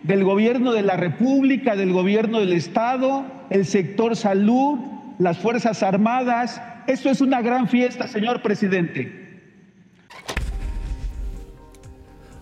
del 0.02 0.24
gobierno 0.24 0.72
de 0.72 0.82
la 0.82 0.98
República, 0.98 1.74
del 1.74 1.94
gobierno 1.94 2.40
del 2.40 2.52
Estado, 2.52 3.24
el 3.48 3.64
sector 3.64 4.14
salud, 4.14 4.78
las 5.18 5.38
Fuerzas 5.38 5.82
Armadas. 5.82 6.60
Esto 6.86 7.08
es 7.08 7.22
una 7.22 7.40
gran 7.40 7.66
fiesta, 7.66 8.08
señor 8.08 8.42
presidente. 8.42 9.17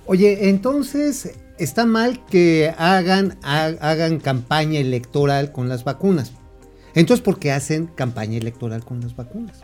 Oye, 0.06 0.48
entonces 0.48 1.32
está 1.58 1.84
mal 1.86 2.24
que 2.26 2.72
hagan, 2.78 3.38
ha- 3.42 3.74
hagan 3.80 4.18
campaña 4.20 4.78
electoral 4.80 5.52
con 5.52 5.68
las 5.68 5.84
vacunas. 5.84 6.32
Entonces, 6.94 7.22
¿por 7.24 7.38
qué 7.38 7.52
hacen 7.52 7.86
campaña 7.88 8.38
electoral 8.38 8.84
con 8.84 9.00
las 9.00 9.14
vacunas? 9.16 9.60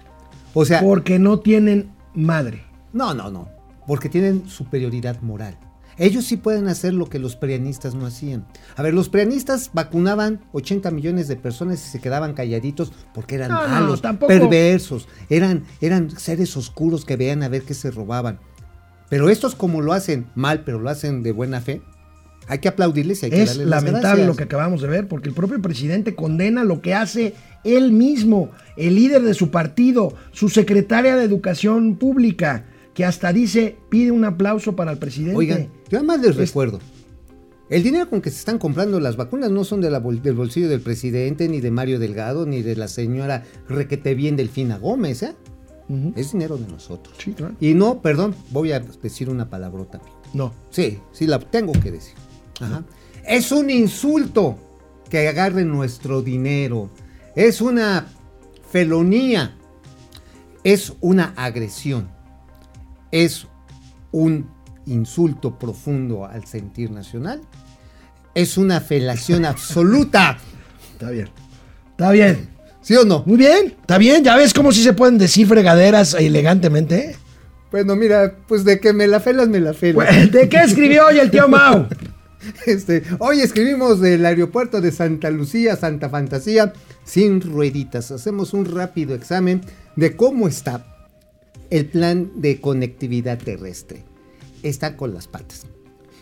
O 0.55 0.65
sea, 0.65 0.81
Porque 0.81 1.19
no 1.19 1.41
tienen 1.41 1.93
madre. 2.15 2.65
no, 2.93 3.15
no, 3.15 3.31
no. 3.31 3.49
Porque 3.87 4.09
tienen 4.09 4.49
superioridad 4.49 5.21
moral. 5.23 5.59
Ellos 5.99 6.25
sí 6.25 6.37
pueden 6.37 6.69
hacer 6.69 6.95
lo 6.95 7.07
que 7.09 7.19
los 7.19 7.37
prianistas 7.37 7.95
no 7.95 8.07
hacían. 8.07 8.47
A 8.77 8.83
ver, 8.83 8.95
los 8.95 9.09
prianistas 9.09 9.71
vacunaban 9.75 10.41
80 10.53 10.91
millones 10.91 11.29
de 11.29 11.37
personas 11.37 11.85
y 11.87 11.91
se 11.91 12.01
quedaban 12.01 12.33
calladitos 12.33 12.93
porque 13.13 13.35
eran 13.35 13.51
No, 13.51 13.67
malos, 13.69 14.01
perversos, 14.01 15.07
eran, 15.29 15.65
eran 15.81 16.11
seres 16.19 16.57
oscuros 16.57 17.05
que 17.05 17.17
veían 17.17 17.43
a 17.43 17.49
ver 17.49 17.63
qué 17.63 17.75
se 17.75 17.91
robaban. 17.91 18.39
Pero 19.13 19.29
estos 19.29 19.55
como 19.55 19.83
lo 19.83 19.93
hacen 19.93 20.25
mal, 20.35 20.63
pero 20.65 20.79
lo 20.81 20.89
hacen 20.89 21.23
de 21.23 21.33
buena 21.33 21.61
fe, 21.61 21.83
hay 22.49 22.61
que 22.61 22.69
aplaudirles 22.69 23.23
y 23.23 23.27
hay 23.27 23.31
que 23.31 23.43
Es 23.43 23.51
darles 23.51 23.67
lamentable 23.67 24.25
lo 24.27 24.35
que 24.35 24.45
acabamos 24.45 24.81
de 24.81 24.89
ver, 24.89 25.07
porque 25.07 25.29
el 25.29 25.35
propio 25.35 25.61
presidente 25.61 26.15
condena 26.15 26.65
lo 26.65 26.81
que 26.81 26.95
hace 26.95 27.35
él 27.63 27.93
mismo, 27.93 28.51
el 28.79 28.95
líder 28.95 29.21
de 29.21 29.35
su 29.35 29.51
partido, 29.51 30.15
su 30.31 30.49
secretaria 30.49 31.15
de 31.15 31.25
Educación 31.25 31.97
Pública, 31.97 32.65
que 32.95 33.05
hasta 33.05 33.35
dice, 33.35 33.77
pide 33.91 34.13
un 34.13 34.25
aplauso 34.25 34.77
para 34.77 34.93
el 34.93 34.97
presidente. 34.99 35.37
Oigan, 35.37 35.69
yo 35.91 35.99
además 35.99 36.23
les 36.23 36.35
recuerdo, 36.37 36.81
el 37.69 37.83
dinero 37.83 38.09
con 38.09 38.23
que 38.23 38.31
se 38.31 38.39
están 38.39 38.57
comprando 38.59 38.99
las 38.99 39.17
vacunas 39.17 39.51
no 39.51 39.65
son 39.65 39.83
de 39.83 39.91
la 39.91 40.01
bol- 40.01 40.23
del 40.23 40.35
bolsillo 40.35 40.71
del 40.71 40.81
presidente, 40.81 41.51
ni 41.51 41.61
de 41.61 41.71
Mario 41.71 41.99
Delgado, 41.99 42.47
ni 42.47 42.63
de 42.63 42.77
la 42.77 42.89
señora 42.89 43.45
Requete 43.69 44.15
Bien 44.15 44.37
Delfina 44.37 44.79
Gómez, 44.79 45.23
¿eh? 45.23 45.35
Es 46.17 46.33
dinero 46.33 46.57
de 46.57 46.69
nosotros. 46.69 47.15
Sí, 47.19 47.33
claro. 47.33 47.55
Y 47.61 47.75
no, 47.75 48.01
perdón, 48.01 48.35
voy 48.51 48.73
a 48.73 48.81
decir 48.81 49.29
una 49.29 49.51
palabrota. 49.51 50.01
No. 50.33 50.53
Sí, 50.71 50.99
sí, 51.13 51.27
la 51.27 51.39
tengo 51.39 51.73
que 51.73 51.91
decir. 51.91 52.15
Ajá. 52.61 52.85
Es 53.27 53.53
un 53.53 53.71
insulto 53.71 54.57
que 55.11 55.29
agarren 55.29 55.69
nuestro 55.69 56.23
dinero. 56.23 56.91
Es 57.37 57.61
una 57.61 58.07
felonía. 58.71 59.57
Es 60.65 60.95
una 61.01 61.35
agresión. 61.37 62.09
Es 63.11 63.47
un 64.11 64.49
insulto 64.87 65.59
profundo 65.59 66.25
al 66.25 66.47
sentir 66.47 66.91
nacional. 66.91 67.43
Es 68.35 68.57
una 68.57 68.81
felación 68.81 69.45
absoluta. 69.45 70.39
Está 70.93 71.11
bien. 71.11 71.29
Está 71.91 72.11
bien. 72.11 72.52
¿Sí 72.83 72.97
o 72.97 73.05
no? 73.05 73.23
Muy 73.27 73.37
bien. 73.37 73.75
Está 73.81 73.97
bien. 73.97 74.25
Ya 74.25 74.37
ves 74.37 74.53
cómo 74.53 74.73
sí 74.73 74.83
se 74.83 74.93
pueden 74.93 75.19
decir 75.19 75.47
fregaderas 75.47 76.15
elegantemente. 76.15 77.17
Bueno, 77.71 77.97
mira, 77.97 78.37
pues 78.49 78.65
de 78.65 78.81
que 78.81 78.93
me 78.93 79.07
la 79.07 79.21
felas, 79.21 79.49
me 79.49 79.61
la 79.61 79.73
felas. 79.73 79.95
Pues, 79.95 80.33
¿De 80.33 80.49
qué 80.49 80.59
escribió 80.59 81.07
hoy 81.07 81.19
el 81.19 81.31
tío 81.31 81.49
Mau? 81.49 81.87
Este, 82.67 83.05
hoy 83.21 83.41
escribimos 83.41 84.01
del 84.01 84.27
aeropuerto 84.27 84.81
de 84.81 84.91
Santa 84.91 85.31
Lucía, 85.31 85.77
Santa 85.77 86.11
Fantasía, 86.11 86.73
sin 87.05 87.41
rueditas. 87.41 88.11
Hacemos 88.11 88.53
un 88.53 88.65
rápido 88.65 89.15
examen 89.15 89.61
de 89.95 90.17
cómo 90.17 90.49
está 90.49 90.85
el 91.71 91.87
plan 91.87 92.33
de 92.35 92.61
conectividad 92.61 93.39
terrestre. 93.39 94.03
Está 94.65 94.97
con 94.97 95.15
las 95.15 95.29
patas. 95.29 95.67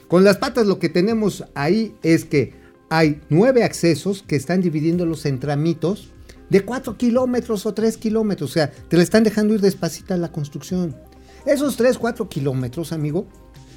Con 0.09 0.23
las 0.23 0.37
patas 0.37 0.67
lo 0.67 0.79
que 0.79 0.91
tenemos 0.91 1.45
ahí 1.55 1.95
es 2.03 2.27
que 2.27 2.53
hay 2.91 3.23
nueve 3.31 3.65
accesos 3.65 4.23
que 4.23 4.37
están 4.37 4.61
dividiéndolos 4.61 5.25
en 5.25 5.41
tramitos 5.41 6.11
de 6.51 6.61
4 6.65 6.97
kilómetros 6.99 7.65
o 7.65 7.73
3 7.73 7.97
kilómetros. 7.97 8.51
O 8.51 8.53
sea, 8.53 8.71
te 8.71 8.97
la 8.97 9.03
están 9.03 9.23
dejando 9.25 9.55
ir 9.55 9.61
despacita 9.61 10.17
la 10.17 10.31
construcción. 10.31 10.95
Esos 11.47 11.77
3, 11.77 11.97
4 11.97 12.29
kilómetros, 12.29 12.93
amigo, 12.93 13.27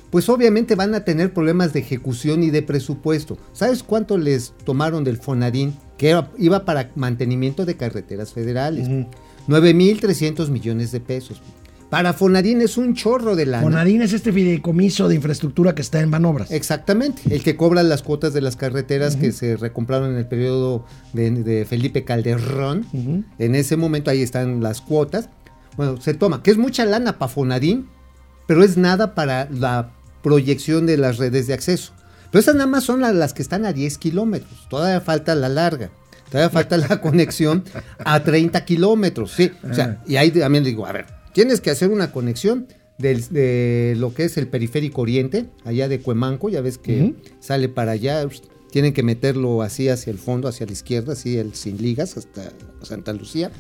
pues 0.10 0.28
obviamente 0.30 0.76
van 0.76 0.94
a 0.94 1.06
tener 1.06 1.34
problemas 1.34 1.72
de 1.74 1.80
ejecución 1.80 2.44
y 2.44 2.50
de 2.52 2.62
presupuesto. 2.62 3.38
¿Sabes 3.54 3.82
cuánto 3.84 4.18
les 4.18 4.54
tomaron 4.66 5.04
del 5.04 5.18
Fonadín? 5.18 5.74
Que 5.98 6.10
era- 6.10 6.30
iba 6.38 6.66
para 6.66 6.92
mantenimiento 6.96 7.66
de 7.66 7.78
carreteras 7.78 8.34
federales. 8.34 8.88
9.300 9.48 10.50
millones 10.50 10.92
de 10.92 11.00
pesos. 11.00 11.42
Para 11.94 12.14
Fonadín 12.14 12.60
es 12.62 12.76
un 12.78 12.96
chorro 12.96 13.36
de 13.36 13.46
lana. 13.46 13.62
Fonadín 13.62 14.02
es 14.02 14.14
este 14.14 14.34
fideicomiso 14.34 15.08
de 15.08 15.14
infraestructura 15.14 15.76
que 15.76 15.84
está 15.84 16.00
en 16.00 16.10
Banobras. 16.10 16.50
Exactamente, 16.50 17.22
el 17.30 17.44
que 17.44 17.56
cobra 17.56 17.84
las 17.84 18.02
cuotas 18.02 18.34
de 18.34 18.42
las 18.42 18.56
carreteras 18.56 19.16
que 19.16 19.32
se 19.32 19.58
recompraron 19.58 20.10
en 20.12 20.18
el 20.18 20.26
periodo 20.26 20.86
de, 21.14 21.30
de 21.30 21.66
Felipe 21.66 22.04
Calderón. 22.04 22.88
En 23.38 23.54
ese 23.54 23.78
momento 23.78 24.10
ahí 24.10 24.24
están 24.24 24.64
las 24.64 24.82
cuotas. 24.82 25.30
Bueno, 25.78 26.02
se 26.02 26.16
toma, 26.16 26.42
que 26.42 26.50
es 26.50 26.58
mucha 26.58 26.84
lana 26.86 27.20
para 27.20 27.30
Fonadín, 27.32 27.88
pero 28.48 28.64
es 28.64 28.76
nada 28.76 29.14
para 29.14 29.48
la 29.52 29.92
proyección 30.24 30.88
de 30.88 30.98
las 30.98 31.18
redes 31.18 31.46
de 31.46 31.54
acceso. 31.54 31.94
Pero 32.32 32.40
esas 32.40 32.56
nada 32.56 32.66
más 32.66 32.86
son 32.86 33.02
la- 33.02 33.12
las 33.14 33.34
que 33.34 33.44
están 33.44 33.66
a 33.66 33.72
10 33.72 34.00
kilómetros. 34.00 34.68
Todavía 34.68 35.00
falta 35.00 35.36
la 35.36 35.48
larga. 35.50 35.92
Todavía 36.32 36.50
falta 36.50 36.76
la 36.78 37.00
conexión 37.02 37.64
a 38.04 38.24
30 38.24 38.66
kilómetros. 38.66 39.32
Sí, 39.34 39.52
o 39.70 39.72
sea, 39.76 40.02
y 40.08 40.16
ahí 40.16 40.32
también 40.32 40.64
digo, 40.64 40.88
a 40.88 40.92
ver, 40.92 41.06
tienes 41.34 41.62
que 41.62 41.70
hacer 41.72 41.90
una 41.90 42.12
conexión 42.12 42.68
del- 42.98 43.28
de 43.30 43.96
lo 43.98 44.14
que 44.14 44.26
es 44.26 44.38
el 44.38 44.48
periférico 44.48 45.02
oriente, 45.02 45.46
allá 45.66 45.88
de 45.88 46.00
Cuemanco, 46.00 46.50
ya 46.50 46.62
ves 46.62 46.78
que 46.78 47.16
sale 47.40 47.70
para 47.70 47.92
allá, 47.94 48.26
tienen 48.72 48.94
que 48.94 49.04
meterlo 49.04 49.62
así 49.62 49.90
hacia 49.90 50.12
el 50.12 50.18
fondo, 50.18 50.48
hacia 50.48 50.66
la 50.66 50.72
izquierda, 50.72 51.14
así 51.14 51.38
el 51.38 51.54
sin 51.54 51.78
ligas 51.82 52.18
hasta 52.18 52.52
Santa 52.82 53.14
Lucía. 53.14 53.52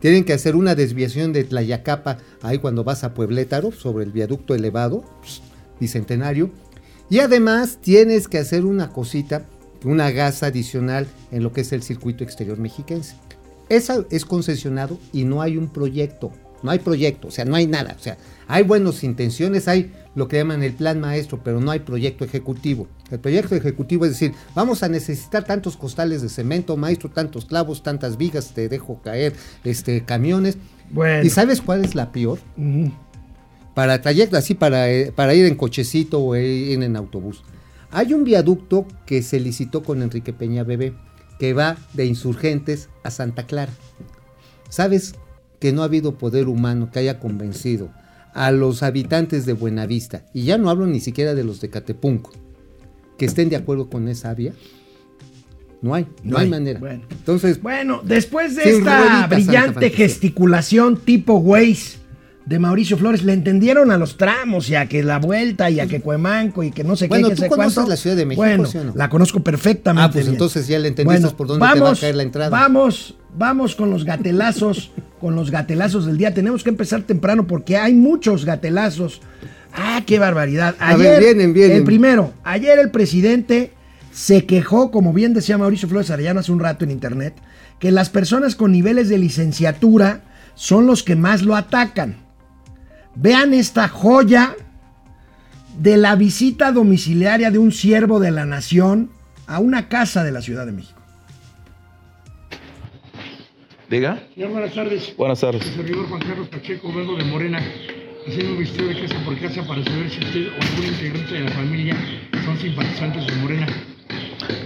Tienen 0.00 0.24
que 0.24 0.32
hacer 0.32 0.54
una 0.54 0.74
desviación 0.74 1.32
de 1.32 1.44
Tlayacapa, 1.44 2.18
ahí 2.42 2.58
cuando 2.58 2.84
vas 2.84 3.02
a 3.04 3.14
Pueblétaro, 3.14 3.72
sobre 3.72 4.04
el 4.04 4.12
viaducto 4.12 4.54
elevado, 4.54 5.04
pues, 5.20 5.40
bicentenario. 5.80 6.50
Y 7.08 7.18
además 7.18 7.78
tienes 7.80 8.28
que 8.28 8.38
hacer 8.38 8.64
una 8.64 8.90
cosita, 8.92 9.44
una 9.84 10.10
gas 10.12 10.42
adicional 10.44 11.08
en 11.32 11.42
lo 11.42 11.52
que 11.52 11.62
es 11.62 11.72
el 11.72 11.82
circuito 11.82 12.22
exterior 12.22 12.58
mexiquense. 12.58 13.16
Esa 13.68 14.04
es 14.10 14.24
concesionado 14.24 14.98
y 15.12 15.24
no 15.24 15.42
hay 15.42 15.56
un 15.56 15.68
proyecto. 15.72 16.30
No 16.62 16.70
hay 16.70 16.78
proyecto, 16.78 17.28
o 17.28 17.30
sea, 17.30 17.44
no 17.44 17.56
hay 17.56 17.66
nada. 17.66 17.96
O 17.98 18.02
sea, 18.02 18.18
hay 18.48 18.62
buenas 18.62 19.02
intenciones, 19.04 19.68
hay 19.68 19.92
lo 20.14 20.28
que 20.28 20.38
llaman 20.38 20.62
el 20.62 20.72
plan 20.72 21.00
maestro, 21.00 21.40
pero 21.42 21.60
no 21.60 21.70
hay 21.70 21.80
proyecto 21.80 22.24
ejecutivo. 22.24 22.88
El 23.10 23.20
proyecto 23.20 23.54
ejecutivo 23.54 24.04
es 24.04 24.12
decir, 24.12 24.32
vamos 24.54 24.82
a 24.82 24.88
necesitar 24.88 25.44
tantos 25.44 25.76
costales 25.76 26.22
de 26.22 26.28
cemento, 26.28 26.76
maestro, 26.76 27.10
tantos 27.10 27.46
clavos, 27.46 27.82
tantas 27.82 28.16
vigas, 28.16 28.52
te 28.52 28.68
dejo 28.68 29.00
caer, 29.02 29.34
este, 29.64 30.04
camiones. 30.04 30.58
Bueno. 30.90 31.24
¿Y 31.24 31.30
sabes 31.30 31.60
cuál 31.60 31.84
es 31.84 31.94
la 31.94 32.12
peor? 32.12 32.38
Para 33.74 34.00
trayecto 34.00 34.36
así, 34.36 34.54
para, 34.54 34.90
eh, 34.90 35.12
para 35.14 35.34
ir 35.34 35.46
en 35.46 35.54
cochecito 35.54 36.20
o 36.20 36.36
ir 36.36 36.82
en 36.82 36.96
autobús. 36.96 37.44
Hay 37.92 38.12
un 38.12 38.24
viaducto 38.24 38.86
que 39.06 39.22
se 39.22 39.40
licitó 39.40 39.82
con 39.82 40.02
Enrique 40.02 40.32
Peña 40.32 40.64
Bebé, 40.64 40.94
que 41.38 41.54
va 41.54 41.76
de 41.94 42.06
Insurgentes 42.06 42.88
a 43.02 43.10
Santa 43.10 43.46
Clara. 43.46 43.72
¿Sabes 44.68 45.14
que 45.60 45.72
no 45.72 45.82
ha 45.82 45.84
habido 45.84 46.18
poder 46.18 46.48
humano 46.48 46.90
que 46.90 46.98
haya 46.98 47.20
convencido 47.20 47.90
a 48.34 48.50
los 48.50 48.82
habitantes 48.82 49.44
de 49.46 49.52
Buenavista, 49.52 50.22
y 50.34 50.44
ya 50.44 50.56
no 50.58 50.70
hablo 50.70 50.86
ni 50.86 51.00
siquiera 51.00 51.34
de 51.34 51.44
los 51.44 51.60
de 51.60 51.68
Catepunco, 51.70 52.32
que 53.18 53.26
estén 53.26 53.48
de 53.50 53.56
acuerdo 53.56 53.88
con 53.90 54.08
esa 54.08 54.32
vía? 54.34 54.52
No 55.82 55.94
hay, 55.94 56.04
no, 56.22 56.32
No 56.32 56.38
hay, 56.38 56.44
hay. 56.44 56.50
manera. 56.50 56.78
Bueno. 56.78 57.02
Entonces, 57.10 57.60
Bueno, 57.62 58.00
después 58.04 58.54
de 58.56 58.70
esta 58.70 59.26
brillante 59.26 59.90
gesticulación 59.90 60.96
tipo 60.98 61.34
Waze 61.36 61.98
de 62.46 62.58
Mauricio 62.58 62.96
Flores, 62.98 63.22
le 63.24 63.32
entendieron 63.32 63.90
a 63.90 63.96
los 63.96 64.16
tramos 64.16 64.68
y 64.70 64.74
a 64.74 64.86
que 64.86 65.02
la 65.02 65.18
vuelta 65.18 65.70
y 65.70 65.80
a 65.80 65.86
que 65.86 66.00
Cuemanco 66.00 66.62
y 66.62 66.70
que 66.70 66.84
no 66.84 66.96
sé 66.96 67.06
Bueno, 67.08 67.28
qué, 67.28 67.34
que 67.34 67.36
¿tú 67.36 67.42
sé 67.42 67.48
conoces 67.48 67.74
cuánto. 67.74 67.90
la 67.90 67.96
Ciudad 67.96 68.16
de 68.16 68.26
México, 68.26 68.42
Bueno, 68.42 68.66
sí 68.66 68.78
o 68.78 68.84
no? 68.84 68.92
la 68.94 69.08
conozco 69.08 69.40
perfectamente. 69.40 70.04
Ah, 70.04 70.10
pues 70.12 70.24
bien. 70.24 70.34
entonces 70.34 70.66
ya 70.68 70.78
le 70.78 70.88
entendiste 70.88 71.30
por 71.30 71.46
dónde 71.46 71.66
te 71.74 71.80
va 71.80 71.90
a 71.90 71.94
caer 71.96 72.14
la 72.16 72.22
entrada. 72.24 72.48
Vamos, 72.50 73.14
vamos 73.36 73.74
con 73.74 73.90
los 73.90 74.04
gatelazos, 74.04 74.90
con 75.20 75.34
los 75.34 75.50
gatelazos 75.50 76.06
del 76.06 76.16
día. 76.16 76.34
Tenemos 76.34 76.64
que 76.64 76.70
empezar 76.70 77.02
temprano 77.02 77.46
porque 77.46 77.76
hay 77.76 77.94
muchos 77.94 78.44
gatelazos. 78.44 79.20
Ah, 79.72 80.02
qué 80.06 80.18
barbaridad. 80.18 80.74
A 80.80 80.96
ver, 80.96 81.20
vienen, 81.20 81.52
vienen. 81.52 81.78
El 81.78 81.84
primero, 81.84 82.32
ayer 82.42 82.78
el 82.78 82.90
presidente 82.90 83.72
se 84.12 84.46
quejó, 84.46 84.90
como 84.90 85.12
bien 85.12 85.34
decía 85.34 85.58
Mauricio 85.58 85.88
Flores 85.88 86.10
Arellano 86.10 86.40
hace 86.40 86.52
un 86.52 86.60
rato 86.60 86.84
en 86.84 86.90
internet, 86.90 87.34
que 87.78 87.90
las 87.90 88.10
personas 88.10 88.56
con 88.56 88.72
niveles 88.72 89.08
de 89.08 89.18
licenciatura 89.18 90.22
son 90.54 90.86
los 90.86 91.02
que 91.02 91.16
más 91.16 91.42
lo 91.42 91.54
atacan. 91.54 92.16
Vean 93.14 93.54
esta 93.54 93.88
joya 93.88 94.56
de 95.78 95.96
la 95.96 96.16
visita 96.16 96.72
domiciliaria 96.72 97.50
de 97.50 97.58
un 97.58 97.72
siervo 97.72 98.20
de 98.20 98.30
la 98.30 98.44
nación 98.44 99.10
a 99.46 99.58
una 99.58 99.88
casa 99.88 100.24
de 100.24 100.32
la 100.32 100.42
Ciudad 100.42 100.66
de 100.66 100.72
México. 100.72 100.99
Diga. 103.90 104.22
Señor, 104.36 104.52
buenas 104.52 104.72
tardes. 104.72 105.16
Buenas 105.16 105.40
tardes. 105.40 105.66
El 105.66 105.74
servidor 105.74 106.08
Juan 106.08 106.20
Carlos 106.20 106.46
Pacheco, 106.46 106.92
vengo 106.92 107.16
de 107.16 107.24
Morena, 107.24 107.60
haciendo 108.24 108.52
un 108.52 108.58
visteo 108.60 108.86
de 108.86 109.00
casa 109.00 109.16
por 109.24 109.36
casa 109.40 109.66
para 109.66 109.82
saber 109.82 110.08
si 110.08 110.20
usted 110.20 110.46
o 110.46 110.62
algún 110.62 110.84
integrante 110.86 111.34
de 111.34 111.40
la 111.40 111.50
familia 111.50 111.96
son 112.44 112.56
simpatizantes 112.56 113.26
de 113.26 113.32
Morena. 113.42 113.66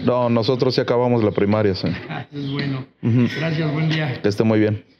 No, 0.05 0.29
nosotros 0.29 0.75
sí 0.75 0.83
acabamos 0.83 1.25
la 1.25 1.31
primaria, 1.31 1.75
sí. 1.75 1.89
Ah, 2.11 2.27
es 2.31 2.53
bueno. 2.53 2.85
Gracias, 3.01 3.73
buen 3.73 3.89
día. 3.89 4.21
Que 4.21 4.29
esté 4.29 4.45
muy 4.45 4.59
bien. 4.59 4.85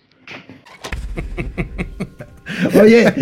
Oye, 2.81 3.13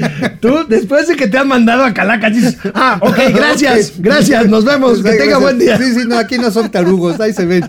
tú 0.40 0.66
después 0.68 1.08
de 1.08 1.16
que 1.16 1.26
te 1.26 1.38
han 1.38 1.48
mandado 1.48 1.84
a 1.84 1.92
Calacas 1.92 2.34
dices, 2.34 2.58
ah, 2.74 2.98
ok, 3.00 3.18
gracias, 3.34 3.94
gracias, 3.98 4.46
nos 4.46 4.64
vemos, 4.64 5.02
que 5.02 5.12
tenga 5.12 5.38
buen 5.38 5.58
día. 5.58 5.78
Sí, 5.78 5.94
sí, 5.94 6.00
no, 6.06 6.16
aquí 6.16 6.38
no 6.38 6.50
son 6.50 6.70
tarugos, 6.70 7.18
ahí 7.20 7.32
se 7.32 7.46
ven. 7.46 7.68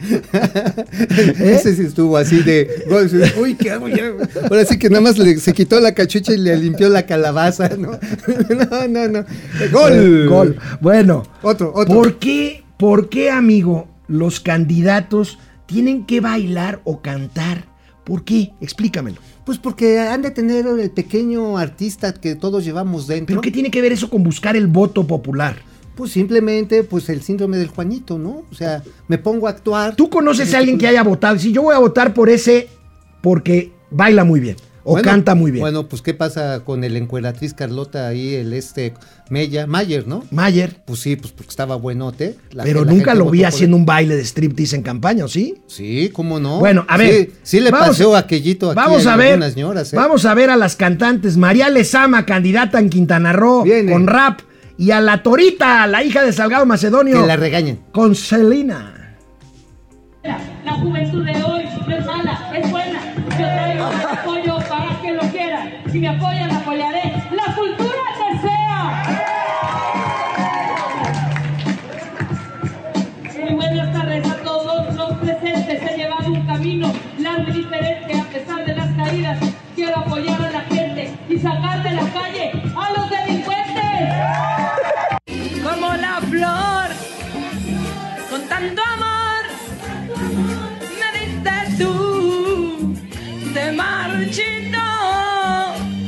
Ese 1.38 1.74
sí 1.76 1.82
estuvo 1.82 2.16
así 2.16 2.42
de. 2.42 2.68
Uy, 3.40 3.54
¿qué 3.54 3.70
hago 3.70 3.88
ya? 3.88 4.12
Ahora 4.50 4.64
sí 4.64 4.78
que 4.78 4.88
nada 4.88 5.00
más 5.00 5.18
le- 5.18 5.38
se 5.38 5.52
quitó 5.52 5.80
la 5.80 5.92
cachucha 5.92 6.32
y 6.32 6.38
le 6.38 6.56
limpió 6.56 6.88
la 6.88 7.06
calabaza, 7.06 7.68
¿no? 7.76 7.92
No, 8.48 8.88
no, 8.88 9.08
no. 9.08 9.24
¡Gol! 9.72 10.28
Gol. 10.28 10.56
Bueno, 10.80 11.22
Otro, 11.42 11.72
otro. 11.74 11.94
¿por 11.94 12.18
qué, 12.18 12.64
por 12.76 13.08
qué, 13.08 13.30
amigo, 13.30 13.88
los 14.08 14.40
candidatos 14.40 15.38
tienen 15.66 16.04
que 16.06 16.20
bailar 16.20 16.80
o 16.84 17.00
cantar? 17.02 17.64
¿Por 18.04 18.24
qué? 18.24 18.52
Explícamelo. 18.60 19.18
Pues 19.44 19.58
porque 19.58 19.98
han 20.00 20.22
de 20.22 20.30
tener 20.30 20.66
el 20.66 20.90
pequeño 20.90 21.56
artista 21.58 22.12
que 22.14 22.34
todos 22.34 22.64
llevamos 22.64 23.06
dentro. 23.06 23.26
¿Pero 23.34 23.40
qué 23.40 23.50
tiene 23.50 23.70
que 23.70 23.80
ver 23.82 23.92
eso 23.92 24.08
con 24.10 24.22
buscar 24.22 24.56
el 24.56 24.66
voto 24.66 25.06
popular? 25.06 25.56
Pues 25.98 26.12
simplemente, 26.12 26.84
pues 26.84 27.08
el 27.08 27.22
síndrome 27.22 27.56
del 27.56 27.66
Juanito, 27.66 28.18
¿no? 28.18 28.44
O 28.52 28.54
sea, 28.54 28.84
me 29.08 29.18
pongo 29.18 29.48
a 29.48 29.50
actuar. 29.50 29.96
¿Tú 29.96 30.08
conoces 30.08 30.54
a 30.54 30.58
alguien 30.58 30.78
que 30.78 30.86
haya 30.86 31.02
votado? 31.02 31.36
Si 31.40 31.50
yo 31.52 31.62
voy 31.62 31.74
a 31.74 31.78
votar 31.78 32.14
por 32.14 32.28
ese 32.28 32.68
porque 33.20 33.72
baila 33.90 34.22
muy 34.22 34.38
bien 34.38 34.54
o 34.84 34.92
Bueno, 34.92 35.04
canta 35.10 35.34
muy 35.34 35.50
bien. 35.50 35.60
Bueno, 35.60 35.88
pues 35.88 36.00
¿qué 36.00 36.14
pasa 36.14 36.60
con 36.64 36.82
el 36.84 36.96
encueratriz 36.96 37.52
Carlota 37.52 38.06
ahí, 38.06 38.36
el 38.36 38.52
este 38.52 38.94
Mella, 39.28 39.66
Mayer, 39.66 40.06
¿no? 40.06 40.24
Mayer. 40.30 40.80
Pues 40.86 41.00
sí, 41.00 41.16
pues 41.16 41.32
porque 41.32 41.50
estaba 41.50 41.74
buenote. 41.76 42.36
La- 42.52 42.62
pero 42.64 42.84
la 42.84 42.92
nunca 42.92 43.14
lo 43.14 43.28
vi 43.28 43.42
haciendo 43.44 43.76
un 43.76 43.84
baile 43.84 44.14
de 44.16 44.24
striptease 44.24 44.76
en 44.76 44.82
campaña, 44.82 45.24
¿o 45.24 45.28
¿sí? 45.28 45.56
Sí, 45.66 46.10
¿cómo 46.12 46.38
no? 46.40 46.60
Bueno, 46.60 46.86
a 46.88 46.96
ver. 46.96 47.32
Sí, 47.42 47.60
le 47.60 47.70
vamos- 47.70 47.88
pasó 47.88 48.16
aquellito 48.16 48.70
aquí 48.70 48.76
Vamos 48.76 49.04
a 49.06 49.16
ver. 49.16 49.32
algunas 49.32 49.52
señoras, 49.52 49.92
¿eh? 49.92 49.96
Vamos 49.96 50.24
a 50.24 50.32
ver 50.32 50.48
a 50.48 50.56
las 50.56 50.76
cantantes. 50.76 51.36
María 51.36 51.68
Lezama, 51.68 52.24
candidata 52.24 52.78
en 52.78 52.88
Quintana 52.88 53.32
Roo, 53.34 53.66
con 53.90 54.06
rap. 54.06 54.40
Y 54.80 54.92
a 54.92 55.00
la 55.00 55.24
Torita, 55.24 55.88
la 55.88 56.04
hija 56.04 56.22
de 56.22 56.32
Salgado 56.32 56.64
Macedonio. 56.64 57.20
Que 57.20 57.26
la 57.26 57.34
regañen. 57.34 57.80
Con 57.90 58.14
Celina. 58.14 59.16
La 60.22 60.74
juventud 60.74 61.24
de 61.24 61.32
hoy 61.42 61.64
no 61.84 61.96
es 61.96 62.06
mala, 62.06 62.52
es 62.56 62.70
buena. 62.70 63.00
Yo 63.30 63.38
traigo 63.38 63.90
el 63.90 64.00
apoyo 64.18 64.58
para 64.68 65.00
que 65.02 65.12
lo 65.14 65.22
quieran. 65.32 65.72
Si 65.90 65.98
me 65.98 66.06
apoyan, 66.06 66.52
apoyaré. 66.52 67.12
La 67.32 67.56
cultura 67.56 68.02
desea. 68.30 69.02
Muy 73.34 73.54
buenas 73.54 73.92
tardes 73.92 74.30
a 74.30 74.36
todos 74.44 74.94
los 74.94 75.18
presentes. 75.18 75.82
He 75.90 75.96
llevado 75.96 76.32
un 76.32 76.46
camino 76.46 76.92
largo 77.18 77.50
y 77.50 77.52
diferente 77.52 78.14
a 78.16 78.24
pesar 78.32 78.64
de 78.64 78.76
las 78.76 78.94
caídas. 78.94 79.40
Quiero 79.74 79.98
apoyar 79.98 80.40
a 80.40 80.50
la 80.52 80.60
gente 80.60 81.10
y 81.28 81.36
sacar 81.36 81.82
de 81.82 81.90
la 81.90 82.12
calle 82.12 82.67
como 85.68 85.92
la 85.94 86.20
flor, 86.30 86.88
con 88.30 88.42
tanto 88.48 88.82
amor, 88.82 89.44
me 90.98 91.08
diste 91.18 91.84
tú, 91.84 92.94
te 93.52 93.72
marchito, 93.72 94.78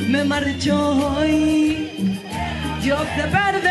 me 0.08 0.24
marchó 0.24 1.16
hoy, 1.16 2.20
yo 2.82 2.96
te 2.96 3.22
perdí. 3.22 3.68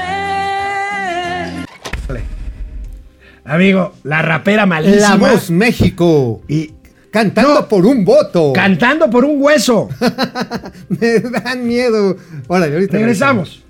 Amigo, 3.46 3.94
la 4.04 4.22
rapera 4.22 4.68
malísima. 4.68 5.10
La 5.10 5.16
voz 5.16 5.50
México. 5.50 6.44
Y 6.48 6.72
cantando 7.10 7.68
por 7.68 7.84
un 7.84 8.06
voto. 8.06 8.54
Cantando 8.54 9.10
por 9.10 9.26
un 9.26 9.42
hueso. 9.42 9.90
Me 10.90 11.20
dan 11.20 11.66
miedo. 11.66 12.16
Órale, 12.48 12.76
ahorita 12.76 12.98
Regresamos. 12.98 13.64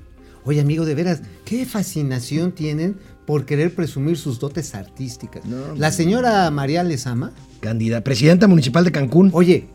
Oye, 0.50 0.62
amigo, 0.62 0.84
de 0.84 0.96
veras, 0.96 1.22
qué 1.46 1.64
fascinación 1.64 2.54
tienen 2.54 2.98
por 3.28 3.46
querer 3.46 3.76
presumir 3.76 4.18
sus 4.18 4.40
dotes 4.40 4.74
artísticas. 4.74 5.44
la 5.78 5.92
señora 5.92 6.50
María 6.50 6.84
Lezama. 6.84 7.34
Candida, 7.60 8.04
presidenta 8.04 8.48
municipal 8.48 8.84
de 8.84 8.92
Cancún. 8.92 9.30
Oye, 9.32 9.68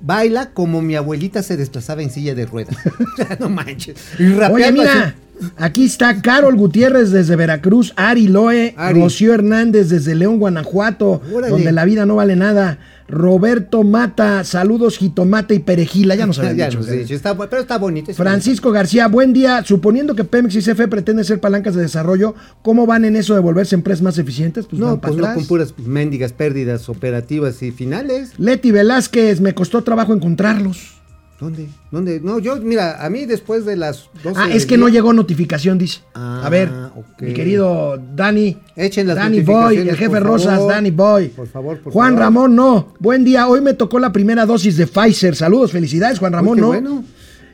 baila 0.00 0.50
como 0.50 0.82
mi 0.82 0.96
abuelita 0.96 1.44
se 1.44 1.56
desplazaba 1.56 2.02
en 2.02 2.10
silla 2.10 2.34
de 2.34 2.44
ruedas. 2.44 2.76
no 3.38 3.48
manches. 3.50 3.98
Y 4.18 4.32
Oye, 4.32 4.72
mira, 4.72 5.14
aquí 5.56 5.84
está 5.84 6.20
Carol 6.22 6.56
Gutiérrez 6.56 7.10
desde 7.10 7.36
Veracruz, 7.36 7.92
Ari 7.96 8.28
Loe, 8.28 8.74
Ari. 8.76 9.00
Rocío 9.00 9.34
Hernández 9.34 9.88
desde 9.88 10.14
León, 10.14 10.38
Guanajuato, 10.38 11.20
Órale. 11.32 11.50
donde 11.50 11.72
la 11.72 11.84
vida 11.84 12.06
no 12.06 12.16
vale 12.16 12.36
nada. 12.36 12.78
Roberto 13.08 13.82
Mata, 13.82 14.44
saludos, 14.44 14.96
jitomate 14.96 15.54
y 15.56 15.58
perejila, 15.58 16.14
ya 16.14 16.26
nos 16.26 16.38
habían 16.38 16.56
Ya 16.56 16.66
dicho. 16.66 16.78
nos 16.78 16.88
dicho, 16.90 17.12
está 17.14 17.36
pero 17.36 17.60
está 17.60 17.76
bonito. 17.76 18.10
está 18.12 18.22
Francisco 18.22 18.70
García, 18.70 19.08
buen 19.08 19.32
día. 19.32 19.64
Suponiendo 19.64 20.14
que 20.14 20.22
Pemex 20.22 20.54
y 20.54 20.60
CFE 20.60 20.86
pretenden 20.86 21.24
ser 21.24 21.40
palancas 21.40 21.74
de 21.74 21.82
desarrollo, 21.82 22.36
¿cómo 22.62 22.86
van 22.86 23.04
en 23.04 23.16
eso 23.16 23.34
de 23.34 23.40
volverse 23.40 23.74
empresas 23.74 24.02
más 24.02 24.16
eficientes? 24.18 24.66
Pues 24.66 24.78
No, 24.80 25.00
pues 25.00 25.16
no 25.16 25.34
con 25.34 25.44
puras 25.46 25.74
mendigas 25.78 26.32
pérdidas 26.32 26.88
operativas 26.88 27.60
y 27.64 27.72
finales. 27.72 28.30
Leti 28.38 28.70
Velázquez, 28.70 29.40
me 29.40 29.54
costó 29.54 29.82
trabajo 29.82 30.14
encontrarlos. 30.14 30.99
¿Dónde? 31.40 31.68
¿Dónde? 31.90 32.20
No, 32.20 32.38
yo, 32.38 32.56
mira, 32.56 33.02
a 33.02 33.08
mí 33.08 33.24
después 33.24 33.64
de 33.64 33.74
las 33.74 34.10
12 34.22 34.38
Ah, 34.38 34.48
es 34.52 34.66
que 34.66 34.76
no 34.76 34.88
llegó 34.90 35.14
notificación, 35.14 35.78
dice. 35.78 36.00
Ah, 36.14 36.42
a 36.44 36.50
ver, 36.50 36.68
ok. 36.94 37.22
mi 37.22 37.32
querido 37.32 37.98
Dani. 38.14 38.58
Echen 38.76 39.06
las 39.06 39.16
Dani 39.16 39.40
Boy, 39.40 39.76
el 39.78 39.96
jefe 39.96 40.20
Rosas, 40.20 40.56
favor. 40.56 40.72
Dani 40.72 40.90
Boy. 40.90 41.28
Por 41.28 41.46
favor, 41.48 41.78
por 41.80 41.92
Juan 41.94 42.10
favor. 42.10 42.20
Ramón, 42.20 42.54
no. 42.56 42.94
Buen 42.98 43.24
día. 43.24 43.48
Hoy 43.48 43.62
me 43.62 43.72
tocó 43.72 43.98
la 43.98 44.12
primera 44.12 44.44
dosis 44.44 44.76
de 44.76 44.86
Pfizer. 44.86 45.34
Saludos, 45.34 45.72
felicidades, 45.72 46.18
Juan 46.18 46.34
Ramón, 46.34 46.56
qué 46.56 46.60
¿no? 46.60 46.66
bueno. 46.68 47.04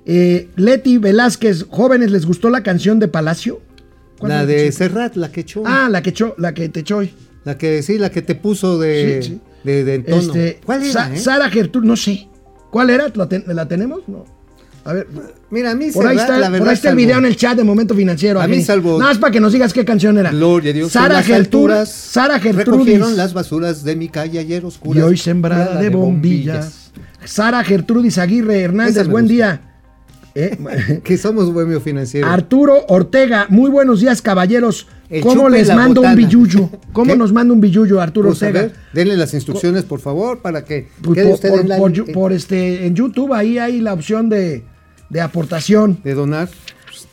Eh, 0.04 0.48
Leti 0.56 0.98
Velázquez, 0.98 1.66
jóvenes, 1.68 2.10
¿les 2.10 2.26
gustó 2.26 2.50
la 2.50 2.62
canción 2.64 2.98
de 2.98 3.06
Palacio? 3.08 3.60
¿Cuál 4.18 4.32
La 4.32 4.46
de 4.46 4.72
Serrat, 4.72 5.14
la 5.16 5.30
que 5.30 5.42
echó. 5.42 5.62
Ah, 5.64 5.88
la 5.90 6.02
que 6.02 6.10
echó, 6.10 6.34
la 6.38 6.54
que 6.54 6.68
te 6.68 6.80
echó 6.80 6.98
hoy. 6.98 7.12
La 7.44 7.56
que, 7.56 7.82
sí, 7.82 7.98
la 7.98 8.10
que 8.10 8.22
te 8.22 8.34
puso 8.34 8.78
de, 8.80 9.20
Sí, 9.22 9.28
sí. 9.34 9.40
de, 9.62 9.84
de 9.84 9.94
entono. 9.96 10.16
Este, 10.22 10.60
¿Cuál 10.64 10.82
era, 10.82 10.92
Sa- 10.92 11.14
eh? 11.14 11.18
Sara 11.18 11.48
Gertrude, 11.50 11.86
no 11.86 11.96
sé. 11.96 12.28
¿Cuál 12.76 12.90
era? 12.90 13.06
¿La, 13.14 13.26
ten- 13.26 13.44
la 13.46 13.66
tenemos? 13.66 14.02
No. 14.06 14.26
A 14.84 14.92
ver. 14.92 15.06
Mira, 15.48 15.70
a 15.70 15.74
mí 15.74 15.90
Por 15.90 16.06
ahí 16.06 16.18
está, 16.18 16.38
la 16.38 16.50
por 16.58 16.68
ahí 16.68 16.74
está 16.74 16.90
el 16.90 16.96
video 16.96 17.16
en 17.16 17.24
el 17.24 17.34
chat 17.36 17.56
de 17.56 17.64
Momento 17.64 17.94
Financiero. 17.94 18.38
A 18.38 18.46
mí 18.46 18.62
salvo- 18.62 18.98
Nada 18.98 19.12
más 19.12 19.18
para 19.18 19.30
que 19.32 19.40
nos 19.40 19.54
digas 19.54 19.72
qué 19.72 19.82
canción 19.86 20.18
era. 20.18 20.30
Gloria 20.30 20.72
a 20.72 20.74
Dios. 20.74 20.92
Sara 20.92 21.18
alturas 21.20 21.90
Sara 21.90 22.38
Gertrudis. 22.38 22.66
Recogieron 22.66 23.16
las 23.16 23.32
basuras 23.32 23.82
de 23.82 23.96
mi 23.96 24.10
calle 24.10 24.38
ayer 24.38 24.62
Y 24.62 24.66
oscuras. 24.66 25.04
hoy 25.04 25.16
sembrada 25.16 25.80
de 25.80 25.88
bombillas. 25.88 26.90
Sara 27.24 27.64
Gertrudis 27.64 28.18
Aguirre 28.18 28.60
Hernández, 28.60 29.08
buen 29.08 29.24
gusta. 29.24 29.32
día. 29.34 29.60
Eh, 30.38 31.00
Que 31.02 31.16
somos 31.16 31.50
bohemio 31.50 31.80
financiero. 31.80 32.26
Arturo 32.28 32.84
Ortega, 32.88 33.46
muy 33.48 33.70
buenos 33.70 34.00
días, 34.02 34.20
caballeros. 34.20 34.86
El 35.08 35.22
¿Cómo 35.22 35.48
les 35.48 35.72
mando 35.74 36.00
un 36.00 36.16
billuyo? 36.16 36.68
¿Cómo 36.92 37.12
¿Qué? 37.12 37.18
nos 37.18 37.32
manda 37.32 37.54
un 37.54 37.60
billuyo, 37.60 38.00
Arturo 38.00 38.28
Pues, 38.30 38.42
a 38.42 38.46
Ortega? 38.46 38.62
ver, 38.66 38.72
denle 38.92 39.16
las 39.16 39.32
instrucciones, 39.34 39.84
por 39.84 40.00
favor, 40.00 40.40
para 40.42 40.64
que 40.64 40.88
Pues 41.02 41.14
quede 41.16 41.24
por, 41.26 41.34
usted 41.34 41.48
por- 41.50 41.60
en 41.60 41.68
la- 41.68 41.76
por 41.76 41.92
yu- 41.92 42.12
por 42.12 42.32
este, 42.32 42.86
en 42.86 42.94
YouTube, 42.96 43.32
ahí 43.32 43.58
hay 43.58 43.80
la 43.80 43.92
opción 43.94 44.28
de, 44.28 44.64
de 45.10 45.20
aportación. 45.20 45.98
de 46.02 46.14
donar. 46.14 46.48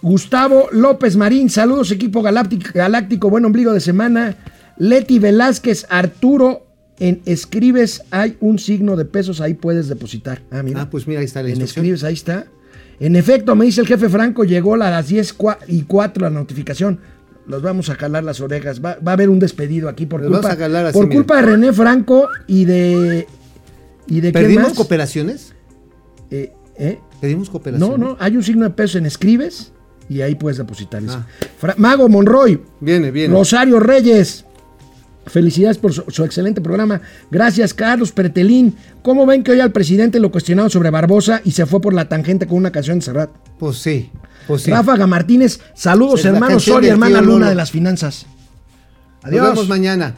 Gustavo 0.01 0.69
López 0.71 1.15
Marín, 1.17 1.49
saludos 1.49 1.91
equipo 1.91 2.21
galáctico, 2.21 2.69
galáctico, 2.73 3.29
buen 3.29 3.45
ombligo 3.45 3.73
de 3.73 3.79
semana. 3.79 4.37
Leti 4.77 5.19
Velázquez, 5.19 5.85
Arturo, 5.89 6.65
en 6.99 7.21
escribes 7.25 8.03
hay 8.11 8.37
un 8.39 8.59
signo 8.59 8.95
de 8.95 9.05
pesos, 9.05 9.39
ahí 9.41 9.53
puedes 9.53 9.87
depositar. 9.87 10.41
Ah, 10.51 10.63
mira. 10.63 10.81
Ah, 10.81 10.89
pues 10.89 11.07
mira, 11.07 11.19
ahí 11.19 11.25
está 11.25 11.41
la 11.43 11.49
en 11.49 11.55
instrucción. 11.57 11.85
escribes, 11.85 12.03
ahí 12.03 12.13
está. 12.13 12.45
En 12.99 13.15
efecto, 13.15 13.55
me 13.55 13.65
dice 13.65 13.81
el 13.81 13.87
jefe 13.87 14.07
Franco, 14.09 14.43
llegó 14.45 14.75
a 14.75 14.77
las 14.77 15.07
10 15.09 15.37
cua- 15.37 15.57
y 15.67 15.83
4 15.83 16.23
la 16.23 16.29
notificación. 16.29 16.99
Los 17.47 17.61
vamos 17.61 17.89
a 17.89 17.95
jalar 17.95 18.23
las 18.23 18.39
orejas. 18.41 18.79
Va, 18.83 18.97
va 19.05 19.11
a 19.11 19.13
haber 19.13 19.29
un 19.29 19.39
despedido 19.39 19.89
aquí 19.89 20.05
por 20.05 20.21
Los 20.21 20.29
culpa, 20.29 20.47
vamos 20.47 20.57
a 20.57 20.61
jalar 20.63 20.85
así, 20.87 20.93
por 20.97 21.07
mira. 21.07 21.17
culpa 21.19 21.35
de 21.37 21.41
René 21.43 21.73
Franco 21.73 22.27
y 22.47 22.65
de. 22.65 23.27
¿Y 24.07 24.21
de 24.21 24.31
quién 24.31 24.45
¿Pedimos 24.45 24.63
más? 24.69 24.73
cooperaciones? 24.73 25.53
Eh, 26.31 26.53
¿eh? 26.77 26.99
¿Pedimos 27.21 27.49
cooperaciones? 27.49 27.97
No, 27.99 28.03
no, 28.11 28.17
hay 28.19 28.35
un 28.37 28.43
signo 28.43 28.63
de 28.65 28.71
pesos 28.71 28.95
en 28.97 29.05
escribes 29.05 29.71
y 30.09 30.21
ahí 30.21 30.35
puedes 30.35 30.57
depositar. 30.57 31.01
dice. 31.01 31.15
Ah. 31.61 31.73
Mago 31.77 32.09
Monroy, 32.09 32.61
Viene, 32.79 33.11
viene. 33.11 33.33
Rosario 33.33 33.79
Reyes. 33.79 34.45
Felicidades 35.25 35.77
por 35.77 35.93
su, 35.93 36.03
su 36.09 36.25
excelente 36.25 36.59
programa. 36.59 36.99
Gracias, 37.31 37.73
Carlos 37.73 38.11
Pertelín. 38.11 38.75
¿Cómo 39.01 39.25
ven 39.25 39.41
que 39.41 39.51
hoy 39.51 39.61
al 39.61 39.71
presidente 39.71 40.19
lo 40.19 40.31
cuestionaron 40.31 40.69
sobre 40.69 40.89
Barbosa 40.89 41.39
y 41.45 41.51
se 41.51 41.65
fue 41.65 41.79
por 41.79 41.93
la 41.93 42.09
tangente 42.09 42.45
con 42.45 42.57
una 42.57 42.71
canción 42.73 42.99
de 42.99 43.05
Serrat? 43.05 43.29
Pues 43.57 43.77
sí, 43.77 44.09
pues 44.47 44.63
sí. 44.63 44.71
Ráfaga 44.71 45.07
Martínez, 45.07 45.59
saludos 45.73 46.21
Es 46.21 46.25
hermano 46.25 46.59
Soria, 46.59 46.91
hermana 46.91 47.21
Luna 47.21 47.49
de 47.49 47.55
las 47.55 47.71
finanzas. 47.71 48.25
Nos 49.23 49.31
vemos 49.31 49.49
Adiós. 49.51 49.69
mañana. 49.69 50.15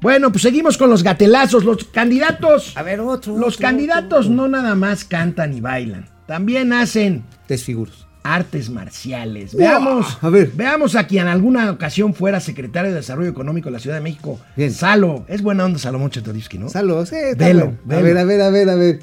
Bueno, 0.00 0.30
pues 0.32 0.42
seguimos 0.42 0.78
con 0.78 0.88
los 0.88 1.02
gatelazos. 1.02 1.64
Los 1.64 1.84
candidatos. 1.84 2.76
A 2.76 2.82
ver, 2.82 3.00
otro. 3.00 3.36
Los 3.36 3.56
otro, 3.56 3.66
candidatos 3.68 4.30
no 4.30 4.48
nada 4.48 4.74
más 4.74 5.04
cantan 5.04 5.52
y 5.54 5.60
bailan. 5.60 6.08
También 6.26 6.72
hacen 6.72 7.24
Desfiguros. 7.48 8.06
artes 8.22 8.70
marciales. 8.70 9.54
Veamos, 9.54 10.18
a 10.22 10.30
ver. 10.30 10.52
veamos 10.54 10.94
a 10.94 11.06
quien 11.06 11.22
en 11.22 11.28
alguna 11.28 11.70
ocasión 11.70 12.14
fuera 12.14 12.40
secretario 12.40 12.90
de 12.90 12.96
Desarrollo 12.96 13.28
Económico 13.28 13.66
de 13.68 13.72
la 13.72 13.78
Ciudad 13.80 13.96
de 13.96 14.02
México. 14.02 14.38
Bien. 14.56 14.72
Salo. 14.72 15.24
Es 15.28 15.42
buena 15.42 15.64
onda 15.66 15.78
Salomón 15.78 16.10
Chetorivsky, 16.10 16.56
¿no? 16.58 16.68
Salo, 16.70 17.04
sí, 17.04 17.16
está 17.16 17.46
Velo, 17.46 17.74
velo. 17.84 18.00
A 18.00 18.02
ver, 18.02 18.18
a 18.18 18.24
ver, 18.24 18.40
a 18.40 18.50
ver, 18.50 18.70
a 18.70 18.74
ver. 18.76 19.00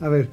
A 0.00 0.08
ver. 0.08 0.28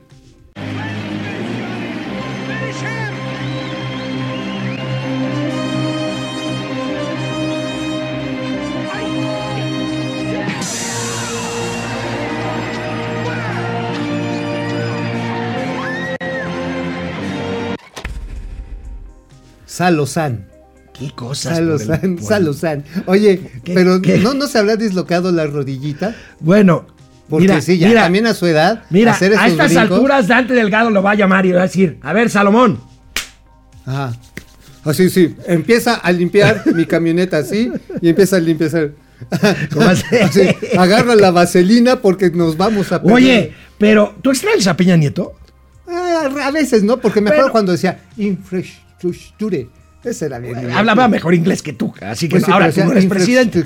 Salozán. 19.76 20.48
Qué 20.98 21.12
cosas. 21.12 21.60
el- 21.60 21.78
Salozán, 21.80 22.18
Salozán. 22.24 22.84
Oye, 23.08 23.42
¿Qué- 23.66 23.74
pero 23.74 24.02
qué? 24.02 24.18
¿no, 24.20 24.34
¿no 24.34 24.48
se 24.48 24.58
habrá 24.58 24.78
dislocado 24.78 25.32
la 25.34 25.46
rodillita? 25.46 26.16
Bueno, 26.40 26.88
Porque 27.30 27.48
mira, 27.50 27.60
sí, 27.60 27.78
ya 27.78 27.90
mira, 27.90 28.04
también 28.04 28.26
a 28.28 28.34
su 28.34 28.46
edad, 28.46 28.84
Mira, 28.90 29.12
hacer 29.12 29.34
a 29.34 29.48
estas 29.48 29.68
brincos. 29.74 29.92
alturas 29.98 30.28
Dante 30.30 30.54
Delgado 30.54 30.90
lo 30.92 31.04
va 31.04 31.12
a 31.12 31.16
llamar 31.16 31.46
y 31.46 31.52
va 31.52 31.60
a 31.60 31.64
decir, 31.64 31.98
a 32.02 32.14
ver, 32.14 32.30
Salomón, 32.30 32.80
Ajá. 33.86 34.14
Así, 34.86 35.10
sí. 35.10 35.36
Empieza 35.48 35.96
a 35.96 36.12
limpiar 36.12 36.64
mi 36.74 36.86
camioneta 36.86 37.38
así 37.40 37.72
y 38.02 38.08
empieza 38.10 38.38
a 38.38 38.40
limpiar. 38.40 38.92
Así, 40.24 40.42
agarra 40.78 41.16
la 41.16 41.32
vaselina 41.32 42.02
porque 42.02 42.30
nos 42.30 42.56
vamos 42.58 42.92
a 42.92 43.00
perder. 43.02 43.16
oye, 43.16 43.54
pero 43.78 44.16
¿tú 44.22 44.30
extrañas 44.32 44.68
a 44.68 44.78
Peña 44.78 44.96
Nieto? 44.98 45.34
Ah, 45.88 46.30
a 46.44 46.52
veces, 46.52 46.84
¿no? 46.84 46.98
Porque 46.98 47.20
me 47.22 47.30
Pero- 47.30 47.42
acuerdo 47.42 47.52
cuando 47.52 47.72
decía 47.74 48.00
infrastructure. 49.08 49.70
Ese 50.03 50.28
era 50.28 50.39
bien. 50.39 50.72
Hablaba 50.72 51.08
mejor 51.08 51.34
inglés 51.34 51.62
que 51.62 51.74
tú, 51.74 51.93
así 52.01 52.28
que 52.28 52.36
Pues 52.36 52.45
sí, 52.45 52.51
ahora 52.51 52.72
tú 52.72 52.84
no 52.84 52.91
eres 52.91 53.06
presidente. 53.08 53.64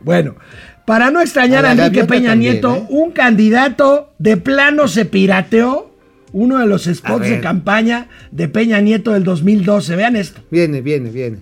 Bueno, 0.00 0.36
para 0.84 1.10
no 1.10 1.20
extrañar 1.20 1.64
A 1.64 1.70
a, 1.70 1.72
Enrique 1.72 2.04
Peña 2.04 2.30
también, 2.30 2.54
Nieto, 2.54 2.76
¿eh? 2.76 2.86
un 2.90 3.12
candidato 3.12 4.12
de 4.18 4.36
plano 4.36 4.88
se 4.88 5.04
pirateó 5.06 5.92
uno 6.32 6.58
de 6.58 6.66
los 6.66 6.84
spots 6.84 7.28
de 7.28 7.40
campaña 7.40 8.08
de 8.30 8.48
Peña 8.48 8.80
Nieto 8.80 9.12
del 9.12 9.24
2012. 9.24 9.96
Vean 9.96 10.16
esto. 10.16 10.40
Viene, 10.50 10.80
viene, 10.80 11.10
viene. 11.10 11.38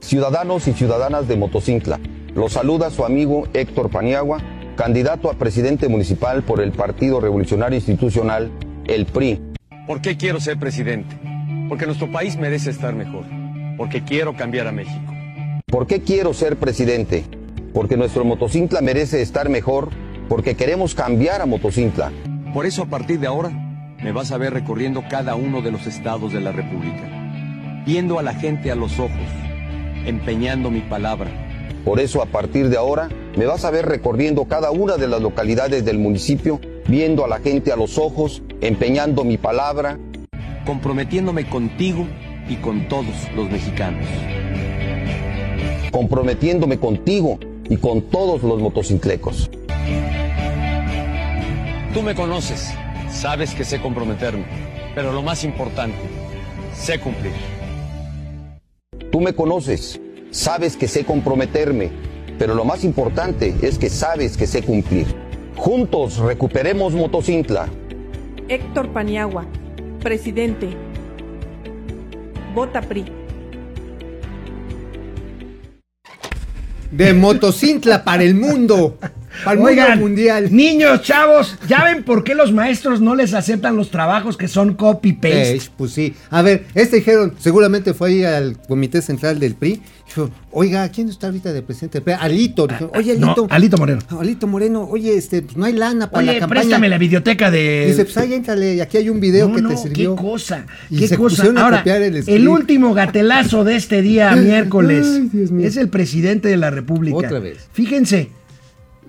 Ciudadanos 0.00 0.66
y 0.66 0.72
ciudadanas 0.72 1.28
de 1.28 1.36
Motocincla, 1.36 2.00
los 2.34 2.54
saluda 2.54 2.90
su 2.90 3.04
amigo 3.04 3.48
Héctor 3.52 3.90
Paniagua, 3.90 4.38
candidato 4.76 5.30
a 5.30 5.34
presidente 5.34 5.88
municipal 5.88 6.42
por 6.42 6.60
el 6.60 6.72
Partido 6.72 7.20
Revolucionario 7.20 7.76
Institucional, 7.76 8.50
el 8.86 9.04
PRI. 9.04 9.40
¿Por 9.86 10.00
qué 10.00 10.16
quiero 10.16 10.40
ser 10.40 10.58
presidente? 10.58 11.16
Porque 11.70 11.86
nuestro 11.86 12.10
país 12.10 12.36
merece 12.36 12.70
estar 12.70 12.96
mejor. 12.96 13.24
Porque 13.76 14.02
quiero 14.02 14.34
cambiar 14.34 14.66
a 14.66 14.72
México. 14.72 15.14
¿Por 15.66 15.86
qué 15.86 16.02
quiero 16.02 16.34
ser 16.34 16.56
presidente? 16.56 17.24
Porque 17.72 17.96
nuestro 17.96 18.24
Motocincla 18.24 18.80
merece 18.80 19.22
estar 19.22 19.48
mejor, 19.48 19.90
porque 20.28 20.56
queremos 20.56 20.96
cambiar 20.96 21.40
a 21.40 21.46
Motocincla. 21.46 22.10
Por 22.52 22.66
eso 22.66 22.82
a 22.82 22.86
partir 22.86 23.20
de 23.20 23.28
ahora 23.28 23.52
me 24.02 24.10
vas 24.10 24.32
a 24.32 24.36
ver 24.36 24.52
recorriendo 24.52 25.04
cada 25.08 25.36
uno 25.36 25.62
de 25.62 25.70
los 25.70 25.86
estados 25.86 26.32
de 26.32 26.40
la 26.40 26.50
República, 26.50 27.84
viendo 27.86 28.18
a 28.18 28.24
la 28.24 28.34
gente 28.34 28.72
a 28.72 28.74
los 28.74 28.98
ojos, 28.98 29.28
empeñando 30.06 30.72
mi 30.72 30.80
palabra. 30.80 31.30
Por 31.84 32.00
eso 32.00 32.20
a 32.20 32.26
partir 32.26 32.68
de 32.68 32.78
ahora 32.78 33.10
me 33.36 33.46
vas 33.46 33.64
a 33.64 33.70
ver 33.70 33.86
recorriendo 33.86 34.46
cada 34.46 34.72
una 34.72 34.96
de 34.96 35.06
las 35.06 35.22
localidades 35.22 35.84
del 35.84 36.00
municipio, 36.00 36.60
viendo 36.88 37.24
a 37.24 37.28
la 37.28 37.38
gente 37.38 37.70
a 37.70 37.76
los 37.76 37.96
ojos, 37.96 38.42
empeñando 38.60 39.22
mi 39.22 39.38
palabra, 39.38 40.00
comprometiéndome 40.64 41.48
contigo 41.48 42.06
y 42.48 42.56
con 42.56 42.88
todos 42.88 43.14
los 43.34 43.50
mexicanos. 43.50 44.06
comprometiéndome 45.90 46.78
contigo 46.78 47.38
y 47.68 47.76
con 47.76 48.02
todos 48.02 48.42
los 48.42 48.60
motociclecos. 48.60 49.50
Tú 51.92 52.02
me 52.02 52.14
conoces, 52.14 52.72
sabes 53.10 53.54
que 53.54 53.64
sé 53.64 53.80
comprometerme, 53.80 54.44
pero 54.94 55.12
lo 55.12 55.22
más 55.22 55.42
importante, 55.44 55.98
sé 56.74 57.00
cumplir. 57.00 57.32
Tú 59.10 59.20
me 59.20 59.32
conoces, 59.34 60.00
sabes 60.30 60.76
que 60.76 60.86
sé 60.86 61.04
comprometerme, 61.04 61.90
pero 62.38 62.54
lo 62.54 62.64
más 62.64 62.84
importante 62.84 63.54
es 63.62 63.78
que 63.78 63.90
sabes 63.90 64.36
que 64.36 64.46
sé 64.46 64.62
cumplir. 64.62 65.06
Juntos 65.56 66.18
recuperemos 66.18 66.94
Motocintla. 66.94 67.68
Héctor 68.48 68.88
Paniagua, 68.90 69.46
presidente. 70.00 70.68
Vota 72.54 72.80
PRI. 72.80 73.04
De 76.90 77.14
Motocintla 77.14 78.02
para 78.02 78.24
el 78.24 78.34
mundo. 78.34 78.98
Para 79.44 79.52
el 79.52 79.58
mundo 79.96 79.96
mundial. 80.08 80.48
niños, 80.54 81.02
chavos, 81.02 81.56
¿ya 81.68 81.84
ven 81.84 82.02
por 82.04 82.24
qué 82.24 82.34
los 82.34 82.52
maestros 82.52 83.00
no 83.00 83.14
les 83.14 83.32
aceptan 83.34 83.76
los 83.76 83.90
trabajos 83.90 84.36
que 84.36 84.48
son 84.48 84.74
copy-paste? 84.74 85.56
Eh, 85.56 85.62
pues 85.76 85.92
sí. 85.92 86.14
A 86.30 86.42
ver, 86.42 86.66
este 86.74 86.96
dijeron, 86.96 87.34
seguramente 87.38 87.94
fue 87.94 88.08
ahí 88.10 88.24
al 88.24 88.56
comité 88.68 89.02
central 89.02 89.38
del 89.38 89.54
PRI. 89.54 89.80
Dijo, 90.06 90.28
oiga, 90.50 90.88
¿quién 90.88 91.08
está 91.08 91.28
ahorita 91.28 91.52
de 91.52 91.62
presidente? 91.62 92.02
Alito. 92.14 92.66
Dijo, 92.66 92.90
oye, 92.96 93.16
No, 93.16 93.28
Alito. 93.28 93.46
Alito 93.50 93.78
Moreno. 93.78 94.00
Alito 94.18 94.46
Moreno, 94.48 94.82
oye, 94.90 95.16
este, 95.16 95.42
pues 95.42 95.56
no 95.56 95.64
hay 95.66 95.72
lana 95.72 96.10
para 96.10 96.24
Oye, 96.24 96.32
la 96.34 96.40
campaña. 96.40 96.60
préstame 96.62 96.88
la 96.88 96.98
videoteca 96.98 97.50
de... 97.52 97.84
Dice, 97.86 98.04
pues 98.04 98.16
ahí 98.16 98.34
éntrale, 98.34 98.82
aquí 98.82 98.96
hay 98.96 99.08
un 99.08 99.20
video 99.20 99.48
No, 99.48 99.54
que 99.54 99.62
no, 99.62 99.68
te 99.68 99.76
sirvió. 99.76 100.16
qué 100.16 100.22
cosa, 100.22 100.66
Y 100.90 100.98
qué 100.98 101.06
se 101.06 101.16
cosa. 101.16 101.44
a 101.44 101.62
Ahora, 101.62 101.78
copiar 101.78 102.02
el 102.02 102.24
el, 102.28 102.48
último 102.48 102.92
gatelazo 102.92 103.62
de 103.62 103.76
este 103.76 104.02
día, 104.02 104.32
miércoles, 104.36 105.06
Ay, 105.32 105.48
es 105.64 105.76
el 105.76 105.88
presidente 105.88 106.48
de 106.48 106.56
la 106.56 106.70
República. 106.70 107.16
Otra 107.16 107.38
vez. 107.38 107.68
Fíjense, 107.72 108.30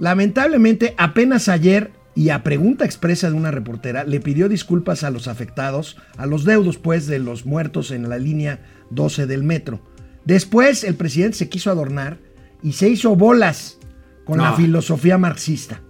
lamentablemente 0.01 0.95
apenas 0.97 1.47
ayer 1.47 1.91
y 2.15 2.29
a 2.29 2.41
pregunta 2.43 2.85
expresa 2.85 3.29
de 3.29 3.35
una 3.35 3.51
reportera 3.51 4.03
le 4.03 4.19
pidió 4.19 4.49
disculpas 4.49 5.03
a 5.03 5.11
los 5.11 5.27
afectados, 5.27 5.95
a 6.17 6.25
los 6.25 6.43
deudos 6.43 6.77
pues 6.77 7.05
de 7.05 7.19
los 7.19 7.45
muertos 7.45 7.91
en 7.91 8.09
la 8.09 8.17
línea 8.17 8.65
12 8.89 9.27
del 9.27 9.43
metro. 9.43 9.79
Después 10.25 10.83
el 10.83 10.95
presidente 10.95 11.37
se 11.37 11.49
quiso 11.49 11.69
adornar 11.69 12.17
y 12.63 12.73
se 12.73 12.89
hizo 12.89 13.15
bolas 13.15 13.77
con 14.25 14.39
la 14.39 14.53
filosofía 14.53 15.19
marxista. 15.19 15.81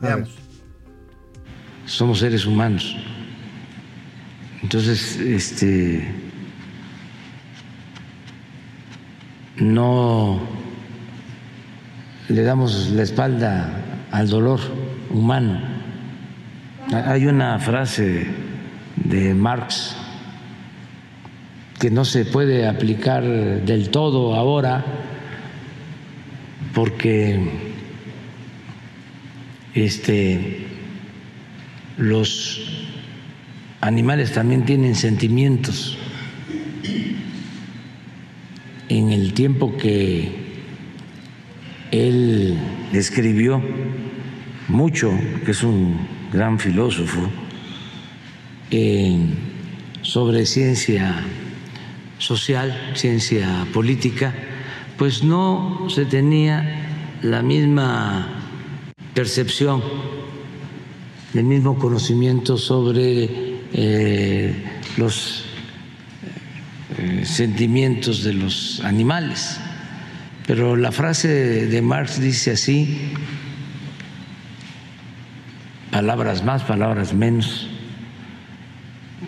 Veamos. 0.00 0.30
somos 1.86 2.18
seres 2.18 2.46
humanos. 2.46 2.96
Entonces, 4.62 5.16
este 5.16 6.12
no 9.56 10.40
le 12.30 12.42
damos 12.42 12.90
la 12.90 13.02
espalda 13.02 13.68
al 14.12 14.28
dolor 14.28 14.60
humano. 15.10 15.60
Hay 16.92 17.26
una 17.26 17.58
frase 17.58 18.26
de 18.96 19.34
Marx 19.34 19.96
que 21.80 21.90
no 21.90 22.04
se 22.04 22.24
puede 22.24 22.68
aplicar 22.68 23.24
del 23.24 23.90
todo 23.90 24.34
ahora 24.34 24.84
porque 26.72 27.50
este 29.74 30.66
los 31.96 32.86
animales 33.80 34.32
también 34.32 34.64
tienen 34.64 34.94
sentimientos. 34.94 35.98
En 38.88 39.10
el 39.10 39.34
tiempo 39.34 39.76
que 39.76 40.39
él 41.90 42.58
escribió 42.92 43.62
mucho, 44.68 45.12
que 45.44 45.50
es 45.50 45.62
un 45.62 45.98
gran 46.32 46.58
filósofo, 46.58 47.20
sobre 50.02 50.46
ciencia 50.46 51.24
social, 52.18 52.92
ciencia 52.94 53.66
política, 53.72 54.34
pues 54.96 55.24
no 55.24 55.88
se 55.88 56.04
tenía 56.04 57.18
la 57.22 57.42
misma 57.42 58.28
percepción 59.14 59.82
el 61.34 61.44
mismo 61.44 61.78
conocimiento 61.78 62.56
sobre 62.56 63.28
eh, 63.72 64.64
los 64.96 65.44
eh, 66.98 67.24
sentimientos 67.24 68.24
de 68.24 68.32
los 68.32 68.80
animales. 68.80 69.60
Pero 70.50 70.74
la 70.74 70.90
frase 70.90 71.28
de 71.68 71.80
Marx 71.80 72.20
dice 72.20 72.50
así, 72.50 73.12
palabras 75.92 76.42
más, 76.42 76.64
palabras 76.64 77.14
menos, 77.14 77.68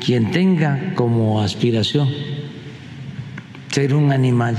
quien 0.04 0.32
tenga 0.32 0.94
como 0.96 1.40
aspiración 1.40 2.08
ser 3.70 3.94
un 3.94 4.10
animal 4.10 4.56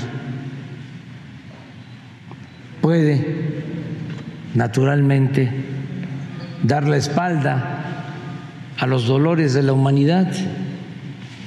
puede 2.79 3.61
naturalmente 4.55 5.51
dar 6.63 6.87
la 6.87 6.95
espalda 6.95 8.05
a 8.79 8.87
los 8.87 9.05
dolores 9.05 9.53
de 9.53 9.63
la 9.63 9.73
humanidad 9.73 10.31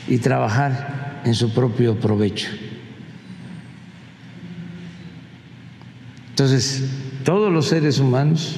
y 0.08 0.18
trabajar 0.18 1.22
en 1.24 1.34
su 1.34 1.54
propio 1.54 1.98
provecho. 1.98 2.65
Entonces, 6.36 6.82
todos 7.24 7.50
los 7.50 7.66
seres 7.66 7.98
humanos, 7.98 8.56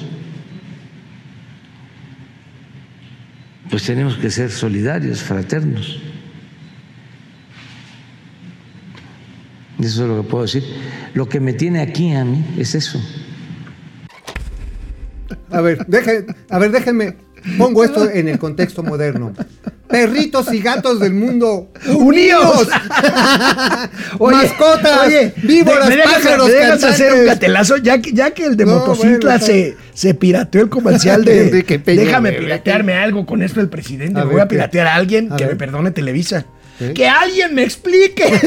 pues 3.69 3.83
tenemos 3.83 4.17
que 4.17 4.29
ser 4.29 4.51
solidarios, 4.51 5.21
fraternos. 5.23 5.97
Eso 9.79 10.03
es 10.03 10.09
lo 10.09 10.21
que 10.23 10.27
puedo 10.29 10.43
decir. 10.43 10.61
Lo 11.13 11.29
que 11.29 11.39
me 11.39 11.53
tiene 11.53 11.79
aquí 11.79 12.11
a 12.11 12.25
mí 12.25 12.43
es 12.57 12.75
eso. 12.75 13.01
A 15.49 15.61
ver, 15.61 15.77
deje- 15.87 16.25
a 16.49 16.59
ver, 16.59 16.71
déjenme. 16.71 17.15
Pongo 17.57 17.83
esto 17.83 18.09
en 18.09 18.27
el 18.27 18.39
contexto 18.39 18.83
moderno. 18.83 19.33
Perritos 19.87 20.53
y 20.53 20.59
gatos 20.61 20.99
del 20.99 21.13
mundo 21.13 21.71
¡Unidos! 21.87 22.67
Oye, 24.19 24.35
Mascotas, 24.37 25.07
oye, 25.07 25.33
víboras, 25.41 25.89
¿me 25.89 25.95
dejas- 25.95 26.13
pájaros, 26.13 26.47
me 26.47 26.53
dejas 26.53 26.83
hacer 26.83 27.13
un 27.13 27.25
gatelazo? 27.25 27.77
Ya 27.77 27.99
que, 27.99 28.11
ya 28.13 28.29
que 28.31 28.45
el 28.45 28.55
de 28.55 28.65
No, 28.65 28.75
Motocicla 28.79 29.31
bueno, 29.37 29.45
se, 29.45 29.75
se 29.95 30.13
pirateó 30.13 30.61
el 30.61 30.69
comercial 30.69 31.25
De 31.25 31.45
de, 31.51 31.79
Peña 31.79 32.01
déjame 32.03 32.33
piratearme 32.33 32.93
algo 32.93 33.25
con 33.25 33.41
esto 33.41 33.59
del 33.61 33.69
presidente. 33.69 34.19
A 34.19 34.25
ver, 34.25 34.33
voy 34.33 34.41
a 34.41 34.47
piratear 34.47 34.85
a 34.85 34.93
alguien 34.95 35.33
A 35.33 35.37
que 35.37 35.45
ver. 35.45 35.53
me 35.55 35.59
perdone 35.59 35.89
Televisa. 35.91 36.45
Que 36.93 37.07
alguien 37.09 37.55
me 37.55 37.63
explique. 37.63 38.25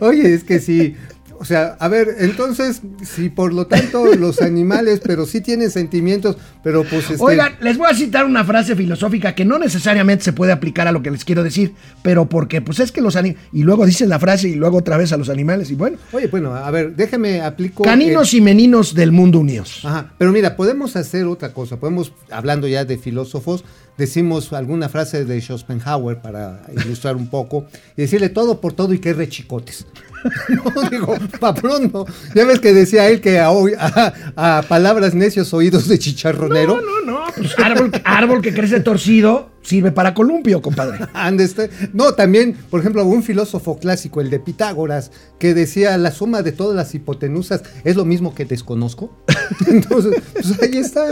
Oye, 0.00 0.34
es 0.34 0.44
que 0.44 0.60
sí. 0.60 0.96
O 1.40 1.44
sea, 1.46 1.74
a 1.80 1.88
ver, 1.88 2.16
entonces, 2.18 2.82
si 3.02 3.30
por 3.30 3.54
lo 3.54 3.66
tanto 3.66 4.04
los 4.14 4.42
animales, 4.42 5.00
pero 5.02 5.24
sí 5.24 5.40
tienen 5.40 5.70
sentimientos, 5.70 6.36
pero 6.62 6.84
pues 6.84 7.10
este, 7.10 7.24
Oigan, 7.24 7.54
les 7.62 7.78
voy 7.78 7.88
a 7.90 7.94
citar 7.94 8.26
una 8.26 8.44
frase 8.44 8.76
filosófica 8.76 9.34
que 9.34 9.46
no 9.46 9.58
necesariamente 9.58 10.22
se 10.22 10.34
puede 10.34 10.52
aplicar 10.52 10.86
a 10.86 10.92
lo 10.92 11.02
que 11.02 11.10
les 11.10 11.24
quiero 11.24 11.42
decir, 11.42 11.72
pero 12.02 12.28
porque 12.28 12.60
pues 12.60 12.78
es 12.80 12.92
que 12.92 13.00
los 13.00 13.16
animales... 13.16 13.42
Y 13.54 13.62
luego 13.62 13.86
dicen 13.86 14.10
la 14.10 14.18
frase 14.18 14.50
y 14.50 14.54
luego 14.54 14.76
otra 14.76 14.98
vez 14.98 15.12
a 15.12 15.16
los 15.16 15.30
animales 15.30 15.70
y 15.70 15.76
bueno. 15.76 15.96
Oye, 16.12 16.26
bueno, 16.26 16.54
a 16.54 16.70
ver, 16.70 16.94
déjame 16.94 17.40
aplico. 17.40 17.84
Caninos 17.84 18.34
eh, 18.34 18.36
y 18.36 18.40
meninos 18.42 18.94
del 18.94 19.10
mundo 19.10 19.38
unidos. 19.38 19.80
Ajá, 19.82 20.12
pero 20.18 20.32
mira, 20.32 20.56
podemos 20.56 20.94
hacer 20.94 21.24
otra 21.24 21.54
cosa. 21.54 21.80
Podemos, 21.80 22.12
hablando 22.30 22.68
ya 22.68 22.84
de 22.84 22.98
filósofos, 22.98 23.64
decimos 23.96 24.52
alguna 24.52 24.90
frase 24.90 25.24
de 25.24 25.40
Schopenhauer 25.40 26.20
para 26.20 26.66
ilustrar 26.84 27.16
un 27.16 27.28
poco 27.28 27.64
y 27.96 28.02
decirle 28.02 28.28
todo 28.28 28.60
por 28.60 28.74
todo 28.74 28.92
y 28.92 28.98
que 28.98 29.14
rechicotes. 29.14 29.86
no, 30.48 30.90
digo, 30.90 31.16
pa' 31.38 31.54
pronto. 31.54 32.06
Ya 32.34 32.44
ves 32.44 32.60
que 32.60 32.72
decía 32.74 33.08
él 33.08 33.20
que 33.20 33.38
a, 33.40 33.48
a- 33.48 34.58
a 34.58 34.62
palabras 34.62 35.14
necios 35.14 35.52
oídos 35.54 35.88
de 35.88 35.98
chicharronero. 35.98 36.80
No, 36.80 37.00
no, 37.12 37.20
pues 37.36 37.58
árbol, 37.58 37.90
árbol 38.04 38.42
que 38.42 38.52
crece 38.54 38.80
torcido 38.80 39.50
sirve 39.62 39.92
para 39.92 40.14
columpio, 40.14 40.62
compadre. 40.62 40.98
Ande 41.14 41.44
este- 41.44 41.70
No, 41.92 42.14
también, 42.14 42.56
por 42.70 42.80
ejemplo, 42.80 43.04
un 43.04 43.22
filósofo 43.22 43.78
clásico, 43.78 44.20
el 44.20 44.30
de 44.30 44.40
Pitágoras, 44.40 45.10
que 45.38 45.52
decía 45.54 45.96
la 45.98 46.10
suma 46.12 46.42
de 46.42 46.52
todas 46.52 46.74
las 46.76 46.94
hipotenusas 46.94 47.62
es 47.84 47.96
lo 47.96 48.04
mismo 48.04 48.34
que 48.34 48.44
desconozco. 48.44 49.14
Entonces, 49.66 50.14
pues 50.32 50.60
ahí 50.62 50.78
está. 50.78 51.04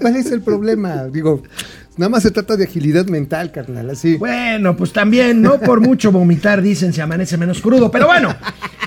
¿Cuál 0.00 0.16
es 0.16 0.30
el 0.30 0.40
problema? 0.42 1.04
Digo, 1.04 1.42
nada 1.96 2.08
más 2.08 2.22
se 2.22 2.30
trata 2.30 2.56
de 2.56 2.64
agilidad 2.64 3.06
mental, 3.06 3.52
carnal, 3.52 3.90
así. 3.90 4.16
Bueno, 4.16 4.76
pues 4.76 4.92
también, 4.92 5.42
no 5.42 5.60
por 5.60 5.80
mucho 5.80 6.12
vomitar, 6.12 6.62
dicen, 6.62 6.92
se 6.92 7.02
amanece 7.02 7.36
menos 7.36 7.60
crudo. 7.60 7.90
Pero 7.90 8.06
bueno, 8.06 8.34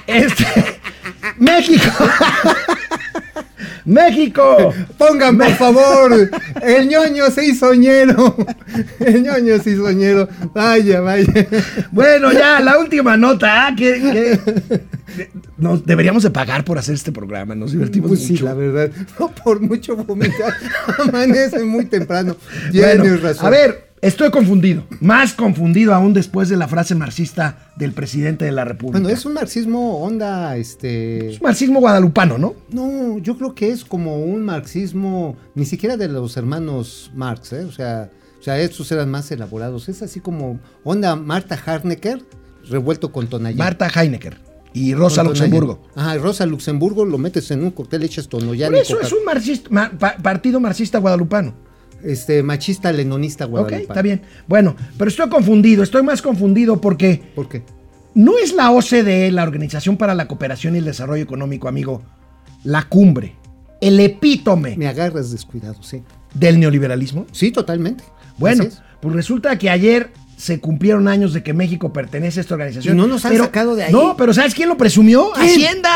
este. 0.06 0.46
México. 1.38 1.92
México. 3.88 4.74
Pongan, 4.98 5.38
por 5.38 5.50
favor, 5.56 6.30
el 6.62 6.88
ñoño 6.90 7.32
se 7.32 7.46
hizo 7.46 7.74
ñero. 7.74 8.36
El 9.00 9.24
ñoño 9.24 9.58
se 9.64 9.72
hizo 9.72 9.90
ñero. 9.92 10.28
Vaya, 10.54 11.02
vaya. 11.02 11.48
Bueno, 11.92 12.32
ya, 12.34 12.60
la 12.60 12.78
última 12.78 13.16
nota. 13.18 13.68
ah, 13.68 13.76
que, 13.76 14.38
nos 15.58 15.86
deberíamos 15.86 16.24
de 16.24 16.30
pagar 16.32 16.64
por 16.66 16.78
hacer 16.78 16.96
este 16.96 17.12
programa. 17.12 17.56
Nos 17.56 17.72
divertimos 17.72 18.10
Pues 18.10 18.24
sí, 18.24 18.34
mucho. 18.34 18.46
la 18.46 18.54
verdad. 18.54 18.92
No 19.20 19.30
por 19.32 19.62
mucho 19.62 19.96
vomitar. 19.96 20.54
Amanece 21.00 21.64
muy 21.64 21.86
temprano. 21.86 22.36
Tienes 22.72 23.00
Bueno, 23.00 23.18
razón. 23.22 23.46
A 23.46 23.50
ver, 23.50 23.87
estoy 24.02 24.30
confundido. 24.32 24.84
Más 25.02 25.34
confundido 25.34 25.94
aún 25.94 26.14
después 26.14 26.50
de 26.50 26.58
la 26.58 26.68
frase 26.68 26.96
marxista 26.96 27.72
del 27.76 27.94
presidente 27.94 28.46
de 28.46 28.52
la 28.52 28.66
República. 28.66 29.00
Bueno, 29.00 29.16
es 29.16 29.26
un 29.26 29.34
marxismo 29.34 30.00
onda, 30.00 30.56
este... 30.58 31.32
Es 31.32 31.42
marxismo 31.42 31.80
guadalupano, 31.80 32.38
¿no? 32.38 32.56
No, 32.70 33.18
yo 33.20 33.38
creo 33.38 33.54
que 33.56 33.70
es 33.72 33.84
como 33.86 34.24
un 34.24 34.44
marxismo, 34.44 35.36
ni 35.56 35.66
siquiera 35.66 35.98
de 35.98 36.08
los 36.08 36.38
hermanos 36.38 37.12
Marx, 37.16 37.54
¿eh? 37.54 37.64
O 37.64 37.72
sea, 37.72 38.10
o 38.40 38.44
sea, 38.44 38.60
estos 38.60 38.92
eran 38.92 39.10
más 39.10 39.30
elaborados. 39.32 39.90
Es 39.90 40.02
así 40.02 40.20
como 40.20 40.60
onda 40.84 41.16
Marta 41.16 41.58
Harnecker 41.66 42.24
revuelto 42.70 43.12
con 43.12 43.28
Tonayán. 43.28 43.58
Marta 43.58 43.88
Heinecker. 43.88 44.38
Y 44.74 44.94
Rosa. 44.94 45.24
Luxemburgo. 45.24 45.82
Ajá, 45.96 46.16
Rosa 46.18 46.46
Luxemburgo 46.46 47.04
lo 47.04 47.18
metes 47.18 47.50
en 47.50 47.64
un 47.64 47.72
cóctel, 47.72 48.04
echas 48.04 48.28
tonoyán 48.28 48.72
Por 48.72 48.82
eso 48.82 49.00
es 49.02 49.12
un 49.12 49.24
marxista, 49.26 49.70
ma- 49.72 49.90
pa- 49.90 50.18
partido 50.18 50.60
marxista 50.60 51.00
guadalupano. 51.00 51.56
Este 52.04 52.44
machista 52.44 52.92
lenonista 52.92 53.46
Ok, 53.46 53.52
guadalupano. 53.52 53.82
está 53.84 54.02
bien. 54.02 54.22
Bueno, 54.48 54.76
pero 54.98 55.10
estoy 55.10 55.30
confundido, 55.30 55.84
estoy 55.84 56.04
más 56.04 56.22
confundido 56.22 56.80
porque 56.82 57.32
¿Por 57.36 57.48
qué? 57.50 57.64
no 58.14 58.38
es 58.38 58.54
la 58.54 58.72
OCDE, 58.72 59.32
la 59.32 59.44
Organización 59.44 59.98
para 59.98 60.16
la 60.16 60.28
Cooperación 60.28 60.76
y 60.76 60.80
el 60.80 60.86
Desarrollo 60.86 61.24
Económico, 61.24 61.68
amigo, 61.68 62.02
la 62.64 62.84
cumbre, 62.84 63.36
el 63.82 64.00
epítome 64.00 64.76
Me 64.78 64.88
agarras 64.88 65.32
descuidado, 65.32 65.82
sí. 65.84 66.04
del 66.34 66.60
neoliberalismo. 66.60 67.26
Sí, 67.32 67.52
totalmente. 67.52 68.04
Bueno, 68.38 68.66
pues 69.02 69.16
resulta 69.16 69.58
que 69.58 69.70
ayer 69.70 70.12
se 70.38 70.60
cumplieron 70.60 71.08
años 71.08 71.34
de 71.34 71.42
que 71.42 71.52
México 71.54 71.92
pertenece 71.92 72.40
a 72.40 72.42
esta 72.42 72.54
organización. 72.54 72.96
Y 72.96 72.98
no 73.02 73.08
nos 73.08 73.26
han 73.26 73.32
Pero- 73.32 73.46
sacado 73.46 73.76
de 73.76 73.86
ahí. 73.86 73.92
No, 73.92 74.16
pero 74.16 74.34
¿sabes 74.36 74.54
quién 74.54 74.70
lo 74.70 74.78
presumió? 74.78 75.32
¿Quién? 75.34 75.48
Hacienda. 75.50 75.92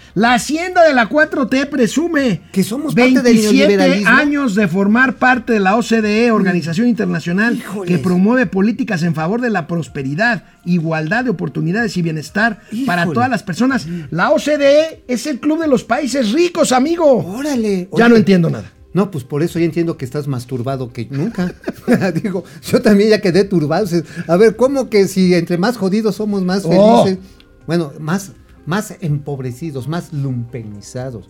La 0.14 0.34
Hacienda 0.34 0.84
de 0.84 0.94
la 0.94 1.08
4T 1.08 1.68
presume 1.68 2.42
Que 2.52 2.62
somos 2.62 2.94
parte 2.94 3.20
del 3.20 3.36
27 3.36 4.04
años 4.06 4.54
de 4.54 4.68
formar 4.68 5.16
parte 5.16 5.54
de 5.54 5.58
la 5.58 5.74
OCDE, 5.74 6.30
Organización 6.30 6.86
Internacional 6.86 7.56
Híjoles. 7.56 7.90
que 7.90 7.98
promueve 8.00 8.46
políticas 8.46 9.02
en 9.02 9.12
favor 9.16 9.40
de 9.40 9.50
la 9.50 9.66
prosperidad, 9.66 10.44
igualdad 10.64 11.24
de 11.24 11.30
oportunidades 11.30 11.96
y 11.96 12.02
bienestar 12.02 12.60
para 12.86 13.06
todas 13.06 13.28
las 13.28 13.42
personas. 13.42 13.88
La 14.10 14.30
OCDE 14.30 15.02
es 15.08 15.26
el 15.26 15.40
club 15.40 15.60
de 15.60 15.66
los 15.66 15.82
países 15.82 16.30
ricos, 16.30 16.70
amigo. 16.70 17.16
Órale. 17.36 17.88
Ya 17.90 18.04
oye. 18.04 18.08
no 18.10 18.16
entiendo 18.16 18.50
nada. 18.50 18.70
No, 18.94 19.10
pues 19.10 19.24
por 19.24 19.42
eso 19.42 19.58
ya 19.58 19.64
entiendo 19.66 19.96
que 19.98 20.04
estás 20.04 20.26
más 20.28 20.46
turbado 20.46 20.92
que 20.92 21.06
nunca. 21.10 21.52
Digo, 22.22 22.44
yo 22.62 22.80
también 22.80 23.10
ya 23.10 23.20
quedé 23.20 23.44
turbado. 23.44 23.86
A 24.28 24.36
ver, 24.36 24.56
¿cómo 24.56 24.88
que 24.88 25.06
si 25.08 25.34
entre 25.34 25.58
más 25.58 25.76
jodidos 25.76 26.14
somos 26.16 26.42
más 26.42 26.62
Oh. 26.64 27.04
felices? 27.04 27.22
Bueno, 27.66 27.92
más, 27.98 28.32
más 28.66 28.94
empobrecidos, 29.00 29.88
más 29.88 30.12
lumpenizados. 30.12 31.28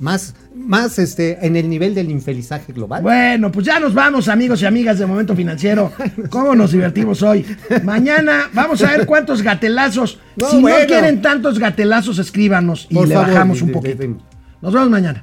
Más, 0.00 0.34
más 0.54 0.98
este, 0.98 1.46
en 1.46 1.54
el 1.54 1.68
nivel 1.70 1.94
del 1.94 2.10
infelizaje 2.10 2.72
global. 2.72 3.02
Bueno, 3.02 3.52
pues 3.52 3.64
ya 3.66 3.78
nos 3.78 3.94
vamos, 3.94 4.28
amigos 4.28 4.60
y 4.60 4.66
amigas 4.66 4.98
de 4.98 5.06
Momento 5.06 5.36
Financiero. 5.36 5.92
¿Cómo 6.30 6.54
nos 6.56 6.72
divertimos 6.72 7.22
hoy? 7.22 7.46
Mañana 7.84 8.50
vamos 8.52 8.82
a 8.82 8.90
ver 8.96 9.06
cuántos 9.06 9.42
gatelazos. 9.42 10.18
No, 10.36 10.50
si 10.50 10.60
bueno. 10.60 10.78
no 10.80 10.86
quieren 10.86 11.22
tantos 11.22 11.58
gatelazos, 11.58 12.18
escríbanos 12.18 12.86
y 12.90 12.94
Por 12.94 13.06
le 13.06 13.14
favor, 13.14 13.30
bajamos 13.30 13.62
un 13.62 13.70
poquito. 13.70 14.02
Nos 14.60 14.72
vemos 14.74 14.90
mañana. 14.90 15.22